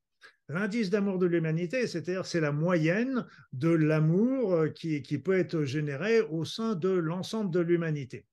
L'indice 0.49 0.89
d'amour 0.89 1.19
de 1.19 1.27
l'humanité, 1.27 1.85
c'est-à-dire 1.85 2.25
c'est 2.25 2.41
la 2.41 2.51
moyenne 2.51 3.25
de 3.53 3.69
l'amour 3.69 4.53
euh, 4.53 4.69
qui, 4.69 5.03
qui, 5.03 5.19
peut 5.19 5.37
être 5.37 5.63
généré 5.63 6.21
au 6.21 6.43
sein 6.43 6.73
de 6.73 6.89
l'ensemble 6.89 7.51
de 7.51 7.59
l'humanité. 7.59 8.25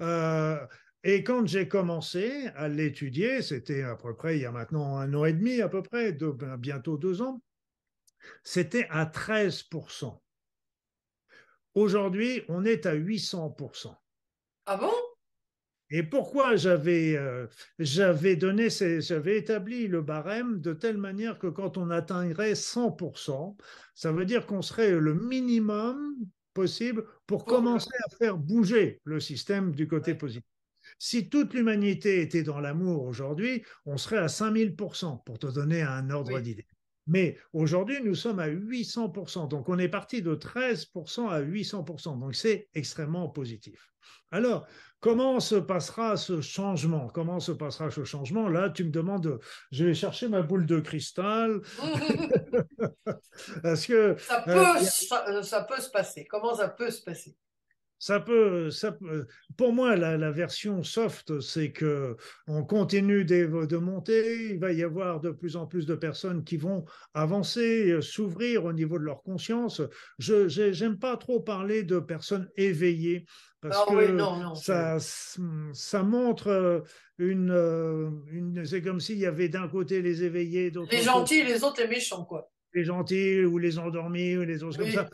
Euh, 0.00 0.56
et 1.04 1.24
quand 1.24 1.46
j'ai 1.46 1.66
commencé 1.66 2.46
à 2.54 2.68
l'étudier, 2.68 3.42
c'était 3.42 3.82
à 3.82 3.96
peu 3.96 4.14
près 4.14 4.36
il 4.36 4.42
y 4.42 4.46
a 4.46 4.52
maintenant 4.52 4.96
un 4.96 5.12
an 5.14 5.24
et 5.24 5.32
demi, 5.32 5.60
à 5.60 5.68
peu 5.68 5.82
près, 5.82 6.12
ben, 6.12 6.56
bientôt 6.56 6.96
deux 6.96 7.22
ans, 7.22 7.42
c'était 8.44 8.86
à 8.88 9.04
13%. 9.04 10.20
Aujourd'hui, 11.74 12.42
on 12.48 12.64
est 12.64 12.86
à 12.86 12.94
800%. 12.94 13.94
Ah 14.66 14.76
bon? 14.76 14.92
Et 15.94 16.02
pourquoi 16.02 16.56
j'avais 16.56 17.16
euh, 17.16 17.46
j'avais 17.78 18.34
donné 18.34 18.68
j'avais 18.70 19.36
établi 19.36 19.88
le 19.88 20.00
barème 20.00 20.60
de 20.60 20.72
telle 20.72 20.96
manière 20.96 21.38
que 21.38 21.48
quand 21.48 21.76
on 21.76 21.90
atteindrait 21.90 22.54
100%, 22.54 23.56
ça 23.94 24.12
veut 24.12 24.24
dire 24.24 24.46
qu'on 24.46 24.62
serait 24.62 24.92
le 24.92 25.14
minimum 25.14 26.14
possible 26.54 27.04
pour 27.26 27.44
commencer 27.44 27.90
à 28.06 28.16
faire 28.16 28.38
bouger 28.38 29.02
le 29.04 29.20
système 29.20 29.74
du 29.74 29.86
côté 29.86 30.14
positif. 30.14 30.51
Si 31.04 31.28
toute 31.28 31.52
l'humanité 31.52 32.20
était 32.20 32.44
dans 32.44 32.60
l'amour 32.60 33.02
aujourd'hui, 33.02 33.64
on 33.86 33.96
serait 33.96 34.18
à 34.18 34.28
5000%, 34.28 35.24
pour 35.24 35.36
te 35.36 35.48
donner 35.48 35.82
un 35.82 36.10
ordre 36.10 36.38
d'idée. 36.38 36.68
Mais 37.08 37.36
aujourd'hui, 37.52 38.00
nous 38.04 38.14
sommes 38.14 38.38
à 38.38 38.46
800%. 38.46 39.48
Donc, 39.48 39.68
on 39.68 39.80
est 39.80 39.88
parti 39.88 40.22
de 40.22 40.36
13% 40.36 41.28
à 41.28 41.42
800%. 41.42 42.20
Donc, 42.20 42.36
c'est 42.36 42.68
extrêmement 42.74 43.28
positif. 43.28 43.92
Alors, 44.30 44.64
comment 45.00 45.40
se 45.40 45.56
passera 45.56 46.16
ce 46.16 46.40
changement? 46.40 47.08
Comment 47.08 47.40
se 47.40 47.50
passera 47.50 47.90
ce 47.90 48.04
changement? 48.04 48.48
Là, 48.48 48.70
tu 48.70 48.84
me 48.84 48.90
demandes, 48.90 49.40
je 49.72 49.86
vais 49.86 49.94
chercher 49.94 50.28
ma 50.28 50.42
boule 50.42 50.66
de 50.66 50.78
cristal. 50.78 51.62
Parce 53.64 53.86
que. 53.86 54.14
Ça 54.20 54.40
peut, 54.42 54.52
euh, 54.52 55.42
ça 55.42 55.64
peut 55.64 55.80
se 55.80 55.90
passer. 55.90 56.26
Comment 56.26 56.54
ça 56.54 56.68
peut 56.68 56.92
se 56.92 57.02
passer? 57.02 57.36
Ça 58.02 58.18
peut, 58.18 58.68
ça 58.72 58.98
pour 59.56 59.72
moi, 59.72 59.94
la, 59.94 60.32
version 60.32 60.82
soft, 60.82 61.38
c'est 61.38 61.70
que 61.70 62.16
on 62.48 62.64
continue 62.64 63.24
de, 63.24 63.64
de, 63.64 63.76
monter. 63.76 64.50
Il 64.50 64.58
va 64.58 64.72
y 64.72 64.82
avoir 64.82 65.20
de 65.20 65.30
plus 65.30 65.54
en 65.54 65.68
plus 65.68 65.86
de 65.86 65.94
personnes 65.94 66.42
qui 66.42 66.56
vont 66.56 66.84
avancer, 67.14 68.02
s'ouvrir 68.02 68.64
au 68.64 68.72
niveau 68.72 68.98
de 68.98 69.04
leur 69.04 69.22
conscience. 69.22 69.80
Je 70.18 70.82
n'aime 70.82 70.98
pas 70.98 71.16
trop 71.16 71.38
parler 71.38 71.84
de 71.84 72.00
personnes 72.00 72.48
éveillées 72.56 73.24
parce 73.60 73.78
ah 73.86 73.92
que 73.92 74.18
ça, 74.56 74.96
ça 75.72 76.02
montre 76.02 76.82
une, 77.18 77.52
une 78.32 78.64
c'est 78.64 78.82
comme 78.82 78.98
s'il 78.98 79.18
y 79.18 79.26
avait 79.26 79.48
d'un 79.48 79.68
côté 79.68 80.02
les 80.02 80.24
éveillés, 80.24 80.72
les 80.90 81.02
gentils, 81.02 81.44
les 81.44 81.62
autres 81.62 81.80
les 81.80 81.88
méchants, 81.88 82.24
quoi 82.24 82.50
les 82.74 82.84
gentils 82.84 83.44
ou 83.44 83.58
les 83.58 83.78
endormis 83.78 84.36
ou 84.36 84.44
les 84.44 84.62
autres 84.62 84.78
comme 84.78 84.90
ça. 84.90 85.08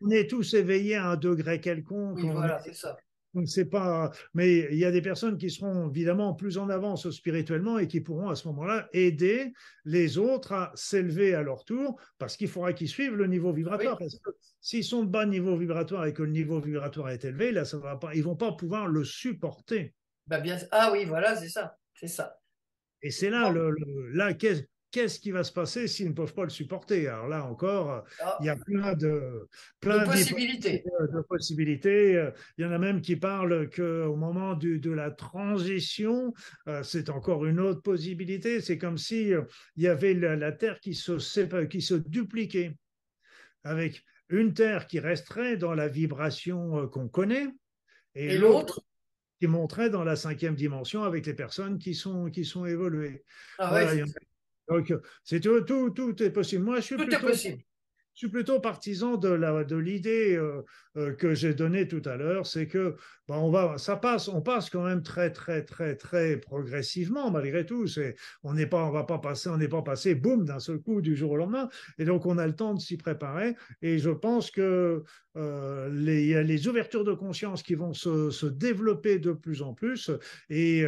On 0.00 0.10
est 0.10 0.28
tous 0.28 0.54
éveillés 0.54 0.96
à 0.96 1.10
un 1.10 1.16
degré 1.16 1.60
quelconque. 1.60 2.18
Oui, 2.18 2.30
voilà, 2.30 2.60
c'est 2.64 2.74
ça. 2.74 2.96
On 3.32 3.42
ne 3.42 3.46
sait 3.46 3.66
pas, 3.66 4.10
mais 4.34 4.66
il 4.72 4.78
y 4.78 4.84
a 4.84 4.90
des 4.90 5.02
personnes 5.02 5.38
qui 5.38 5.50
seront 5.50 5.88
évidemment 5.88 6.34
plus 6.34 6.58
en 6.58 6.68
avance 6.68 7.08
spirituellement 7.10 7.78
et 7.78 7.86
qui 7.86 8.00
pourront 8.00 8.28
à 8.28 8.34
ce 8.34 8.48
moment-là 8.48 8.88
aider 8.92 9.52
les 9.84 10.18
autres 10.18 10.52
à 10.52 10.72
s'élever 10.74 11.34
à 11.36 11.42
leur 11.42 11.64
tour, 11.64 12.00
parce 12.18 12.36
qu'il 12.36 12.48
faudra 12.48 12.72
qu'ils 12.72 12.88
suivent 12.88 13.14
le 13.14 13.28
niveau 13.28 13.52
vibratoire. 13.52 13.96
Parce 13.98 14.18
que 14.18 14.30
s'ils 14.60 14.82
sont 14.82 15.04
de 15.04 15.10
bas 15.10 15.26
niveau 15.26 15.56
vibratoire 15.56 16.06
et 16.06 16.12
que 16.12 16.24
le 16.24 16.32
niveau 16.32 16.60
vibratoire 16.60 17.10
est 17.10 17.24
élevé, 17.24 17.52
là, 17.52 17.64
ça 17.64 17.78
va 17.78 17.96
pas, 17.96 18.16
ils 18.16 18.24
vont 18.24 18.34
pas 18.34 18.50
pouvoir 18.50 18.88
le 18.88 19.04
supporter. 19.04 19.94
Bah 20.26 20.40
bien, 20.40 20.58
ah 20.72 20.90
oui, 20.92 21.04
voilà, 21.04 21.36
c'est 21.36 21.48
ça, 21.48 21.76
c'est 21.94 22.08
ça. 22.08 22.36
Et 23.00 23.12
c'est 23.12 23.30
là, 23.30 23.50
le, 23.50 23.72
là, 24.12 24.34
qu'est-ce 24.34 24.64
qui 24.90 25.30
va 25.30 25.44
se 25.44 25.52
passer 25.52 25.86
s'ils 25.88 26.08
ne 26.08 26.14
peuvent 26.14 26.34
pas 26.34 26.44
le 26.44 26.50
supporter? 26.50 27.06
Alors 27.06 27.28
là 27.28 27.44
encore, 27.44 28.04
ah. 28.20 28.38
il 28.40 28.46
y 28.46 28.48
a 28.48 28.56
plein 28.56 28.94
de, 28.94 29.48
plein 29.80 30.00
de 30.00 30.04
possibilités. 30.06 30.84
De, 31.12 31.20
possibilités. 31.22 32.30
Il 32.58 32.64
y 32.64 32.66
en 32.66 32.72
a 32.72 32.78
même 32.78 33.00
qui 33.00 33.16
parlent 33.16 33.70
qu'au 33.70 34.16
moment 34.16 34.54
de 34.54 34.90
la 34.90 35.10
transition, 35.10 36.32
euh, 36.68 36.82
c'est 36.82 37.10
encore 37.10 37.44
une 37.46 37.60
autre 37.60 37.82
possibilité. 37.82 38.60
C'est 38.60 38.78
comme 38.78 38.98
si 38.98 39.32
euh, 39.32 39.42
il 39.76 39.84
y 39.84 39.88
avait 39.88 40.14
la, 40.14 40.52
Terre 40.52 40.80
qui 40.80 40.94
se, 40.94 41.64
qui 41.64 41.82
se 41.82 41.94
dupliquait, 41.94 42.76
avec 43.64 44.04
une 44.28 44.54
Terre 44.54 44.86
qui 44.86 45.00
resterait 45.00 45.56
dans 45.56 45.74
la 45.74 45.88
vibration 45.88 46.78
euh, 46.78 46.86
qu'on 46.86 47.08
connaît, 47.08 47.48
Et, 48.14 48.38
l'autre 48.38 48.82
qui 49.40 49.46
montrait 49.46 49.90
dans 49.90 50.04
la 50.04 50.16
cinquième 50.16 50.54
dimension 50.54 51.02
avec 51.04 51.26
les 51.26 51.34
personnes 51.34 51.78
qui 51.78 51.94
sont, 51.94 52.30
qui 52.30 52.44
sont 52.44 52.66
évoluées. 52.66 53.24
Ah 53.58 53.72
ouais, 53.72 54.04
donc, 54.70 54.94
c'est 55.24 55.40
tout, 55.40 55.60
tout, 55.62 55.90
tout, 55.90 56.22
est 56.22 56.30
possible. 56.30 56.64
Moi, 56.64 56.76
je 56.76 56.82
suis 56.82 56.96
tout 56.96 57.12
est 57.12 57.20
possible. 57.20 57.62
Je 58.20 58.26
suis 58.26 58.32
plutôt 58.32 58.60
partisan 58.60 59.16
de, 59.16 59.30
la, 59.30 59.64
de 59.64 59.76
l'idée 59.76 60.36
euh, 60.36 60.60
euh, 60.98 61.14
que 61.14 61.32
j'ai 61.32 61.54
donnée 61.54 61.88
tout 61.88 62.02
à 62.04 62.18
l'heure, 62.18 62.44
c'est 62.44 62.66
que 62.66 62.96
ben, 63.28 63.36
on 63.36 63.50
va, 63.50 63.78
ça 63.78 63.96
passe, 63.96 64.28
on 64.28 64.42
passe 64.42 64.68
quand 64.68 64.84
même 64.84 65.02
très 65.02 65.32
très 65.32 65.64
très 65.64 65.96
très 65.96 66.36
progressivement 66.36 67.30
malgré 67.30 67.64
tout. 67.64 67.86
C'est, 67.86 68.16
on 68.42 68.52
n'est 68.52 68.66
pas, 68.66 68.84
on 68.84 68.90
va 68.90 69.04
pas 69.04 69.20
passer, 69.20 69.48
on 69.48 69.56
n'est 69.56 69.68
pas 69.68 69.80
passé 69.80 70.14
boum 70.14 70.44
d'un 70.44 70.58
seul 70.58 70.80
coup 70.80 71.00
du 71.00 71.16
jour 71.16 71.30
au 71.30 71.36
lendemain, 71.38 71.70
et 71.98 72.04
donc 72.04 72.26
on 72.26 72.36
a 72.36 72.46
le 72.46 72.54
temps 72.54 72.74
de 72.74 72.80
s'y 72.80 72.98
préparer. 72.98 73.56
Et 73.80 73.96
je 73.96 74.10
pense 74.10 74.50
que 74.50 75.02
euh, 75.38 75.88
les, 75.90 76.44
les 76.44 76.68
ouvertures 76.68 77.04
de 77.04 77.14
conscience 77.14 77.62
qui 77.62 77.74
vont 77.74 77.94
se, 77.94 78.28
se 78.28 78.44
développer 78.44 79.18
de 79.18 79.32
plus 79.32 79.62
en 79.62 79.72
plus, 79.72 80.10
et, 80.50 80.84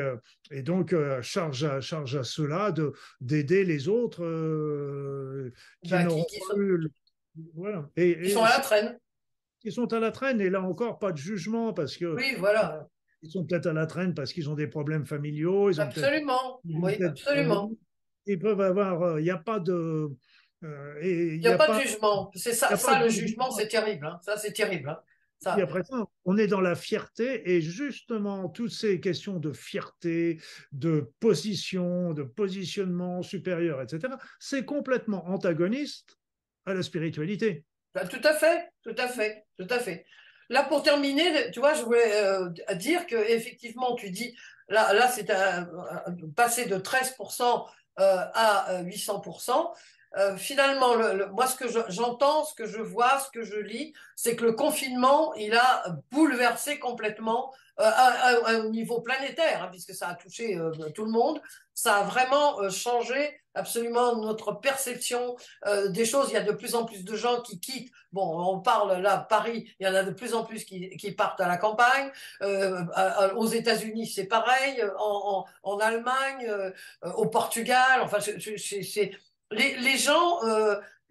et 0.50 0.60
donc 0.60 0.94
charge 1.22 1.64
à 1.64 1.80
charge 1.80 2.14
à 2.14 2.24
cela 2.24 2.72
de 2.72 2.92
d'aider 3.22 3.64
les 3.64 3.88
autres 3.88 4.20
qui 5.82 5.92
bah, 5.92 6.04
n'auront 6.04 6.26
voilà. 7.54 7.88
Et, 7.96 8.18
ils 8.22 8.30
sont 8.30 8.42
à 8.42 8.50
la 8.50 8.60
traîne. 8.60 8.98
Ils 9.64 9.72
sont 9.72 9.92
à 9.92 10.00
la 10.00 10.10
traîne 10.10 10.40
et 10.40 10.50
là 10.50 10.60
encore 10.60 10.98
pas 10.98 11.12
de 11.12 11.16
jugement 11.16 11.72
parce 11.72 11.96
que. 11.96 12.14
Oui, 12.16 12.34
voilà. 12.38 12.76
Euh, 12.76 12.82
ils 13.22 13.30
sont 13.30 13.44
peut-être 13.44 13.66
à 13.66 13.72
la 13.72 13.86
traîne 13.86 14.14
parce 14.14 14.32
qu'ils 14.32 14.50
ont 14.50 14.54
des 14.54 14.66
problèmes 14.66 15.06
familiaux. 15.06 15.70
Ils 15.70 15.80
absolument. 15.80 16.60
oui, 16.64 17.02
absolument. 17.02 17.70
Ils 18.26 18.38
peuvent 18.38 18.60
avoir. 18.60 19.02
Euh, 19.02 19.20
il 19.20 19.24
n'y 19.24 19.30
a 19.30 19.38
pas 19.38 19.60
de. 19.60 20.10
Euh, 20.64 21.00
il 21.02 21.40
n'y 21.40 21.48
a, 21.48 21.56
pas, 21.56 21.76
de 21.76 21.82
jugement. 21.82 22.30
C'est 22.34 22.52
ça, 22.52 22.76
ça 22.76 23.02
le 23.02 23.08
jugement, 23.08 23.50
c'est 23.50 23.66
terrible. 23.66 24.06
Hein. 24.06 24.20
Ça, 24.22 24.36
c'est 24.36 24.52
terrible. 24.52 24.90
Hein. 24.90 24.98
Ça. 25.40 25.58
Et 25.58 25.62
après 25.62 25.82
ça, 25.82 26.04
on 26.24 26.36
est 26.36 26.46
dans 26.46 26.60
la 26.60 26.76
fierté 26.76 27.50
et 27.50 27.60
justement, 27.60 28.48
toutes 28.48 28.70
ces 28.70 29.00
questions 29.00 29.40
de 29.40 29.52
fierté, 29.52 30.40
de 30.70 31.10
position, 31.18 32.12
de 32.12 32.22
positionnement 32.22 33.22
supérieur, 33.22 33.82
etc., 33.82 34.14
c'est 34.38 34.64
complètement 34.64 35.26
antagoniste 35.28 36.16
à 36.66 36.74
la 36.74 36.82
spiritualité. 36.82 37.64
Bah, 37.94 38.06
tout 38.06 38.20
à 38.24 38.34
fait, 38.34 38.70
tout 38.82 38.94
à 38.96 39.08
fait, 39.08 39.44
tout 39.58 39.66
à 39.68 39.78
fait. 39.78 40.06
Là, 40.48 40.64
pour 40.64 40.82
terminer, 40.82 41.50
tu 41.50 41.60
vois, 41.60 41.74
je 41.74 41.82
voulais 41.82 42.12
euh, 42.14 42.48
dire 42.74 43.06
que 43.06 43.16
effectivement, 43.16 43.94
tu 43.94 44.10
dis, 44.10 44.36
là, 44.68 45.08
c'est 45.08 45.26
passer 46.36 46.66
de 46.66 46.76
13% 46.76 47.66
euh, 48.00 48.16
à 48.34 48.82
800%. 48.82 49.72
Euh, 50.16 50.36
finalement, 50.36 50.94
le, 50.94 51.26
moi, 51.28 51.46
ce 51.46 51.56
que 51.56 51.66
j'entends, 51.88 52.44
ce 52.44 52.54
que 52.54 52.66
je 52.66 52.80
vois, 52.80 53.18
ce 53.18 53.30
que 53.30 53.44
je 53.44 53.56
lis, 53.56 53.94
c'est 54.16 54.36
que 54.36 54.44
le 54.44 54.52
confinement, 54.52 55.34
il 55.34 55.54
a 55.54 55.84
bouleversé 56.10 56.78
complètement 56.78 57.52
euh, 57.80 57.90
un 58.46 58.68
niveau 58.68 59.00
planétaire, 59.00 59.64
hein, 59.64 59.68
puisque 59.70 59.94
ça 59.94 60.08
a 60.08 60.14
touché 60.14 60.56
euh, 60.56 60.70
tout 60.94 61.04
le 61.04 61.10
monde. 61.10 61.40
Ça 61.74 61.96
a 61.96 62.02
vraiment 62.02 62.68
changé 62.68 63.40
absolument 63.54 64.16
notre 64.16 64.52
perception 64.52 65.36
des 65.88 66.04
choses. 66.04 66.28
Il 66.28 66.34
y 66.34 66.36
a 66.36 66.42
de 66.42 66.52
plus 66.52 66.74
en 66.74 66.84
plus 66.84 67.02
de 67.02 67.16
gens 67.16 67.40
qui 67.40 67.60
quittent. 67.60 67.90
Bon, 68.12 68.38
on 68.38 68.60
parle 68.60 69.00
là, 69.00 69.16
Paris, 69.16 69.74
il 69.80 69.86
y 69.86 69.88
en 69.88 69.94
a 69.94 70.02
de 70.02 70.10
plus 70.10 70.34
en 70.34 70.44
plus 70.44 70.64
qui, 70.64 71.12
partent 71.16 71.40
à 71.40 71.48
la 71.48 71.56
campagne. 71.56 72.10
aux 72.42 73.46
États-Unis, 73.46 74.06
c'est 74.06 74.26
pareil. 74.26 74.84
En 74.98 75.78
Allemagne, 75.78 76.52
au 77.02 77.26
Portugal. 77.28 78.02
Enfin, 78.02 78.18
c'est 78.20 79.12
les, 79.52 79.76
les 79.76 79.98
gens 79.98 80.40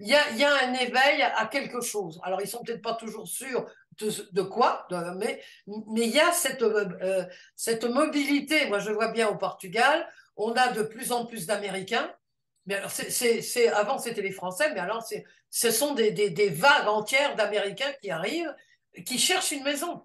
il 0.01 0.07
y 0.07 0.15
a, 0.15 0.31
y 0.31 0.43
a, 0.43 0.67
un 0.67 0.73
éveil 0.73 1.21
à 1.21 1.45
quelque 1.45 1.79
chose. 1.79 2.19
Alors, 2.23 2.41
ils 2.41 2.47
sont 2.47 2.63
peut-être 2.63 2.81
pas 2.81 2.95
toujours 2.95 3.27
sûrs 3.27 3.65
de, 3.99 4.41
quoi, 4.41 4.87
mais 5.17 5.43
mais 5.67 6.07
il 6.07 6.11
y 6.11 6.19
a 6.19 6.31
cette 6.31 6.63
euh, 6.63 7.23
cette 7.55 7.83
mobilité. 7.83 8.65
Moi, 8.67 8.79
je 8.79 8.91
vois 8.91 9.09
bien 9.09 9.27
au 9.27 9.35
Portugal, 9.35 10.07
on 10.35 10.53
a 10.53 10.69
de 10.69 10.81
plus 10.81 11.11
en 11.11 11.25
plus 11.25 11.45
d'Américains. 11.45 12.11
Mais 12.65 12.75
alors, 12.75 12.89
c'est 12.91 13.67
avant 13.69 13.99
c'était 13.99 14.21
les 14.21 14.31
Français, 14.31 14.73
mais 14.73 14.79
alors 14.79 15.03
c'est 15.03 15.23
ce 15.51 15.69
sont 15.69 15.93
des, 15.93 16.11
des, 16.11 16.29
des 16.29 16.49
vagues 16.49 16.87
entières 16.87 17.35
d'Américains 17.35 17.91
qui 18.01 18.09
arrivent, 18.09 18.55
qui 19.05 19.19
cherchent 19.19 19.51
une 19.51 19.63
maison. 19.63 20.03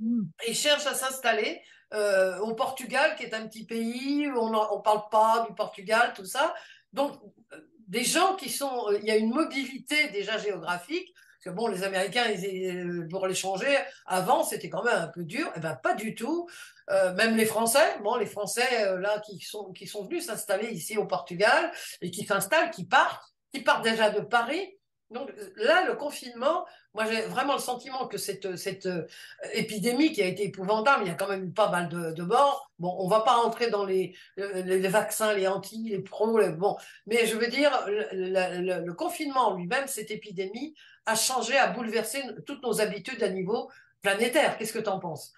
Mm. 0.00 0.22
Ils 0.48 0.54
cherchent 0.54 0.86
à 0.86 0.94
s'installer 0.94 1.62
euh, 1.94 2.38
au 2.40 2.54
Portugal, 2.54 3.14
qui 3.16 3.24
est 3.24 3.34
un 3.34 3.46
petit 3.46 3.64
pays, 3.64 4.28
on 4.36 4.50
ne 4.50 4.82
parle 4.82 5.08
pas 5.10 5.46
du 5.48 5.54
Portugal, 5.54 6.12
tout 6.14 6.24
ça. 6.24 6.54
Donc, 6.92 7.18
euh, 7.52 7.60
des 7.86 8.04
gens 8.04 8.36
qui 8.36 8.50
sont, 8.50 8.90
il 9.00 9.04
y 9.04 9.10
a 9.10 9.16
une 9.16 9.30
mobilité 9.30 10.08
déjà 10.08 10.38
géographique 10.38 11.12
parce 11.38 11.54
que 11.54 11.60
bon, 11.60 11.68
les 11.68 11.84
Américains, 11.84 12.24
ils, 12.30 13.06
pour 13.08 13.28
les 13.28 13.34
changer, 13.34 13.78
avant, 14.06 14.42
c'était 14.42 14.68
quand 14.68 14.82
même 14.82 14.98
un 14.98 15.06
peu 15.06 15.22
dur. 15.22 15.52
Eh 15.54 15.60
ben, 15.60 15.76
pas 15.76 15.94
du 15.94 16.16
tout. 16.16 16.48
Euh, 16.90 17.14
même 17.14 17.36
les 17.36 17.44
Français, 17.44 17.96
bon, 18.02 18.16
les 18.16 18.26
Français 18.26 18.86
euh, 18.86 18.98
là 18.98 19.20
qui 19.20 19.38
sont 19.40 19.72
qui 19.72 19.86
sont 19.86 20.04
venus 20.04 20.26
s'installer 20.26 20.70
ici 20.70 20.96
au 20.96 21.06
Portugal 21.06 21.70
et 22.00 22.10
qui 22.10 22.24
s'installent, 22.24 22.70
qui 22.70 22.86
partent, 22.86 23.22
qui 23.52 23.60
partent 23.60 23.84
déjà 23.84 24.10
de 24.10 24.20
Paris. 24.20 24.78
Donc 25.10 25.30
là, 25.56 25.86
le 25.86 25.94
confinement, 25.94 26.66
moi 26.94 27.04
j'ai 27.06 27.22
vraiment 27.22 27.54
le 27.54 27.60
sentiment 27.60 28.06
que 28.08 28.18
cette, 28.18 28.56
cette 28.56 28.86
euh, 28.86 29.06
épidémie 29.52 30.12
qui 30.12 30.22
a 30.22 30.26
été 30.26 30.44
épouvantable, 30.44 31.04
il 31.04 31.08
y 31.08 31.10
a 31.10 31.14
quand 31.14 31.28
même 31.28 31.44
eu 31.46 31.52
pas 31.52 31.70
mal 31.70 31.88
de, 31.88 32.12
de 32.12 32.22
morts. 32.22 32.70
Bon, 32.78 32.94
on 32.98 33.08
va 33.08 33.20
pas 33.20 33.36
rentrer 33.36 33.70
dans 33.70 33.84
les, 33.84 34.14
les, 34.36 34.88
vaccins, 34.88 35.32
les 35.34 35.46
anti, 35.48 35.88
les 35.90 36.00
pros, 36.00 36.38
bon, 36.52 36.76
mais 37.06 37.26
je 37.26 37.36
veux 37.36 37.48
dire, 37.48 37.70
le, 37.86 38.84
le 38.84 38.94
confinement 38.94 39.54
lui-même, 39.56 39.86
cette 39.86 40.10
épidémie, 40.10 40.74
a 41.06 41.14
changé, 41.14 41.56
a 41.56 41.68
bouleversé 41.68 42.22
toutes 42.46 42.62
nos 42.62 42.80
habitudes 42.80 43.22
à 43.22 43.30
niveau 43.30 43.70
planétaire. 44.02 44.58
Qu'est-ce 44.58 44.72
que 44.72 44.78
tu 44.78 44.88
en 44.88 44.98
penses? 44.98 45.32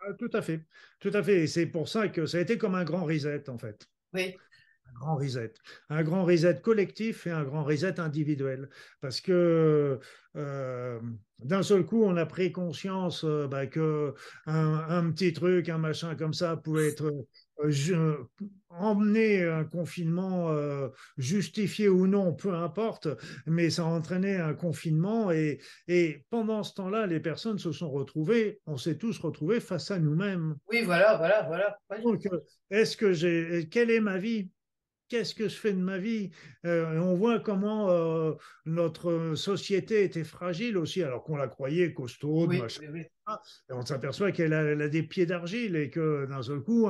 Ah, 0.00 0.12
Tout 0.18 0.30
à 0.32 0.42
fait, 0.42 0.60
tout 1.00 1.10
à 1.14 1.22
fait. 1.22 1.42
Et 1.42 1.46
c'est 1.46 1.66
pour 1.66 1.88
ça 1.88 2.08
que 2.08 2.26
ça 2.26 2.38
a 2.38 2.40
été 2.40 2.58
comme 2.58 2.74
un 2.74 2.84
grand 2.84 3.04
reset, 3.04 3.48
en 3.48 3.58
fait. 3.58 3.88
Oui. 4.12 4.36
Un 4.94 5.00
grand 5.00 5.16
reset. 5.16 5.52
Un 5.88 6.02
grand 6.02 6.24
reset 6.24 6.60
collectif 6.60 7.26
et 7.26 7.30
un 7.30 7.44
grand 7.44 7.64
reset 7.64 8.00
individuel. 8.00 8.68
Parce 9.00 9.20
que 9.20 9.98
euh, 10.36 11.00
d'un 11.44 11.62
seul 11.62 11.84
coup, 11.84 12.02
on 12.04 12.16
a 12.16 12.26
pris 12.26 12.52
conscience 12.52 13.24
euh, 13.24 13.46
bah, 13.46 13.66
que 13.66 14.14
un, 14.46 15.10
petit 15.10 15.32
truc, 15.32 15.68
un 15.68 15.78
machin 15.78 16.14
comme 16.14 16.32
ça 16.32 16.56
pouvait 16.56 16.88
être 16.88 17.12
euh, 17.60 18.16
emmener 18.70 19.44
un 19.44 19.64
confinement 19.64 20.50
euh, 20.50 20.88
justifié 21.18 21.88
ou 21.88 22.06
non, 22.06 22.34
peu 22.34 22.54
importe, 22.54 23.08
mais 23.46 23.70
ça 23.70 23.82
a 23.82 23.86
entraîné 23.86 24.36
un 24.36 24.54
confinement 24.54 25.30
et, 25.30 25.60
et 25.86 26.24
pendant 26.30 26.62
ce 26.62 26.74
temps-là, 26.74 27.06
les 27.06 27.20
personnes 27.20 27.58
se 27.58 27.72
sont 27.72 27.90
retrouvées, 27.90 28.60
on 28.66 28.76
s'est 28.76 28.98
tous 28.98 29.18
retrouvés 29.18 29.60
face 29.60 29.90
à 29.90 29.98
nous-mêmes. 29.98 30.56
Oui, 30.70 30.82
voilà, 30.82 31.16
voilà, 31.16 31.42
voilà. 31.42 31.76
Donc, 32.02 32.22
est-ce 32.70 32.96
que 32.96 33.12
j'ai, 33.12 33.68
quelle 33.70 33.90
est 33.90 34.00
ma 34.00 34.18
vie? 34.18 34.48
Qu'est-ce 35.14 35.34
que 35.36 35.48
je 35.48 35.54
fais 35.54 35.72
de 35.72 35.78
ma 35.78 35.96
vie? 35.96 36.30
Euh, 36.66 36.98
On 36.98 37.14
voit 37.14 37.38
comment 37.38 37.88
euh, 37.88 38.32
notre 38.66 39.34
société 39.36 40.02
était 40.02 40.24
fragile 40.24 40.76
aussi, 40.76 41.04
alors 41.04 41.22
qu'on 41.22 41.36
la 41.36 41.46
croyait 41.46 41.94
costaud, 41.94 42.48
machin. 42.48 42.80
Et 43.70 43.72
on 43.72 43.84
s'aperçoit 43.84 44.32
qu'elle 44.32 44.52
a, 44.52 44.88
des 44.88 45.02
pieds 45.02 45.26
d'argile 45.26 45.76
et 45.76 45.90
que 45.90 46.26
d'un 46.26 46.42
seul 46.42 46.60
coup, 46.60 46.88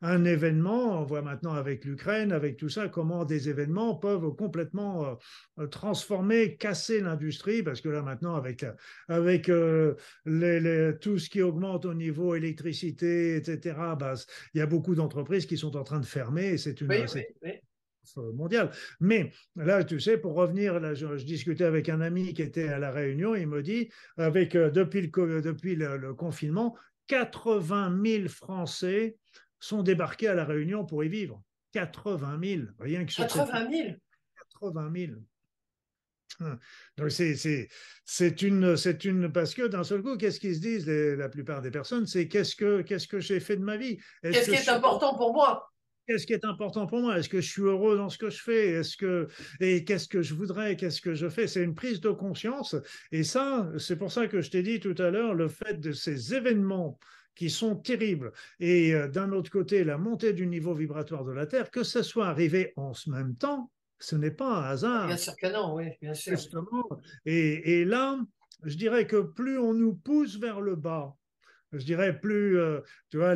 un, 0.00 0.24
événement, 0.24 1.00
on 1.00 1.04
voit 1.04 1.22
maintenant 1.22 1.52
avec 1.52 1.84
l'Ukraine, 1.84 2.32
avec 2.32 2.56
tout 2.56 2.68
ça, 2.68 2.88
comment 2.88 3.24
des 3.24 3.48
événements 3.48 3.94
peuvent 3.94 4.34
complètement 4.34 5.18
euh, 5.58 5.66
transformer, 5.66 6.56
casser 6.56 7.00
l'industrie, 7.00 7.62
parce 7.62 7.80
que 7.80 7.88
là 7.88 8.02
maintenant, 8.02 8.34
avec, 8.34 8.64
avec 9.08 9.50
les, 10.24 10.92
tout 11.00 11.18
ce 11.18 11.28
qui 11.28 11.42
augmente 11.42 11.84
au 11.84 11.94
niveau 11.94 12.34
électricité, 12.34 13.36
etc., 13.36 13.76
bah, 13.98 14.14
il 14.54 14.58
y 14.58 14.60
a 14.62 14.66
beaucoup 14.66 14.94
d'entreprises 14.94 15.46
qui 15.46 15.58
sont 15.58 15.76
en 15.76 15.84
train 15.84 16.00
de 16.00 16.06
fermer 16.06 16.50
et 16.50 16.58
c'est 16.58 16.80
une, 16.80 16.88
mondiale. 18.34 18.70
Mais 19.00 19.32
là, 19.56 19.84
tu 19.84 20.00
sais, 20.00 20.18
pour 20.18 20.34
revenir, 20.34 20.80
là, 20.80 20.94
je, 20.94 21.06
discutais 21.24 21.64
avec 21.64 21.88
un 21.88 22.00
ami 22.00 22.34
qui 22.34 22.42
était 22.42 22.68
à 22.68 22.78
la 22.78 22.90
Réunion, 22.90 23.34
il 23.34 23.46
me 23.46 23.62
dit, 23.62 23.90
avec 24.16 24.54
euh, 24.54 24.70
depuis, 24.70 25.02
le, 25.02 25.42
depuis 25.42 25.76
le, 25.76 26.14
confinement, 26.14 26.76
80 27.08 28.00
000 28.04 28.28
Français 28.28 29.16
sont 29.60 29.82
débarqués 29.82 30.28
à 30.28 30.34
la 30.34 30.44
Réunion 30.44 30.84
pour 30.84 31.04
y 31.04 31.08
vivre. 31.08 31.42
80 31.72 32.38
000, 32.42 32.62
rien 32.78 33.04
que 33.04 33.12
sur 33.12 33.26
80 33.26 33.70
000 33.70 33.88
80 34.60 34.92
000. 34.94 35.12
Donc 36.96 37.10
c'est 37.10 37.68
c'est 38.04 38.42
une 38.42 38.76
c'est 38.76 39.04
une 39.04 39.30
parce 39.30 39.54
que 39.54 39.66
d'un 39.66 39.84
seul 39.84 40.02
coup 40.02 40.16
qu'est-ce 40.16 40.40
qu'ils 40.40 40.56
se 40.56 40.60
disent 40.60 40.88
la 40.88 41.28
plupart 41.28 41.62
des 41.62 41.70
personnes 41.70 42.06
c'est 42.06 42.26
qu'est-ce 42.26 42.56
que 42.56 42.82
qu'est-ce 42.82 43.06
que 43.06 43.20
j'ai 43.20 43.40
fait 43.40 43.56
de 43.56 43.62
ma 43.62 43.76
vie? 43.76 43.98
Qu'est-ce 44.22 44.50
qui 44.50 44.56
est 44.56 44.68
important 44.68 45.16
pour 45.16 45.32
moi? 45.32 45.73
Qu'est-ce 46.06 46.26
qui 46.26 46.34
est 46.34 46.44
important 46.44 46.86
pour 46.86 47.00
moi? 47.00 47.18
Est-ce 47.18 47.28
que 47.28 47.40
je 47.40 47.50
suis 47.50 47.62
heureux 47.62 47.96
dans 47.96 48.08
ce 48.10 48.18
que 48.18 48.28
je 48.28 48.42
fais? 48.42 48.72
Est-ce 48.72 48.96
que 48.96 49.26
et 49.60 49.84
qu'est-ce 49.84 50.08
que 50.08 50.20
je 50.20 50.34
voudrais? 50.34 50.76
Qu'est-ce 50.76 51.00
que 51.00 51.14
je 51.14 51.28
fais? 51.28 51.46
C'est 51.46 51.62
une 51.62 51.74
prise 51.74 52.00
de 52.00 52.10
conscience. 52.10 52.76
Et 53.10 53.24
ça, 53.24 53.70
c'est 53.78 53.96
pour 53.96 54.12
ça 54.12 54.26
que 54.26 54.40
je 54.40 54.50
t'ai 54.50 54.62
dit 54.62 54.80
tout 54.80 54.94
à 54.98 55.10
l'heure 55.10 55.34
le 55.34 55.48
fait 55.48 55.80
de 55.80 55.92
ces 55.92 56.34
événements 56.34 56.98
qui 57.34 57.50
sont 57.50 57.74
terribles 57.74 58.32
et 58.60 58.94
euh, 58.94 59.08
d'un 59.08 59.32
autre 59.32 59.50
côté 59.50 59.82
la 59.82 59.98
montée 59.98 60.32
du 60.32 60.46
niveau 60.46 60.74
vibratoire 60.74 61.24
de 61.24 61.32
la 61.32 61.46
Terre, 61.46 61.70
que 61.70 61.82
ce 61.82 62.02
soit 62.02 62.28
arrivé 62.28 62.72
en 62.76 62.92
ce 62.92 63.10
même 63.10 63.34
temps, 63.34 63.72
ce 63.98 64.14
n'est 64.14 64.30
pas 64.30 64.58
un 64.58 64.62
hasard. 64.62 65.06
Bien 65.08 65.16
sûr 65.16 65.34
que 65.40 65.52
non, 65.52 65.74
oui, 65.74 65.86
bien 66.00 66.14
sûr. 66.14 66.38
Et, 67.24 67.80
et 67.80 67.84
là, 67.84 68.20
je 68.62 68.76
dirais 68.76 69.06
que 69.06 69.20
plus 69.20 69.58
on 69.58 69.74
nous 69.74 69.94
pousse 69.94 70.38
vers 70.38 70.60
le 70.60 70.76
bas, 70.76 71.16
je 71.78 71.84
dirais, 71.84 72.18
plus, 72.20 72.58
euh, 72.58 72.80
tu 73.10 73.18
vois, 73.18 73.34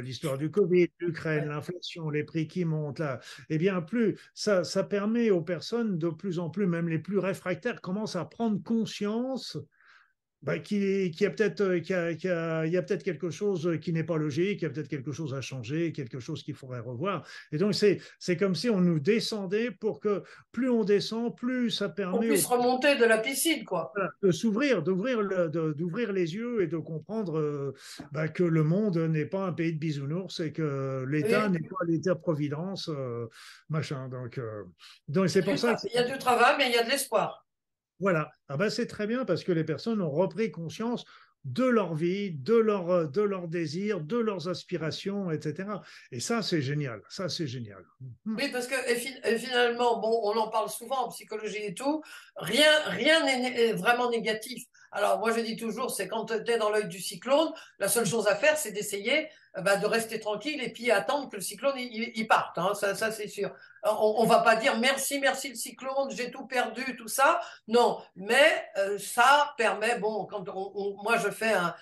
l'histoire 0.00 0.38
du 0.38 0.50
Covid, 0.50 0.88
l'Ukraine, 1.00 1.48
l'inflation, 1.48 2.10
les 2.10 2.24
prix 2.24 2.48
qui 2.48 2.64
montent 2.64 2.98
là, 2.98 3.20
eh 3.50 3.58
bien, 3.58 3.80
plus 3.82 4.18
ça, 4.34 4.64
ça 4.64 4.84
permet 4.84 5.30
aux 5.30 5.42
personnes 5.42 5.98
de 5.98 6.08
plus 6.08 6.38
en 6.38 6.50
plus, 6.50 6.66
même 6.66 6.88
les 6.88 6.98
plus 6.98 7.18
réfractaires, 7.18 7.80
commencent 7.80 8.16
à 8.16 8.24
prendre 8.24 8.62
conscience 8.62 9.58
bah, 10.46 10.60
qui, 10.60 11.10
qui, 11.10 11.26
a 11.26 11.30
peut-être 11.30 11.60
euh, 11.60 11.80
qui 11.80 11.92
a, 11.92 12.14
qui 12.14 12.28
a, 12.28 12.64
il 12.66 12.72
y 12.72 12.76
a 12.76 12.82
peut-être 12.82 13.02
quelque 13.02 13.30
chose 13.30 13.78
qui 13.82 13.92
n'est 13.92 14.04
pas 14.04 14.16
logique, 14.16 14.62
il 14.62 14.64
y 14.64 14.66
a 14.66 14.70
peut-être 14.70 14.88
quelque 14.88 15.10
chose 15.10 15.34
à 15.34 15.40
changer, 15.40 15.92
quelque 15.92 16.20
chose 16.20 16.44
qu'il 16.44 16.54
faudrait 16.54 16.78
revoir. 16.78 17.26
Et 17.50 17.58
donc 17.58 17.74
c'est 17.74 18.00
c'est 18.20 18.36
comme 18.36 18.54
si 18.54 18.70
on 18.70 18.80
nous 18.80 19.00
descendait 19.00 19.72
pour 19.72 19.98
que 19.98 20.22
plus 20.52 20.70
on 20.70 20.84
descend, 20.84 21.36
plus 21.36 21.72
ça 21.72 21.88
permet. 21.88 22.16
On 22.16 22.20
puisse 22.20 22.46
remonter 22.46 22.96
de 22.96 23.04
la 23.04 23.18
piscine, 23.18 23.64
quoi. 23.64 23.92
De 24.22 24.30
s'ouvrir, 24.30 24.84
d'ouvrir 24.84 25.18
d'ouvrir 25.50 26.12
les 26.12 26.36
yeux 26.36 26.62
et 26.62 26.68
de 26.68 26.76
comprendre 26.76 27.38
euh, 27.40 27.74
bah, 28.12 28.28
que 28.28 28.44
le 28.44 28.62
monde 28.62 28.98
n'est 28.98 29.26
pas 29.26 29.46
un 29.46 29.52
pays 29.52 29.72
de 29.72 29.80
bisounours 29.80 30.38
et 30.38 30.52
que 30.52 31.04
l'État 31.08 31.48
n'est 31.48 31.58
pas 31.58 31.84
l'État-providence, 31.88 32.88
euh, 32.88 33.26
machin. 33.68 34.08
Donc 34.08 34.40
donc 35.08 35.28
c'est 35.28 35.42
pour 35.42 35.58
ça. 35.58 35.76
Il 35.92 35.96
y 35.96 35.98
a 35.98 36.04
du 36.04 36.16
travail, 36.18 36.54
mais 36.56 36.68
il 36.68 36.74
y 36.74 36.78
a 36.78 36.84
de 36.84 36.90
l'espoir. 36.90 37.45
Voilà, 37.98 38.30
ah 38.48 38.56
ben 38.56 38.68
c'est 38.68 38.86
très 38.86 39.06
bien 39.06 39.24
parce 39.24 39.42
que 39.42 39.52
les 39.52 39.64
personnes 39.64 40.02
ont 40.02 40.10
repris 40.10 40.50
conscience 40.50 41.04
de 41.46 41.64
leur 41.64 41.94
vie, 41.94 42.32
de 42.32 42.56
leur, 42.56 42.90
euh, 42.90 43.06
de 43.06 43.22
leurs 43.22 43.46
désirs, 43.46 44.00
de 44.00 44.16
leurs 44.16 44.48
aspirations, 44.48 45.30
etc. 45.30 45.68
Et 46.10 46.18
ça, 46.18 46.42
c'est 46.42 46.60
génial. 46.60 47.00
Ça, 47.08 47.28
c'est 47.28 47.46
génial. 47.46 47.84
Hmm. 48.24 48.36
Oui, 48.36 48.50
parce 48.50 48.66
que 48.66 48.74
finalement, 49.38 50.00
bon, 50.00 50.20
on 50.24 50.36
en 50.36 50.48
parle 50.48 50.68
souvent 50.68 51.06
en 51.06 51.08
psychologie 51.08 51.62
et 51.62 51.74
tout, 51.74 52.02
rien 52.36 52.70
rien 52.86 53.24
n'est 53.24 53.72
vraiment 53.72 54.10
négatif. 54.10 54.64
Alors, 54.92 55.18
moi, 55.18 55.32
je 55.32 55.40
dis 55.40 55.56
toujours, 55.56 55.90
c'est 55.90 56.08
quand 56.08 56.26
tu 56.26 56.34
es 56.34 56.58
dans 56.58 56.70
l'œil 56.70 56.88
du 56.88 57.00
cyclone, 57.00 57.52
la 57.78 57.88
seule 57.88 58.06
chose 58.06 58.26
à 58.28 58.36
faire, 58.36 58.56
c'est 58.56 58.72
d'essayer 58.72 59.28
euh, 59.56 59.62
bah, 59.62 59.76
de 59.76 59.86
rester 59.86 60.20
tranquille 60.20 60.62
et 60.62 60.70
puis 60.70 60.90
attendre 60.90 61.28
que 61.28 61.36
le 61.36 61.42
cyclone 61.42 61.74
il, 61.78 62.26
parte. 62.26 62.58
Hein, 62.58 62.72
ça, 62.74 62.94
ça 62.94 63.10
c'est 63.10 63.28
sûr. 63.28 63.50
On, 63.82 64.24
ne 64.24 64.28
va 64.28 64.40
pas 64.40 64.56
dire 64.56 64.78
merci, 64.78 65.18
merci 65.20 65.48
le 65.48 65.54
cyclone, 65.54 66.10
j'ai 66.10 66.30
tout 66.30 66.46
perdu, 66.46 66.96
tout 66.96 67.08
ça. 67.08 67.40
Non, 67.68 68.02
mais 68.16 68.68
euh, 68.76 68.98
ça 68.98 69.54
permet, 69.56 69.98
bon, 69.98 70.26
quand 70.26 70.44
moi 71.02 71.16
je 71.18 71.30
fais 71.30 71.52
un, 71.52 71.74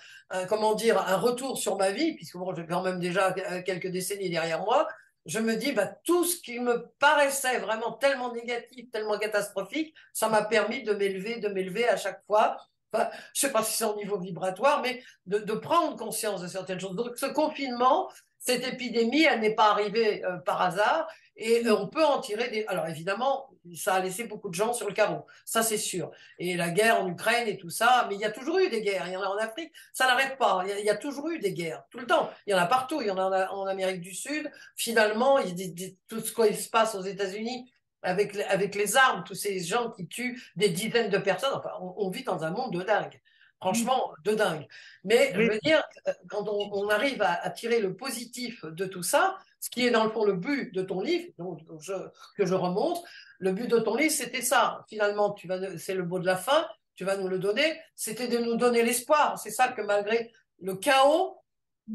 comment 0.47 0.75
dire, 0.75 0.99
un 0.99 1.17
retour 1.17 1.57
sur 1.57 1.77
ma 1.77 1.91
vie, 1.91 2.13
puisque 2.15 2.37
bon, 2.37 2.53
j'ai 2.55 2.65
quand 2.65 2.83
même 2.83 2.99
déjà 2.99 3.33
euh, 3.51 3.61
quelques 3.63 3.87
décennies 3.87 4.29
derrière 4.29 4.61
moi, 4.61 4.87
je 5.25 5.39
me 5.39 5.55
dis, 5.55 5.71
bah, 5.71 5.87
tout 5.87 6.23
ce 6.23 6.39
qui 6.39 6.59
me 6.59 6.87
paraissait 6.99 7.57
vraiment 7.57 7.93
tellement 7.93 8.31
négatif, 8.31 8.91
tellement 8.91 9.17
catastrophique, 9.17 9.93
ça 10.13 10.29
m'a 10.29 10.43
permis 10.43 10.83
de 10.83 10.93
m'élever, 10.93 11.39
de 11.39 11.49
m'élever 11.49 11.89
à 11.89 11.97
chaque 11.97 12.23
fois 12.25 12.57
je 12.97 13.45
ne 13.45 13.47
sais 13.47 13.51
pas 13.51 13.63
si 13.63 13.77
c'est 13.77 13.85
au 13.85 13.95
niveau 13.95 14.17
vibratoire, 14.17 14.81
mais 14.81 15.03
de, 15.25 15.53
prendre 15.53 15.95
conscience 15.97 16.41
de 16.41 16.47
certaines 16.47 16.79
choses. 16.79 16.95
Donc 16.95 17.17
ce 17.17 17.25
confinement, 17.25 18.09
cette 18.39 18.65
épidémie, 18.65 19.23
elle 19.23 19.39
n'est 19.39 19.55
pas 19.55 19.71
arrivée 19.71 20.23
euh, 20.25 20.37
par 20.37 20.61
hasard 20.61 21.07
et 21.37 21.65
euh, 21.65 21.75
on 21.75 21.87
peut 21.87 22.03
en 22.03 22.19
tirer 22.21 22.49
des... 22.49 22.65
Alors 22.67 22.87
évidemment, 22.87 23.49
ça 23.75 23.95
a 23.95 23.99
laissé 23.99 24.25
beaucoup 24.25 24.49
de 24.49 24.53
gens 24.53 24.73
sur 24.73 24.87
le 24.87 24.93
carreau, 24.93 25.25
ça 25.43 25.63
c'est 25.63 25.77
sûr. 25.77 26.11
Et 26.39 26.55
la 26.55 26.69
guerre 26.69 27.01
en 27.01 27.07
Ukraine 27.07 27.47
et 27.47 27.57
tout 27.57 27.69
ça, 27.69 28.05
mais 28.07 28.15
il 28.15 28.21
y 28.21 28.25
a 28.25 28.31
toujours 28.31 28.59
eu 28.59 28.69
des 28.69 28.81
guerres, 28.81 29.07
il 29.07 29.13
y 29.13 29.17
en 29.17 29.21
a 29.21 29.27
en 29.27 29.37
Afrique, 29.37 29.73
ça 29.91 30.05
n'arrête 30.05 30.37
pas, 30.37 30.63
il 30.65 30.85
y, 30.85 30.89
a, 30.89 30.95
toujours 30.95 31.29
eu 31.29 31.39
des 31.39 31.53
guerres, 31.53 31.83
tout 31.89 31.99
le 31.99 32.05
temps. 32.05 32.29
Il 32.47 32.51
y 32.51 32.53
en 32.53 32.59
a 32.59 32.67
partout, 32.67 33.01
il 33.01 33.07
y 33.07 33.11
en 33.11 33.17
a 33.17 33.49
en, 33.49 33.65
Amérique 33.65 34.01
du 34.01 34.13
Sud. 34.13 34.49
Finalement, 34.75 35.39
tout 36.07 36.19
ce 36.19 36.31
qui 36.31 36.53
se 36.53 36.69
passe 36.69 36.95
aux 36.95 37.01
États-Unis, 37.01 37.69
avec, 38.05 38.37
avec 38.49 38.75
les 38.75 38.95
armes, 38.95 39.23
tous 39.25 39.35
ces 39.35 39.59
gens 39.59 39.91
qui 39.91 40.07
tuent 40.07 40.41
des 40.55 40.69
dizaines 40.69 41.09
de 41.09 41.17
personnes. 41.17 41.53
Enfin, 41.53 41.71
on, 41.79 42.09
vit 42.09 42.23
dans 42.23 42.43
un 42.43 42.51
monde 42.51 42.73
de 42.73 42.83
dingue. 42.83 43.19
Franchement, 43.59 44.13
de 44.23 44.35
dingue. 44.35 44.67
Mais 45.03 45.31
je 45.33 45.41
veux 45.41 45.59
dire, 45.63 45.83
quand 46.29 46.47
on, 46.47 46.89
arrive 46.89 47.21
à, 47.21 47.49
tirer 47.49 47.79
le 47.79 47.95
positif 47.95 48.63
de 48.65 48.85
tout 48.85 49.01
ça, 49.01 49.37
ce 49.59 49.69
qui 49.69 49.85
est 49.85 49.91
dans 49.91 50.03
le 50.03 50.11
fond 50.11 50.23
le 50.23 50.33
but 50.33 50.73
de 50.73 50.83
ton 50.83 51.01
livre, 51.01 51.31
donc, 51.39 51.61
que 52.37 52.45
je 52.45 52.53
remonte, 52.53 53.03
le 53.39 53.51
but 53.51 53.67
de 53.67 53.79
ton 53.79 53.95
livre, 53.95 54.11
c'était 54.11 54.41
ça. 54.41 54.85
Finalement, 54.87 55.31
tu 55.31 55.47
vas, 55.47 55.77
c'est 55.77 55.95
le 55.95 56.05
mot 56.05 56.19
de 56.19 56.25
la 56.25 56.35
fin, 56.35 56.67
tu 56.95 57.05
vas 57.05 57.17
nous 57.17 57.27
le 57.27 57.39
donner. 57.39 57.79
C'était 57.95 58.27
de 58.27 58.37
nous 58.37 58.55
donner 58.55 58.83
l'espoir. 58.83 59.39
C'est 59.39 59.51
ça 59.51 59.69
que 59.69 59.81
malgré 59.81 60.31
le 60.61 60.75
chaos, 60.75 61.41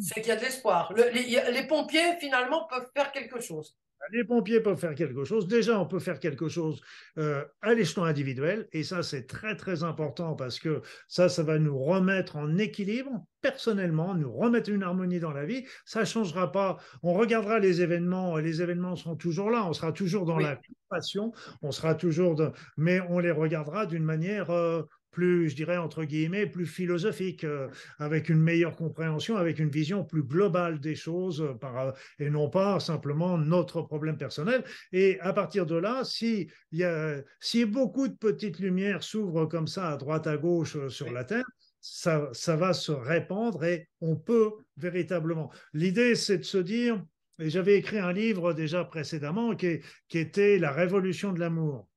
c'est 0.00 0.20
qu'il 0.20 0.28
y 0.28 0.32
a 0.32 0.36
de 0.36 0.42
l'espoir. 0.42 0.92
les 0.92 1.66
pompiers, 1.66 2.16
finalement, 2.18 2.64
peuvent 2.64 2.90
faire 2.94 3.12
quelque 3.12 3.40
chose. 3.40 3.76
Les 4.12 4.24
pompiers 4.24 4.60
peuvent 4.60 4.78
faire 4.78 4.94
quelque 4.94 5.24
chose. 5.24 5.46
Déjà, 5.46 5.78
on 5.78 5.86
peut 5.86 5.98
faire 5.98 6.18
quelque 6.18 6.48
chose 6.48 6.80
euh, 7.18 7.44
à 7.62 7.74
l'échelon 7.74 8.04
individuel. 8.04 8.68
Et 8.72 8.82
ça, 8.82 9.02
c'est 9.02 9.26
très, 9.26 9.56
très 9.56 9.82
important 9.84 10.34
parce 10.34 10.58
que 10.58 10.82
ça, 11.06 11.28
ça 11.28 11.42
va 11.42 11.58
nous 11.58 11.78
remettre 11.78 12.36
en 12.36 12.58
équilibre 12.58 13.24
personnellement, 13.40 14.14
nous 14.14 14.32
remettre 14.32 14.70
une 14.70 14.82
harmonie 14.82 15.20
dans 15.20 15.32
la 15.32 15.44
vie. 15.44 15.64
Ça 15.84 16.00
ne 16.00 16.04
changera 16.06 16.50
pas. 16.50 16.78
On 17.02 17.12
regardera 17.12 17.58
les 17.58 17.82
événements. 17.82 18.36
Les 18.38 18.62
événements 18.62 18.96
seront 18.96 19.16
toujours 19.16 19.50
là. 19.50 19.64
On 19.66 19.72
sera 19.72 19.92
toujours 19.92 20.24
dans 20.24 20.38
la 20.38 20.58
passion. 20.88 21.32
On 21.62 21.70
sera 21.70 21.94
toujours, 21.94 22.40
mais 22.76 23.00
on 23.08 23.18
les 23.18 23.30
regardera 23.30 23.86
d'une 23.86 24.04
manière 24.04 24.50
euh, 24.50 24.82
plus, 25.10 25.50
je 25.50 25.56
dirais, 25.56 25.76
entre 25.76 26.04
guillemets, 26.04 26.46
plus 26.46 26.66
philosophique, 26.66 27.44
euh, 27.44 27.68
avec 27.98 28.28
une 28.28 28.40
meilleure 28.40 28.76
compréhension, 28.76 29.36
avec 29.36 29.58
une 29.58 29.70
vision 29.70 30.04
plus 30.04 30.22
globale 30.22 30.80
des 30.80 30.94
choses, 30.94 31.42
euh, 31.42 31.54
par, 31.54 31.78
euh, 31.78 31.92
et 32.18 32.30
non 32.30 32.48
pas 32.48 32.80
simplement 32.80 33.36
notre 33.38 33.82
problème 33.82 34.16
personnel. 34.16 34.64
Et 34.92 35.18
à 35.20 35.32
partir 35.32 35.66
de 35.66 35.76
là, 35.76 36.04
si, 36.04 36.50
y 36.72 36.84
a, 36.84 37.22
si 37.40 37.64
beaucoup 37.64 38.08
de 38.08 38.14
petites 38.14 38.58
lumières 38.58 39.02
s'ouvrent 39.02 39.46
comme 39.46 39.66
ça 39.66 39.90
à 39.90 39.96
droite, 39.96 40.26
à 40.26 40.36
gauche 40.36 40.88
sur 40.88 41.12
la 41.12 41.24
Terre, 41.24 41.44
ça, 41.80 42.28
ça 42.32 42.56
va 42.56 42.72
se 42.72 42.92
répandre 42.92 43.64
et 43.64 43.88
on 44.00 44.16
peut 44.16 44.52
véritablement. 44.76 45.50
L'idée, 45.72 46.14
c'est 46.14 46.38
de 46.38 46.44
se 46.44 46.58
dire, 46.58 47.02
et 47.38 47.48
j'avais 47.48 47.78
écrit 47.78 47.98
un 47.98 48.12
livre 48.12 48.52
déjà 48.52 48.84
précédemment 48.84 49.56
qui, 49.56 49.80
qui 50.08 50.18
était 50.18 50.58
La 50.58 50.72
révolution 50.72 51.32
de 51.32 51.40
l'amour 51.40 51.89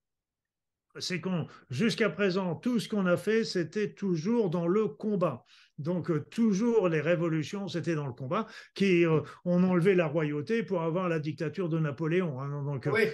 c'est 0.99 1.19
qu'on, 1.21 1.47
jusqu'à 1.69 2.09
présent, 2.09 2.55
tout 2.55 2.79
ce 2.79 2.87
qu'on 2.87 3.05
a 3.05 3.17
fait, 3.17 3.43
c'était 3.43 3.93
toujours 3.93 4.49
dans 4.49 4.67
le 4.67 4.87
combat. 4.87 5.45
Donc, 5.79 6.11
euh, 6.11 6.19
toujours 6.29 6.87
les 6.87 7.01
révolutions, 7.01 7.67
c'était 7.67 7.95
dans 7.95 8.05
le 8.05 8.13
combat, 8.13 8.47
qui 8.75 9.05
euh, 9.05 9.21
ont 9.45 9.63
enlevé 9.63 9.95
la 9.95 10.05
royauté 10.05 10.63
pour 10.63 10.83
avoir 10.83 11.09
la 11.09 11.19
dictature 11.19 11.69
de 11.69 11.79
Napoléon. 11.79 12.39
Hein. 12.39 12.63
donc, 12.63 12.87
oui, 12.91 13.05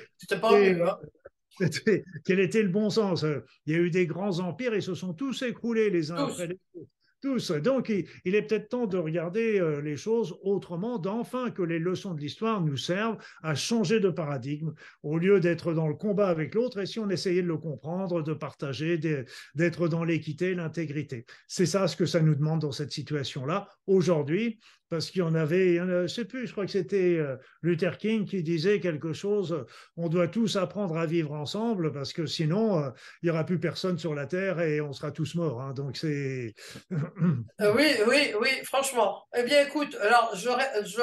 pas 0.42 0.58
hein. 0.58 0.98
Quel 2.26 2.40
était 2.40 2.64
le 2.64 2.70
bon 2.70 2.90
sens? 2.90 3.26
Il 3.66 3.74
y 3.74 3.76
a 3.76 3.80
eu 3.80 3.90
des 3.90 4.08
grands 4.08 4.40
empires, 4.40 4.76
ils 4.76 4.84
se 4.84 4.96
sont 4.96 5.14
tous 5.14 5.42
écroulés 5.42 5.90
les 5.90 6.12
uns 6.12 6.28
après 6.28 6.48
les 6.48 6.60
autres 6.76 6.90
tous. 7.22 7.52
Donc, 7.52 7.90
il, 7.90 8.36
est 8.36 8.42
peut-être 8.42 8.70
temps 8.70 8.88
de 8.88 8.98
regarder 8.98 9.60
euh, 9.60 9.82
les 9.82 9.98
choses 9.98 10.38
autrement, 10.42 10.98
d'enfin 10.98 11.52
que 11.52 11.62
les 11.62 11.80
leçons 11.80 12.14
de 12.14 12.22
l'histoire 12.22 12.62
nous 12.62 12.78
servent 12.78 13.18
à 13.44 13.56
changer 13.56 14.00
de 14.00 14.10
paradigme, 14.10 14.74
au 15.04 15.18
lieu 15.18 15.40
d'être 15.40 15.74
dans 15.74 15.88
le 15.88 15.96
combat 15.96 16.30
avec 16.30 16.56
l'autre, 16.56 16.80
et 16.80 16.86
si 16.86 17.00
on 17.00 17.10
essayait 17.10 17.42
de 17.42 17.48
le 17.48 17.58
comprendre, 17.58 18.22
de 18.22 18.34
partager, 18.34 18.98
d'être 19.56 19.88
dans 19.88 20.04
l'équité, 20.04 20.56
l'intégrité. 20.56 21.26
C'est 21.48 21.66
ça 21.66 21.88
ce 21.88 21.96
que 21.96 22.06
ça 22.06 22.22
nous 22.22 22.36
demande 22.36 22.62
dans 22.62 22.72
cette 22.72 22.92
situation-là. 22.92 23.68
Aujourd'hui, 23.88 24.60
parce 24.90 25.12
qu'il 25.12 25.20
y 25.20 25.24
en 25.24 25.36
avait, 25.36 25.76
je 25.76 25.84
ne 25.84 26.08
sais 26.08 26.26
plus, 26.26 26.48
je 26.48 26.52
crois 26.52 26.66
que 26.66 26.72
c'était 26.72 27.18
euh, 27.18 27.38
Luther 27.62 27.98
King 27.98 28.26
qui 28.26 28.44
disait 28.44 28.80
quelque 28.80 29.14
chose, 29.14 29.66
on 29.98 30.10
doit 30.10 30.28
tous 30.28 30.56
apprendre 30.56 30.98
à 30.98 31.06
vivre 31.06 31.34
ensemble 31.34 31.92
parce 31.92 32.14
que 32.14 32.26
sinon, 32.26 32.84
euh, 32.84 32.90
il 33.22 33.28
n'y 33.28 33.30
aura 33.32 33.46
plus 33.46 33.60
personne 33.60 33.98
sur 33.98 34.16
la 34.16 34.26
Terre 34.26 34.60
et 34.62 34.82
on 34.82 34.94
sera 34.94 35.12
tous 35.12 35.36
morts. 35.36 35.62
Hein. 35.62 35.74
donc 35.74 35.98
c'est... 35.98 36.54
Euh, 37.62 37.74
oui, 37.76 37.88
oui, 38.08 38.34
oui, 38.40 38.50
franchement. 38.64 39.26
Eh 39.36 39.44
bien, 39.44 39.66
écoute, 39.66 39.96
alors 40.02 40.32
je 40.36 41.02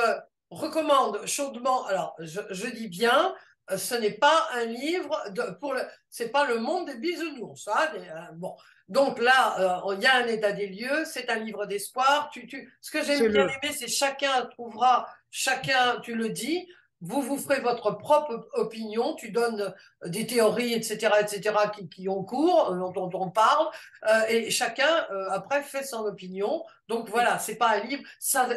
recommande 0.50 1.24
chaudement, 1.26 1.86
alors 1.86 2.16
je, 2.20 2.74
dis 2.74 2.88
bien, 2.88 3.34
ce 3.74 3.94
n'est 3.94 4.12
pas 4.12 4.48
un 4.54 4.64
livre 4.66 5.30
de, 5.30 5.42
pour 5.58 5.74
le, 5.74 5.82
c'est 6.10 6.30
pas 6.30 6.46
le 6.46 6.58
monde 6.58 6.86
des 6.86 6.96
bisounours. 6.96 7.68
Hein, 7.68 7.88
bon, 8.34 8.54
donc 8.88 9.18
là, 9.18 9.80
euh, 9.88 9.94
il 9.96 10.02
y 10.02 10.06
a 10.06 10.16
un 10.16 10.26
état 10.26 10.52
des 10.52 10.68
lieux, 10.68 11.04
c'est 11.04 11.28
un 11.28 11.36
livre 11.36 11.66
d'espoir. 11.66 12.30
Tu, 12.32 12.46
tu, 12.46 12.72
ce 12.80 12.90
que 12.90 13.02
j'aime 13.02 13.32
bien 13.32 13.48
aimer, 13.48 13.74
c'est 13.76 13.88
chacun 13.88 14.46
trouvera, 14.46 15.08
chacun, 15.30 15.98
tu 16.02 16.14
le 16.14 16.28
dis, 16.28 16.68
vous 17.00 17.20
vous 17.20 17.36
ferez 17.36 17.60
votre 17.60 17.90
propre 17.90 18.48
opinion, 18.54 19.14
tu 19.16 19.30
donnes 19.30 19.74
des 20.04 20.26
théories, 20.26 20.72
etc., 20.72 21.10
etc., 21.20 21.54
qui, 21.74 21.88
qui 21.88 22.08
ont 22.08 22.22
cours, 22.22 22.70
euh, 22.70 22.92
dont, 22.92 23.10
on 23.12 23.30
parle, 23.30 23.66
euh, 24.08 24.26
et 24.28 24.50
chacun 24.50 25.06
après 25.30 25.62
fait 25.62 25.82
son 25.82 26.04
opinion. 26.04 26.64
Donc 26.86 27.08
voilà, 27.10 27.40
c'est 27.40 27.56
pas 27.56 27.70
un 27.70 27.80
livre 27.80 28.04
ça, 28.20 28.48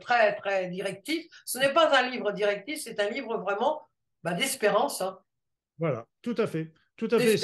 très 0.00 0.34
très 0.36 0.68
directif. 0.68 1.26
Ce 1.44 1.58
n'est 1.58 1.74
pas 1.74 1.94
un 1.94 2.08
livre 2.08 2.32
directif, 2.32 2.80
c'est 2.82 2.98
un 3.00 3.10
livre 3.10 3.36
vraiment 3.36 3.82
bah, 4.24 4.34
d'espérance. 4.34 5.00
Hein. 5.02 5.18
Voilà, 5.78 6.06
tout 6.22 6.34
à 6.38 6.46
fait, 6.46 6.72
tout 6.96 7.08
à 7.10 7.18
fait 7.18 7.36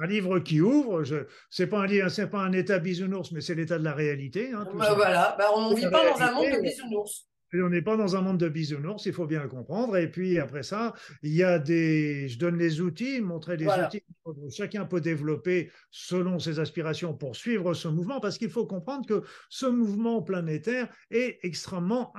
un 0.00 0.06
livre 0.06 0.38
qui 0.38 0.60
ouvre. 0.60 1.02
Ce 1.04 1.62
n'est 1.62 1.68
pas, 1.68 1.84
un, 1.84 2.26
pas 2.26 2.38
un 2.40 2.52
état 2.52 2.78
bisounours, 2.78 3.32
mais 3.32 3.40
c'est 3.40 3.54
l'état 3.54 3.78
de 3.78 3.84
la 3.84 3.94
réalité. 3.94 4.52
Hein, 4.52 4.68
bah, 4.74 4.94
voilà, 4.94 5.34
bah, 5.38 5.48
on 5.54 5.70
ne 5.70 5.74
vit 5.74 5.90
pas 5.90 6.08
dans 6.08 6.20
un 6.20 6.32
monde 6.32 6.52
de 6.52 6.60
bisounours. 6.60 7.27
On 7.54 7.68
n'est 7.68 7.82
pas 7.82 7.96
dans 7.96 8.16
un 8.16 8.20
monde 8.20 8.38
de 8.38 8.48
bisounours, 8.48 9.06
il 9.06 9.12
faut 9.12 9.26
bien 9.26 9.42
le 9.42 9.48
comprendre. 9.48 9.96
Et 9.96 10.10
puis 10.10 10.38
après 10.38 10.62
ça, 10.62 10.94
il 11.22 11.34
y 11.34 11.42
a 11.42 11.58
des. 11.58 12.28
Je 12.28 12.38
donne 12.38 12.58
les 12.58 12.80
outils, 12.80 13.20
montrer 13.20 13.56
des 13.56 13.66
outils 13.66 14.02
que 14.24 14.50
chacun 14.50 14.84
peut 14.84 15.00
développer 15.00 15.70
selon 15.90 16.38
ses 16.38 16.58
aspirations 16.58 17.14
pour 17.14 17.36
suivre 17.36 17.74
ce 17.74 17.88
mouvement, 17.88 18.20
parce 18.20 18.38
qu'il 18.38 18.50
faut 18.50 18.66
comprendre 18.66 19.06
que 19.06 19.22
ce 19.48 19.66
mouvement 19.66 20.22
planétaire 20.22 20.88
est 21.10 21.38
extrêmement 21.42 22.12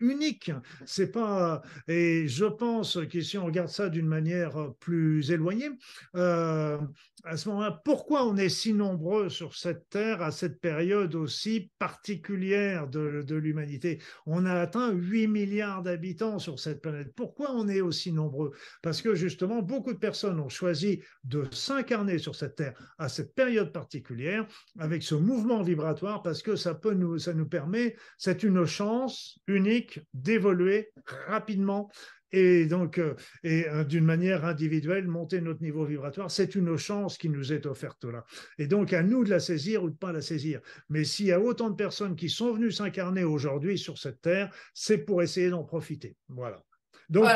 unique. 0.00 0.52
C'est 0.84 1.12
pas. 1.12 1.62
Et 1.88 2.28
je 2.28 2.44
pense 2.44 2.98
que 3.10 3.20
si 3.20 3.38
on 3.38 3.46
regarde 3.46 3.68
ça 3.68 3.88
d'une 3.88 4.06
manière 4.06 4.72
plus 4.80 5.30
éloignée, 5.30 5.70
euh, 6.16 6.78
à 7.24 7.36
ce 7.36 7.48
moment-là, 7.50 7.80
pourquoi 7.84 8.26
on 8.26 8.36
est 8.36 8.48
si 8.48 8.72
nombreux 8.72 9.28
sur 9.28 9.54
cette 9.54 9.88
terre 9.90 10.22
à 10.22 10.30
cette 10.30 10.60
période 10.60 11.14
aussi 11.14 11.70
particulière 11.78 12.88
de, 12.88 13.22
de 13.26 13.34
l'humanité? 13.36 14.00
On 14.26 14.46
a 14.46 14.54
atteint 14.54 14.92
8 14.92 15.26
milliards 15.28 15.82
d'habitants 15.82 16.38
sur 16.38 16.58
cette 16.58 16.80
planète. 16.80 17.12
Pourquoi 17.14 17.52
on 17.52 17.68
est 17.68 17.80
aussi 17.80 18.12
nombreux? 18.12 18.52
Parce 18.82 19.02
que 19.02 19.14
justement, 19.14 19.62
beaucoup 19.62 19.92
de 19.92 19.98
personnes 19.98 20.40
ont 20.40 20.48
choisi 20.48 21.02
de 21.24 21.44
s'incarner 21.50 22.18
sur 22.18 22.34
cette 22.34 22.56
terre 22.56 22.74
à 22.98 23.08
cette 23.08 23.34
période 23.34 23.72
particulière 23.72 24.46
avec 24.78 25.02
ce 25.02 25.14
mouvement 25.14 25.62
vibratoire 25.62 26.22
parce 26.22 26.42
que 26.42 26.56
ça 26.56 26.74
peut 26.74 26.94
nous, 26.94 27.18
ça 27.18 27.34
nous 27.34 27.48
permet, 27.48 27.96
c'est 28.18 28.42
une 28.42 28.64
chance 28.64 29.38
unique 29.46 30.00
d'évoluer 30.14 30.92
rapidement 31.26 31.90
et 32.32 32.66
donc, 32.66 32.98
euh, 32.98 33.14
et 33.42 33.68
euh, 33.68 33.84
d'une 33.84 34.04
manière 34.04 34.44
individuelle, 34.44 35.08
monter 35.08 35.40
notre 35.40 35.62
niveau 35.62 35.84
vibratoire, 35.84 36.30
c'est 36.30 36.54
une 36.54 36.76
chance 36.76 37.18
qui 37.18 37.28
nous 37.28 37.52
est 37.52 37.66
offerte 37.66 38.04
là. 38.04 38.24
Et 38.58 38.66
donc, 38.66 38.92
à 38.92 39.02
nous 39.02 39.24
de 39.24 39.30
la 39.30 39.40
saisir 39.40 39.82
ou 39.82 39.90
de 39.90 39.96
pas 39.96 40.12
la 40.12 40.22
saisir. 40.22 40.60
Mais 40.88 41.04
s'il 41.04 41.26
y 41.26 41.32
a 41.32 41.40
autant 41.40 41.70
de 41.70 41.76
personnes 41.76 42.16
qui 42.16 42.28
sont 42.28 42.52
venues 42.52 42.70
s'incarner 42.70 43.24
aujourd'hui 43.24 43.78
sur 43.78 43.98
cette 43.98 44.20
terre, 44.20 44.54
c'est 44.74 44.98
pour 44.98 45.22
essayer 45.22 45.50
d'en 45.50 45.64
profiter. 45.64 46.16
Voilà. 46.28 46.62
Donc, 47.08 47.26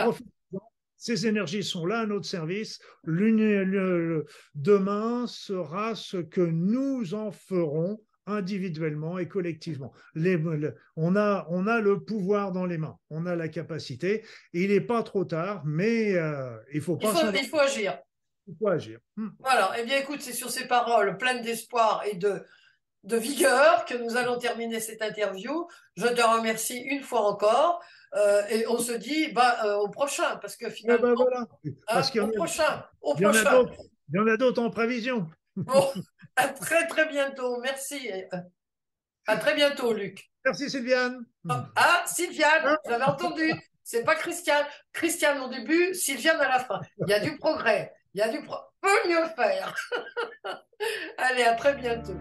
ces 0.96 1.26
énergies 1.26 1.64
sont 1.64 1.84
là 1.86 2.00
à 2.00 2.06
notre 2.06 2.26
service. 2.26 2.78
demain 4.54 5.26
sera 5.26 5.94
ce 5.94 6.16
que 6.18 6.40
nous 6.40 7.14
en 7.14 7.30
ferons 7.30 8.00
individuellement 8.26 9.18
et 9.18 9.28
collectivement. 9.28 9.92
on, 10.16 11.16
a, 11.16 11.46
on 11.48 11.66
a 11.66 11.80
le 11.80 12.00
pouvoir 12.04 12.52
dans 12.52 12.66
les 12.66 12.78
mains, 12.78 12.98
on 13.10 13.26
a 13.26 13.36
la 13.36 13.48
capacité. 13.48 14.24
Il 14.52 14.68
n'est 14.68 14.80
pas 14.80 15.02
trop 15.02 15.24
tard, 15.24 15.62
mais 15.64 16.14
euh, 16.14 16.56
il 16.72 16.80
faut 16.80 16.96
pas. 16.96 17.12
Il 17.34 17.46
faut, 17.46 17.58
agir. 17.58 17.98
Il 18.46 18.54
faut 18.58 18.68
agir. 18.68 18.98
Hmm. 19.16 19.28
Voilà. 19.40 19.72
Eh 19.78 19.84
bien, 19.84 19.98
écoute, 19.98 20.20
c'est 20.20 20.32
sur 20.32 20.50
ces 20.50 20.66
paroles 20.66 21.16
pleines 21.18 21.42
d'espoir 21.42 22.02
et 22.10 22.16
de, 22.16 22.42
de 23.04 23.16
vigueur 23.16 23.84
que 23.84 23.94
nous 23.94 24.16
allons 24.16 24.38
terminer 24.38 24.80
cette 24.80 25.02
interview. 25.02 25.68
Je 25.96 26.06
te 26.06 26.22
remercie 26.22 26.78
une 26.78 27.02
fois 27.02 27.20
encore. 27.20 27.82
Euh, 28.14 28.42
et 28.48 28.66
on 28.68 28.78
se 28.78 28.92
dit 28.92 29.32
bah, 29.32 29.56
euh, 29.64 29.74
au 29.76 29.88
prochain, 29.88 30.36
parce 30.36 30.56
que 30.56 30.70
finalement. 30.70 31.08
Ah 31.08 31.14
bah 31.14 31.14
voilà. 31.16 31.46
parce 31.88 32.16
hein, 32.16 32.22
au 32.22 32.28
prochain. 32.28 32.84
Au 33.02 33.14
il 33.16 33.22
y 34.16 34.18
en 34.20 34.26
a 34.26 34.36
d'autres 34.36 34.62
en 34.62 34.70
prévision. 34.70 35.28
Bon, 35.56 35.92
à 36.36 36.48
très 36.48 36.86
très 36.86 37.06
bientôt. 37.06 37.60
Merci. 37.60 38.10
À 39.26 39.36
très 39.36 39.54
bientôt, 39.54 39.92
Luc. 39.92 40.30
Merci, 40.44 40.68
Sylviane. 40.68 41.24
Ah, 41.48 41.68
ah 41.76 42.04
Sylviane, 42.06 42.76
vous 42.84 42.92
avez 42.92 43.04
entendu. 43.04 43.52
C'est 43.82 44.04
pas 44.04 44.14
Christiane. 44.14 44.66
Christiane 44.92 45.40
au 45.40 45.48
début, 45.48 45.94
Sylviane 45.94 46.40
à 46.40 46.48
la 46.48 46.60
fin. 46.60 46.80
Il 46.98 47.08
y 47.08 47.14
a 47.14 47.20
du 47.20 47.36
progrès. 47.38 47.94
Il 48.14 48.18
y 48.18 48.22
a 48.22 48.28
du 48.28 48.42
pro... 48.42 48.56
peut 48.80 49.08
mieux 49.08 49.26
faire. 49.36 49.74
Allez, 51.18 51.42
à 51.42 51.54
très 51.54 51.74
bientôt. 51.74 52.16